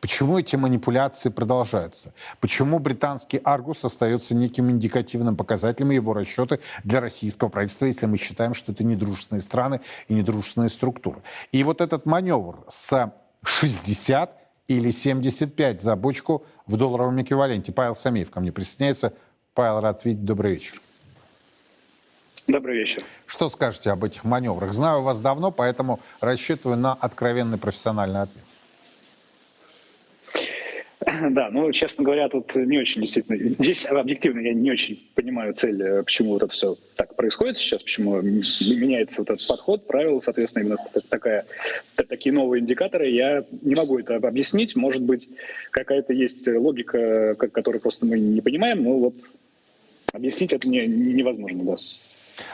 Почему 0.00 0.38
эти 0.38 0.56
манипуляции 0.56 1.28
продолжаются? 1.28 2.12
Почему 2.40 2.78
британский 2.78 3.40
Аргус 3.42 3.84
остается 3.84 4.34
неким 4.34 4.70
индикативным 4.70 5.36
показателем 5.36 5.90
его 5.90 6.14
расчеты 6.14 6.60
для 6.84 7.00
российского 7.00 7.48
правительства, 7.48 7.86
если 7.86 8.06
мы 8.06 8.18
считаем, 8.18 8.54
что 8.54 8.72
это 8.72 8.84
недружественные 8.84 9.42
страны 9.42 9.80
и 10.08 10.14
недружественные 10.14 10.70
структуры? 10.70 11.22
И 11.52 11.62
вот 11.64 11.80
этот 11.80 12.06
маневр 12.06 12.64
с 12.68 13.12
60 13.44 14.38
или 14.68 14.90
75 14.90 15.80
за 15.80 15.96
бочку 15.96 16.44
в 16.66 16.76
долларовом 16.76 17.20
эквиваленте. 17.20 17.72
Павел 17.72 17.94
Самеев 17.94 18.30
ко 18.30 18.40
мне 18.40 18.52
присоединяется. 18.52 19.12
Павел, 19.54 19.80
рад 19.80 20.04
видеть. 20.04 20.24
Добрый 20.24 20.52
вечер. 20.54 20.80
Добрый 22.46 22.78
вечер. 22.78 23.02
Что 23.26 23.48
скажете 23.48 23.90
об 23.90 24.02
этих 24.04 24.24
маневрах? 24.24 24.72
Знаю 24.72 25.02
вас 25.02 25.20
давно, 25.20 25.50
поэтому 25.50 26.00
рассчитываю 26.20 26.76
на 26.76 26.92
откровенный 26.92 27.58
профессиональный 27.58 28.22
ответ. 28.22 28.44
Да, 31.30 31.50
ну, 31.50 31.70
честно 31.72 32.04
говоря, 32.04 32.28
тут 32.28 32.54
не 32.54 32.78
очень 32.78 33.00
действительно... 33.00 33.38
Здесь 33.58 33.86
объективно 33.86 34.40
я 34.40 34.54
не 34.54 34.70
очень 34.70 35.10
понимаю 35.14 35.54
цель, 35.54 35.82
э, 35.82 36.02
почему 36.02 36.32
вот 36.32 36.42
это 36.42 36.52
все 36.52 36.76
так 36.96 37.16
происходит 37.16 37.56
сейчас, 37.56 37.82
почему 37.82 38.20
меняется 38.20 39.20
вот 39.20 39.30
этот 39.30 39.46
подход, 39.46 39.86
правила, 39.86 40.20
соответственно, 40.20 40.64
именно 40.64 40.78
такая, 41.08 41.46
такие 41.96 42.32
новые 42.32 42.60
индикаторы. 42.60 43.08
Я 43.08 43.44
не 43.62 43.74
могу 43.74 43.98
это 43.98 44.16
объяснить. 44.16 44.76
Может 44.76 45.02
быть, 45.02 45.28
какая-то 45.70 46.12
есть 46.12 46.46
логика, 46.46 47.34
которую 47.34 47.80
просто 47.80 48.06
мы 48.06 48.18
не 48.18 48.40
понимаем, 48.40 48.82
но 48.82 48.98
вот 48.98 49.14
объяснить 50.12 50.52
это 50.52 50.68
не, 50.68 50.86
невозможно, 50.86 51.64
да. 51.64 51.76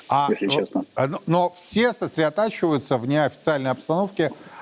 А, 0.08 0.26
если 0.30 0.48
честно. 0.48 0.84
Но, 0.96 1.20
но 1.26 1.50
все 1.50 1.92
сосредотачиваются 1.92 2.96
в 2.96 3.06
неофициальной 3.06 3.70
обстановке 3.70 4.26
а, 4.26 4.57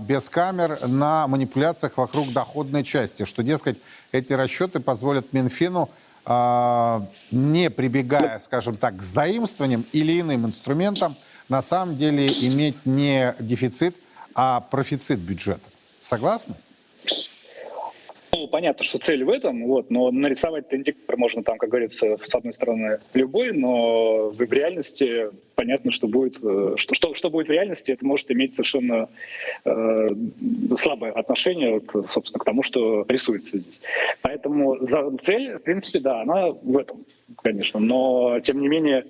без 0.00 0.28
камер 0.28 0.86
на 0.88 1.28
манипуляциях 1.28 1.96
вокруг 1.96 2.32
доходной 2.32 2.82
части, 2.82 3.24
что, 3.24 3.42
дескать, 3.42 3.80
эти 4.10 4.32
расчеты 4.32 4.80
позволят 4.80 5.32
Минфину 5.32 5.88
а, 6.24 7.06
не 7.30 7.70
прибегая, 7.70 8.38
скажем 8.38 8.76
так, 8.76 8.96
к 8.96 9.02
заимствованиям 9.02 9.86
или 9.92 10.20
иным 10.20 10.46
инструментам, 10.46 11.16
на 11.48 11.62
самом 11.62 11.96
деле 11.96 12.26
иметь 12.26 12.84
не 12.84 13.34
дефицит, 13.40 13.96
а 14.34 14.60
профицит 14.60 15.18
бюджета. 15.18 15.68
Согласны? 15.98 16.54
Понятно, 18.50 18.84
что 18.84 18.98
цель 18.98 19.24
в 19.24 19.30
этом, 19.30 19.64
вот, 19.66 19.90
но 19.90 20.10
нарисовать 20.10 20.66
индикатор 20.70 21.16
можно 21.16 21.42
там, 21.42 21.58
как 21.58 21.68
говорится, 21.68 22.16
с 22.22 22.34
одной 22.34 22.52
стороны 22.52 23.00
любой, 23.14 23.52
но 23.52 24.30
в 24.30 24.40
реальности 24.40 25.30
понятно, 25.54 25.90
что 25.90 26.08
будет, 26.08 26.38
э, 26.42 26.74
что, 26.76 26.94
что, 26.94 27.14
что 27.14 27.30
будет 27.30 27.48
в 27.48 27.52
реальности, 27.52 27.92
это 27.92 28.04
может 28.04 28.30
иметь 28.30 28.54
совершенно 28.54 29.08
э, 29.64 30.08
слабое 30.76 31.12
отношение, 31.12 31.80
вот, 31.92 32.10
собственно, 32.10 32.40
к 32.40 32.44
тому, 32.44 32.62
что 32.62 33.04
рисуется 33.08 33.58
здесь. 33.58 33.80
Поэтому 34.22 34.78
за 34.80 35.10
цель, 35.18 35.58
в 35.58 35.62
принципе, 35.62 36.00
да, 36.00 36.22
она 36.22 36.48
в 36.50 36.78
этом, 36.78 37.04
конечно, 37.42 37.78
но 37.78 38.40
тем 38.40 38.60
не 38.60 38.68
менее 38.68 39.04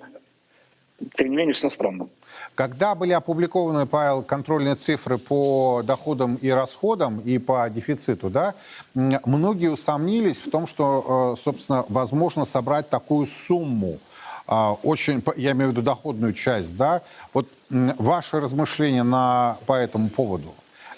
тем 1.15 1.29
не 1.29 1.35
менее, 1.35 1.53
все 1.53 1.69
странно. 1.69 2.07
Когда 2.55 2.95
были 2.95 3.11
опубликованы, 3.13 3.85
Павел, 3.85 4.23
контрольные 4.23 4.75
цифры 4.75 5.17
по 5.17 5.81
доходам 5.83 6.35
и 6.35 6.49
расходам 6.49 7.19
и 7.19 7.37
по 7.37 7.69
дефициту, 7.69 8.29
да, 8.29 8.55
многие 8.93 9.69
усомнились 9.69 10.39
в 10.39 10.49
том, 10.49 10.67
что, 10.67 11.35
э, 11.37 11.41
собственно, 11.41 11.85
возможно 11.89 12.45
собрать 12.45 12.89
такую 12.89 13.25
сумму, 13.25 13.99
а, 14.47 14.73
очень, 14.83 15.23
я 15.37 15.51
имею 15.51 15.69
в 15.69 15.71
виду 15.71 15.81
доходную 15.81 16.33
часть, 16.33 16.75
да, 16.75 17.01
вот 17.33 17.47
ваши 17.69 18.39
размышления 18.39 19.03
на, 19.03 19.57
по 19.65 19.73
этому 19.73 20.09
поводу, 20.09 20.53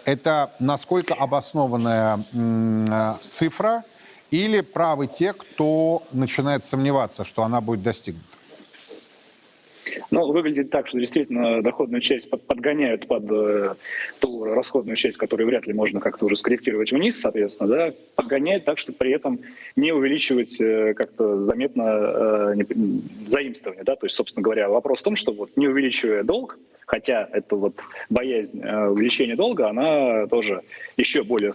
это 0.06 0.52
насколько 0.60 1.14
обоснованная 1.14 2.26
э, 2.34 3.16
цифра 3.30 3.84
или 4.32 4.62
правы 4.62 5.08
те, 5.08 5.34
кто 5.34 6.04
начинает 6.12 6.64
сомневаться, 6.64 7.24
что 7.24 7.44
она 7.44 7.62
будет 7.62 7.84
достигнута? 7.84 8.33
Ну, 10.12 10.32
выглядит 10.32 10.70
так, 10.70 10.88
что 10.88 11.00
действительно 11.00 11.62
доходную 11.62 12.02
часть 12.02 12.30
под, 12.30 12.44
подгоняют 12.44 13.08
под 13.08 13.24
э, 13.30 13.76
ту 14.20 14.44
расходную 14.46 14.96
часть, 14.96 15.18
которую 15.18 15.48
вряд 15.48 15.68
ли 15.68 15.74
можно 15.74 16.00
как-то 16.00 16.26
уже 16.26 16.36
скорректировать 16.36 16.92
вниз, 16.92 17.20
соответственно, 17.20 17.70
да, 17.70 17.94
подгоняют 18.16 18.66
так, 18.66 18.78
чтобы 18.78 18.98
при 18.98 19.12
этом 19.12 19.40
не 19.76 19.92
увеличивать 19.92 20.60
э, 20.60 20.94
как-то 20.94 21.42
заметно 21.42 21.84
э, 21.84 22.56
заимствование, 23.26 23.84
да, 23.84 23.96
то 23.96 24.06
есть, 24.06 24.16
собственно 24.16 24.44
говоря, 24.44 24.70
вопрос 24.70 25.02
в 25.02 25.04
том, 25.04 25.16
что 25.16 25.34
вот 25.34 25.56
не 25.56 25.68
увеличивая 25.68 26.24
долг, 26.24 26.58
хотя 26.86 27.28
это 27.32 27.56
вот 27.56 27.76
боязнь 28.10 28.62
э, 28.62 28.88
увеличения 28.88 29.36
долга, 29.36 29.70
она 29.70 30.28
тоже 30.28 30.62
еще 30.98 31.24
более, 31.24 31.52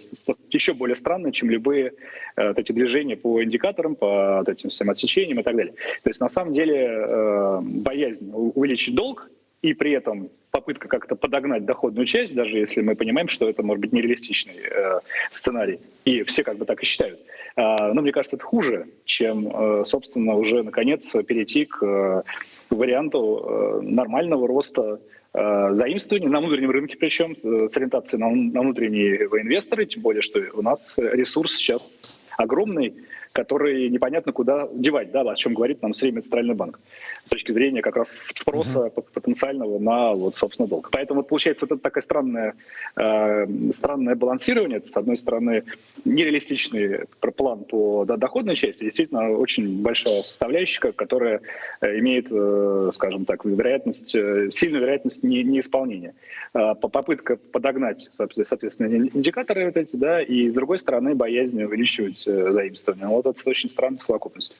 еще 0.50 0.74
более 0.74 0.96
странная, 0.96 1.32
чем 1.32 1.50
любые 1.50 1.92
э, 2.36 2.48
вот 2.48 2.58
эти 2.58 2.72
движения 2.72 3.16
по 3.16 3.42
индикаторам, 3.42 3.94
по 3.94 4.38
вот 4.38 4.48
этим 4.48 4.70
всем 4.70 4.90
отсечениям 4.90 5.40
и 5.40 5.42
так 5.42 5.56
далее. 5.56 5.74
То 6.02 6.10
есть 6.10 6.20
на 6.20 6.28
самом 6.28 6.54
деле 6.54 6.86
э, 6.88 7.60
боязнь 7.62 8.30
увеличить 8.32 8.94
долг 8.94 9.30
и 9.62 9.74
при 9.74 9.92
этом 9.92 10.30
попытка 10.50 10.88
как-то 10.88 11.14
подогнать 11.14 11.64
доходную 11.64 12.06
часть, 12.06 12.34
даже 12.34 12.58
если 12.58 12.80
мы 12.80 12.94
понимаем, 12.94 13.28
что 13.28 13.48
это 13.48 13.62
может 13.62 13.80
быть 13.80 13.92
нереалистичный 13.92 14.56
э, 14.56 15.00
сценарий, 15.30 15.80
и 16.04 16.22
все 16.22 16.42
как 16.42 16.58
бы 16.58 16.64
так 16.64 16.82
и 16.82 16.86
считают. 16.86 17.20
Э, 17.56 17.92
но 17.92 18.00
мне 18.00 18.12
кажется, 18.12 18.36
это 18.36 18.44
хуже, 18.44 18.86
чем, 19.04 19.48
э, 19.48 19.84
собственно, 19.84 20.36
уже 20.36 20.62
наконец 20.62 21.10
перейти 21.26 21.64
к 21.64 21.82
э, 21.84 22.22
варианту 22.70 23.44
э, 23.44 23.80
нормального 23.82 24.46
роста 24.46 25.00
заимствований 25.34 26.28
на 26.28 26.40
внутреннем 26.40 26.70
рынке, 26.70 26.96
причем 26.96 27.36
э, 27.42 27.68
с 27.68 27.76
ориентацией 27.76 28.20
на, 28.20 28.30
на 28.30 28.60
внутренние 28.62 29.24
инвесторы, 29.24 29.86
тем 29.86 30.02
более, 30.02 30.22
что 30.22 30.40
у 30.54 30.62
нас 30.62 30.96
ресурс 30.96 31.54
сейчас 31.56 32.22
огромный, 32.38 32.94
который 33.32 33.88
непонятно 33.90 34.32
куда 34.32 34.68
девать, 34.72 35.10
да, 35.10 35.20
о 35.20 35.36
чем 35.36 35.54
говорит 35.54 35.82
нам 35.82 35.92
все 35.92 36.10
Центральный 36.10 36.54
банк 36.54 36.80
с 37.26 37.30
точки 37.30 37.52
зрения 37.52 37.82
как 37.82 37.96
раз 37.96 38.10
спроса 38.34 38.86
uh-huh. 38.86 38.90
Потенциального 39.28 39.78
на, 39.78 40.12
вот, 40.14 40.36
собственно, 40.36 40.68
долг. 40.68 40.88
Поэтому 40.90 41.22
получается 41.22 41.66
это 41.66 41.76
такое 41.76 42.02
странное, 42.02 42.54
э, 42.96 43.46
странное 43.72 44.14
балансирование. 44.14 44.78
Это, 44.78 44.88
с 44.88 44.96
одной 44.96 45.18
стороны, 45.18 45.64
нереалистичный 46.04 47.06
план 47.36 47.64
по 47.64 48.04
да, 48.06 48.16
доходной 48.16 48.56
части, 48.56 48.84
действительно 48.84 49.30
очень 49.30 49.82
большая 49.82 50.22
составляющая, 50.22 50.92
которая 50.92 51.40
э, 51.80 51.98
имеет, 51.98 52.28
э, 52.30 52.90
скажем 52.94 53.26
так, 53.26 53.44
вероятность, 53.44 54.14
э, 54.14 54.48
сильную 54.50 54.82
вероятность 54.82 55.22
не, 55.22 55.44
неисполнения. 55.44 56.14
Э, 56.54 56.74
попытка 56.74 57.36
подогнать, 57.36 58.10
соответственно, 58.16 59.08
индикаторы 59.12 59.66
вот 59.66 59.76
эти, 59.76 59.96
да, 59.96 60.22
и 60.22 60.48
с 60.48 60.54
другой 60.54 60.78
стороны, 60.78 61.14
боязнь 61.14 61.62
увеличивать 61.62 62.26
э, 62.26 62.52
заимствование. 62.52 63.08
Вот 63.08 63.26
это 63.26 63.50
очень 63.50 63.68
странная 63.68 63.98
совокупность. 63.98 64.56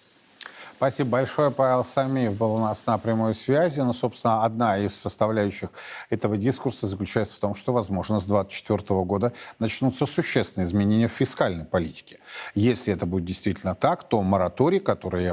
Спасибо 0.79 1.11
большое. 1.11 1.51
Павел 1.51 1.85
Самиев 1.85 2.37
был 2.37 2.55
у 2.55 2.59
нас 2.61 2.87
на 2.87 2.99
прямой 2.99 3.35
связи. 3.35 3.81
Ну, 3.81 3.93
собственно, 3.93 4.45
одна 4.45 4.79
из 4.79 4.95
составляющих 4.95 5.71
этого 6.09 6.37
дискурса 6.37 6.87
заключается 6.87 7.35
в 7.35 7.41
том, 7.41 7.57
что, 7.57 7.73
возможно, 7.73 8.21
с 8.21 8.27
2024 8.27 9.01
года 9.01 9.33
начнутся 9.59 10.07
существенные 10.07 10.67
изменения 10.67 11.09
в 11.09 11.13
фискальной 11.13 11.65
политике. 11.65 12.21
Если 12.55 12.93
это 12.93 13.07
будет 13.07 13.25
действительно 13.25 13.75
так, 13.75 14.05
то 14.05 14.23
мораторий, 14.23 14.79
который 14.79 15.33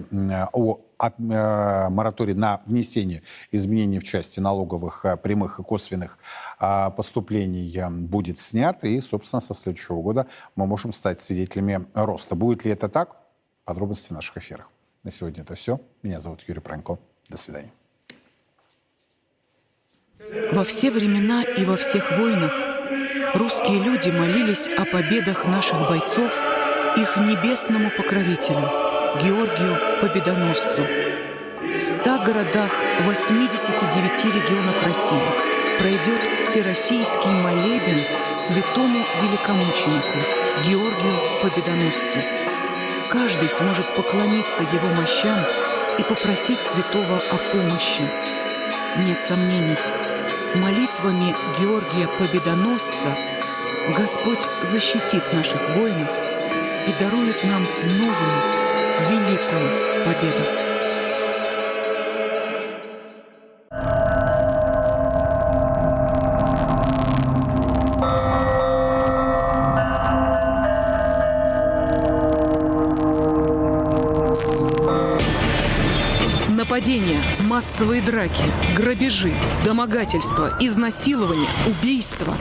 о 0.52 0.80
от, 0.98 1.14
э, 1.20 1.90
мораторий 1.90 2.34
на 2.34 2.62
внесение 2.66 3.22
изменений 3.52 4.00
в 4.00 4.04
части 4.04 4.40
налоговых 4.40 5.06
э, 5.06 5.16
прямых 5.16 5.60
и 5.60 5.64
косвенных 5.64 6.18
э, 6.60 6.90
поступлений 6.98 7.72
э, 7.78 7.88
будет 7.90 8.40
снят, 8.40 8.84
и, 8.84 9.00
собственно, 9.00 9.42
со 9.42 9.54
следующего 9.54 10.02
года 10.02 10.26
мы 10.56 10.66
можем 10.66 10.92
стать 10.92 11.20
свидетелями 11.20 11.86
роста. 11.94 12.34
Будет 12.34 12.66
ли 12.66 12.72
это 12.72 12.90
так? 12.90 13.18
Подробности 13.66 14.08
в 14.08 14.12
наших 14.12 14.38
эфирах. 14.38 14.72
На 15.06 15.12
сегодня 15.12 15.44
это 15.44 15.54
все. 15.54 15.80
Меня 16.02 16.20
зовут 16.20 16.44
Юрий 16.48 16.62
Пронько. 16.62 16.98
До 17.30 17.38
свидания. 17.38 17.72
Во 20.52 20.64
все 20.64 20.90
времена 20.90 21.44
и 21.44 21.64
во 21.64 21.78
всех 21.78 22.18
войнах 22.18 22.52
русские 23.36 23.84
люди 23.84 24.10
молились 24.10 24.68
о 24.68 24.84
победах 24.84 25.46
наших 25.46 25.78
бойцов 25.88 26.34
их 26.98 27.18
небесному 27.18 27.92
покровителю, 27.92 28.68
Георгию 29.22 29.78
Победоносцу. 30.02 30.82
В 31.62 31.82
ста 31.82 32.26
городах 32.26 32.72
89 33.04 34.26
регионов 34.26 34.86
России 34.88 35.22
пройдет 35.78 36.22
всероссийский 36.48 37.32
молебен 37.32 38.00
святому 38.36 39.06
великомученику 39.22 40.18
Георгию 40.68 41.42
Победоносцу. 41.44 42.45
Каждый 43.10 43.50
сможет 43.50 43.86
поклониться 43.96 44.64
его 44.64 44.88
мощам 44.90 45.40
и 46.00 46.04
попросить 46.04 46.62
святого 46.62 47.18
о 47.32 47.38
помощи. 47.52 48.10
Нет 48.98 49.22
сомнений, 49.22 49.78
молитвами 50.56 51.36
Георгия 51.60 52.08
Победоносца 52.08 53.16
Господь 53.96 54.48
защитит 54.64 55.32
наших 55.34 55.62
воинов 55.76 56.10
и 56.88 56.94
дарует 57.00 57.44
нам 57.44 57.64
новую, 57.64 58.36
великую 59.10 60.06
победу. 60.06 60.65
Массовые 77.46 78.02
драки, 78.02 78.44
грабежи, 78.76 79.34
домогательства, 79.64 80.58
изнасилования, 80.60 81.50
убийства. 81.68 82.36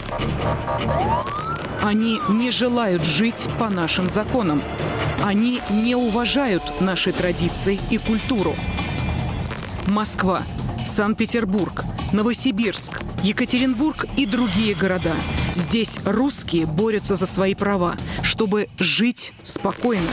Они 1.83 2.19
не 2.29 2.51
желают 2.51 3.05
жить 3.05 3.49
по 3.59 3.69
нашим 3.69 4.09
законам. 4.09 4.63
Они 5.23 5.61
не 5.71 5.95
уважают 5.95 6.63
наши 6.81 7.13
традиции 7.13 7.79
и 7.91 7.99
культуру. 7.99 8.55
Москва, 9.87 10.43
Санкт-Петербург, 10.87 11.85
Новосибирск, 12.13 13.03
Екатеринбург 13.23 14.07
и 14.17 14.25
другие 14.25 14.75
города. 14.75 15.15
Здесь 15.57 15.99
русские 16.05 16.67
борются 16.67 17.15
за 17.15 17.27
свои 17.27 17.55
права, 17.55 17.95
чтобы 18.23 18.69
жить 18.79 19.33
спокойно. 19.43 20.09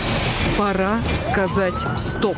Пора 0.58 1.00
сказать 1.14 1.86
«стоп». 1.98 2.38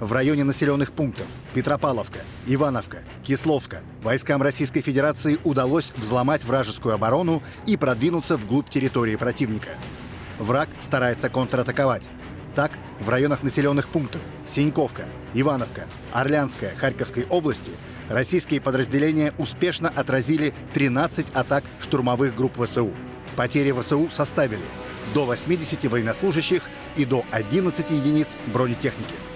в 0.00 0.12
районе 0.12 0.44
населенных 0.44 0.92
пунктов 0.92 1.26
Петропавловка, 1.54 2.20
Ивановка, 2.46 2.98
Кисловка 3.22 3.82
войскам 4.02 4.42
Российской 4.42 4.80
Федерации 4.80 5.38
удалось 5.44 5.92
взломать 5.94 6.44
вражескую 6.44 6.94
оборону 6.94 7.42
и 7.66 7.76
продвинуться 7.76 8.36
вглубь 8.36 8.70
территории 8.70 9.16
противника. 9.16 9.70
Враг 10.38 10.70
старается 10.80 11.28
контратаковать. 11.28 12.08
Так, 12.54 12.72
в 12.98 13.08
районах 13.08 13.42
населенных 13.42 13.88
пунктов 13.88 14.22
Синьковка, 14.48 15.04
Ивановка, 15.34 15.84
Орлянская, 16.12 16.74
Харьковской 16.76 17.26
области 17.28 17.70
российские 18.08 18.60
подразделения 18.60 19.32
успешно 19.38 19.88
отразили 19.88 20.52
13 20.72 21.26
атак 21.34 21.62
штурмовых 21.78 22.34
групп 22.34 22.60
ВСУ. 22.60 22.90
Потери 23.36 23.72
ВСУ 23.72 24.08
составили 24.10 24.64
до 25.14 25.26
80 25.26 25.84
военнослужащих 25.84 26.62
и 26.96 27.04
до 27.04 27.24
11 27.30 27.90
единиц 27.90 28.36
бронетехники. 28.52 29.29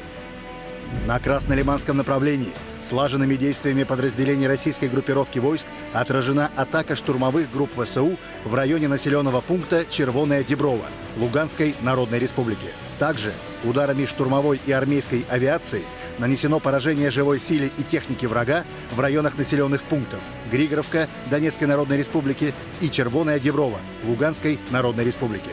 На 1.06 1.18
Краснолиманском 1.18 1.98
направлении 1.98 2.52
слаженными 2.82 3.36
действиями 3.36 3.82
подразделений 3.82 4.46
российской 4.46 4.88
группировки 4.88 5.38
войск 5.38 5.66
отражена 5.92 6.50
атака 6.56 6.96
штурмовых 6.96 7.52
групп 7.52 7.70
ВСУ 7.76 8.16
в 8.44 8.54
районе 8.54 8.88
населенного 8.88 9.42
пункта 9.42 9.84
Червоная 9.84 10.42
Деброва 10.42 10.86
Луганской 11.18 11.74
Народной 11.82 12.18
Республики. 12.18 12.68
Также 12.98 13.32
ударами 13.64 14.06
штурмовой 14.06 14.58
и 14.64 14.72
армейской 14.72 15.26
авиации 15.28 15.82
нанесено 16.18 16.58
поражение 16.58 17.10
живой 17.10 17.38
силе 17.38 17.70
и 17.76 17.82
техники 17.82 18.24
врага 18.24 18.64
в 18.90 18.98
районах 18.98 19.36
населенных 19.36 19.82
пунктов 19.82 20.20
Григоровка 20.50 21.08
Донецкой 21.30 21.68
Народной 21.68 21.98
Республики 21.98 22.54
и 22.80 22.88
Червоная 22.88 23.38
Деброва 23.38 23.78
Луганской 24.04 24.58
Народной 24.70 25.04
Республики. 25.04 25.50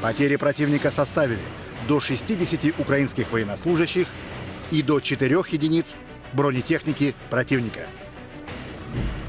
Потери 0.00 0.36
противника 0.36 0.90
составили 0.90 1.40
до 1.88 2.00
60 2.00 2.78
украинских 2.78 3.32
военнослужащих 3.32 4.06
и 4.72 4.82
до 4.82 4.98
4 4.98 5.36
единиц 5.50 5.94
бронетехники 6.32 7.14
противника. 7.30 7.86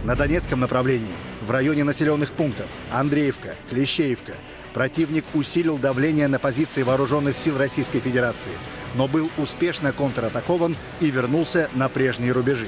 На 0.03 0.15
Донецком 0.15 0.59
направлении 0.59 1.13
в 1.41 1.51
районе 1.51 1.83
населенных 1.83 2.31
пунктов 2.31 2.67
Андреевка, 2.91 3.55
Клещеевка 3.69 4.33
противник 4.73 5.25
усилил 5.33 5.77
давление 5.77 6.27
на 6.27 6.39
позиции 6.39 6.81
вооруженных 6.81 7.37
сил 7.37 7.57
Российской 7.57 7.99
Федерации, 7.99 8.51
но 8.95 9.07
был 9.07 9.29
успешно 9.37 9.91
контратакован 9.91 10.75
и 10.99 11.11
вернулся 11.11 11.69
на 11.75 11.89
прежние 11.89 12.31
рубежи. 12.31 12.67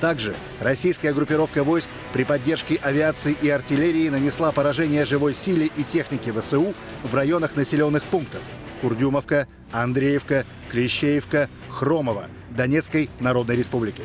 Также 0.00 0.34
российская 0.60 1.14
группировка 1.14 1.64
войск 1.64 1.88
при 2.12 2.24
поддержке 2.24 2.78
авиации 2.82 3.36
и 3.40 3.48
артиллерии 3.48 4.08
нанесла 4.08 4.52
поражение 4.52 5.06
живой 5.06 5.34
силе 5.34 5.70
и 5.76 5.82
технике 5.82 6.32
ВСУ 6.32 6.74
в 7.02 7.14
районах 7.14 7.56
населенных 7.56 8.02
пунктов 8.04 8.42
Курдюмовка, 8.80 9.48
Андреевка, 9.72 10.44
Клещеевка, 10.70 11.48
Хромово 11.68 12.26
Донецкой 12.50 13.10
Народной 13.20 13.56
Республики. 13.56 14.02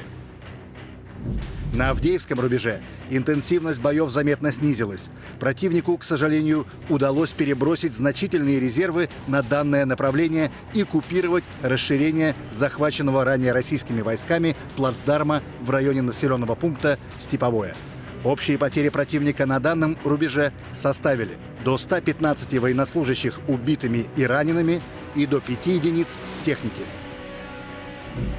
На 1.74 1.92
Авдеевском 1.92 2.38
рубеже 2.38 2.82
интенсивность 3.10 3.82
боев 3.82 4.10
заметно 4.10 4.52
снизилась. 4.52 5.08
Противнику, 5.40 5.98
к 5.98 6.04
сожалению, 6.04 6.68
удалось 6.90 7.32
перебросить 7.32 7.94
значительные 7.94 8.60
резервы 8.60 9.10
на 9.28 9.42
данное 9.42 9.86
направление 9.86 10.52
и 10.74 10.84
купировать 10.84 11.46
расширение 11.62 12.36
захваченного 12.52 13.24
ранее 13.24 13.54
российскими 13.54 14.02
войсками 14.02 14.58
плацдарма 14.76 15.42
в 15.62 15.70
районе 15.70 16.02
населенного 16.02 16.56
пункта 16.56 17.00
Степовое. 17.20 17.74
Общие 18.26 18.58
потери 18.58 18.90
противника 18.90 19.46
на 19.46 19.60
данном 19.60 19.98
рубеже 20.04 20.52
составили 20.74 21.38
до 21.64 21.78
115 21.78 22.60
военнослужащих 22.60 23.40
убитыми 23.48 24.08
и 24.16 24.24
ранеными 24.26 24.82
и 25.16 25.26
до 25.26 25.40
5 25.40 25.66
единиц 25.68 26.18
техники. 26.46 26.82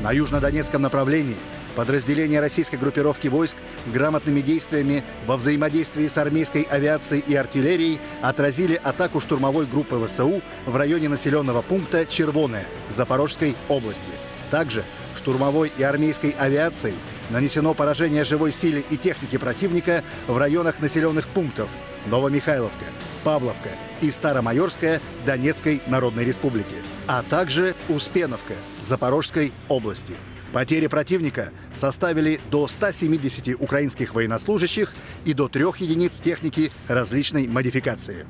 На 0.01 0.13
южнодонецком 0.13 0.83
направлении 0.83 1.37
подразделения 1.75 2.41
российской 2.41 2.77
группировки 2.77 3.29
войск 3.29 3.57
грамотными 3.87 4.41
действиями 4.41 5.03
во 5.27 5.37
взаимодействии 5.37 6.09
с 6.09 6.19
армейской 6.19 6.63
авиацией 6.63 7.25
и 7.27 7.35
артиллерией 7.35 7.99
отразили 8.21 8.79
атаку 8.83 9.21
штурмовой 9.21 9.67
группы 9.67 9.99
ВСУ 10.07 10.43
в 10.67 10.77
районе 10.77 11.09
населенного 11.09 11.63
пункта 11.63 12.05
Червоное 12.05 12.67
Запорожской 12.91 13.57
области. 13.69 14.03
Также 14.51 14.85
штурмовой 15.17 15.73
и 15.79 15.83
армейской 15.83 16.35
авиацией 16.39 16.95
нанесено 17.31 17.73
поражение 17.73 18.25
живой 18.25 18.53
силе 18.53 18.85
и 18.91 18.99
техники 18.99 19.39
противника 19.39 20.05
в 20.27 20.37
районах 20.37 20.81
населенных 20.81 21.27
пунктов 21.29 21.71
Новомихайловка, 22.07 22.85
Павловка 23.25 23.71
и 24.01 24.11
Старомайорская 24.11 25.01
Донецкой 25.25 25.81
Народной 25.87 26.25
Республики, 26.25 26.77
а 27.07 27.23
также 27.23 27.75
Успеновка 27.89 28.55
Запорожской 28.83 29.53
области. 29.69 30.15
Потери 30.53 30.87
противника 30.87 31.51
составили 31.73 32.41
до 32.51 32.69
170 32.69 33.61
украинских 33.61 34.15
военнослужащих 34.15 34.93
и 35.25 35.33
до 35.33 35.49
трех 35.49 35.79
единиц 35.79 36.21
техники 36.21 36.71
различной 36.89 37.47
модификации. 37.47 38.27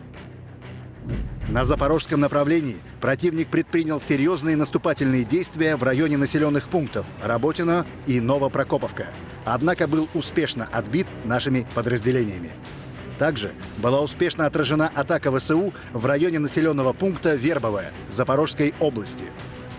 На 1.49 1.65
запорожском 1.65 2.21
направлении 2.21 2.77
противник 3.01 3.49
предпринял 3.49 3.99
серьезные 3.99 4.57
наступательные 4.57 5.25
действия 5.25 5.75
в 5.77 5.83
районе 5.83 6.17
населенных 6.17 6.69
пунктов 6.69 7.05
Работино 7.23 7.85
и 8.07 8.21
Новопрокоповка, 8.21 9.09
однако 9.45 9.89
был 9.89 10.09
успешно 10.15 10.69
отбит 10.73 11.09
нашими 11.25 11.67
подразделениями. 11.75 12.53
Также 13.23 13.53
была 13.79 14.01
успешно 14.01 14.47
отражена 14.47 14.91
атака 14.93 15.31
ВСУ 15.31 15.73
в 15.93 16.07
районе 16.07 16.41
населенного 16.41 16.93
пункта 16.93 17.37
Вербовая 17.37 17.93
Запорожской 18.11 18.75
области. 18.81 19.27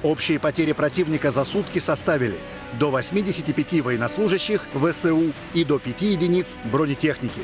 Общие 0.02 0.40
потери 0.40 0.72
противника 0.72 1.30
за 1.30 1.44
сутки 1.44 1.80
составили 1.80 2.38
до 2.80 2.90
85 2.90 3.82
военнослужащих 3.82 4.62
ВСУ 4.74 5.34
и 5.54 5.66
до 5.66 5.78
5 5.78 6.02
единиц 6.04 6.56
бронетехники. 6.72 7.42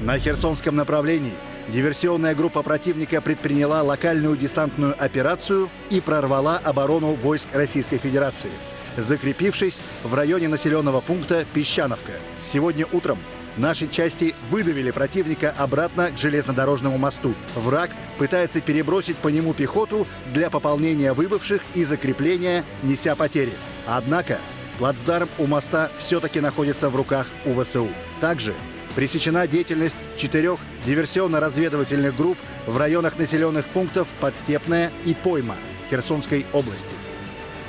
На 0.00 0.16
Херсонском 0.16 0.74
направлении 0.74 1.34
диверсионная 1.68 2.34
группа 2.34 2.62
противника 2.62 3.20
предприняла 3.20 3.82
локальную 3.82 4.38
десантную 4.38 4.94
операцию 4.98 5.68
и 5.90 6.00
прорвала 6.00 6.56
оборону 6.56 7.12
войск 7.12 7.48
Российской 7.52 7.98
Федерации, 7.98 8.52
закрепившись 8.96 9.82
в 10.02 10.14
районе 10.14 10.48
населенного 10.48 11.02
пункта 11.02 11.44
Песчановка. 11.52 12.12
Сегодня 12.42 12.86
утром 12.90 13.18
Наши 13.56 13.88
части 13.88 14.34
выдавили 14.48 14.90
противника 14.90 15.54
обратно 15.56 16.10
к 16.10 16.18
железнодорожному 16.18 16.98
мосту. 16.98 17.34
Враг 17.56 17.90
пытается 18.18 18.60
перебросить 18.60 19.16
по 19.16 19.28
нему 19.28 19.54
пехоту 19.54 20.06
для 20.32 20.50
пополнения 20.50 21.12
выбывших 21.12 21.62
и 21.74 21.84
закрепления, 21.84 22.64
неся 22.82 23.16
потери. 23.16 23.52
Однако 23.86 24.38
плацдарм 24.78 25.28
у 25.38 25.46
моста 25.46 25.90
все-таки 25.98 26.40
находится 26.40 26.88
в 26.90 26.96
руках 26.96 27.26
у 27.44 27.60
ВСУ. 27.60 27.88
Также 28.20 28.54
пресечена 28.94 29.46
деятельность 29.46 29.98
четырех 30.16 30.58
диверсионно-разведывательных 30.86 32.16
групп 32.16 32.38
в 32.66 32.76
районах 32.76 33.18
населенных 33.18 33.66
пунктов 33.66 34.08
Подстепная 34.20 34.92
и 35.04 35.14
Пойма 35.14 35.56
Херсонской 35.90 36.46
области. 36.52 36.94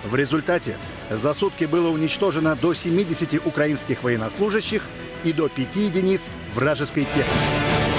В 0.04 0.16
результате 0.16 0.78
за 1.10 1.34
сутки 1.34 1.66
было 1.66 1.90
уничтожено 1.90 2.56
до 2.56 2.74
70 2.74 3.46
украинских 3.46 4.04
военнослужащих 4.04 4.84
и 5.24 5.34
до 5.34 5.50
5 5.50 5.76
единиц 5.76 6.30
вражеской 6.54 7.06
техники. 7.06 7.91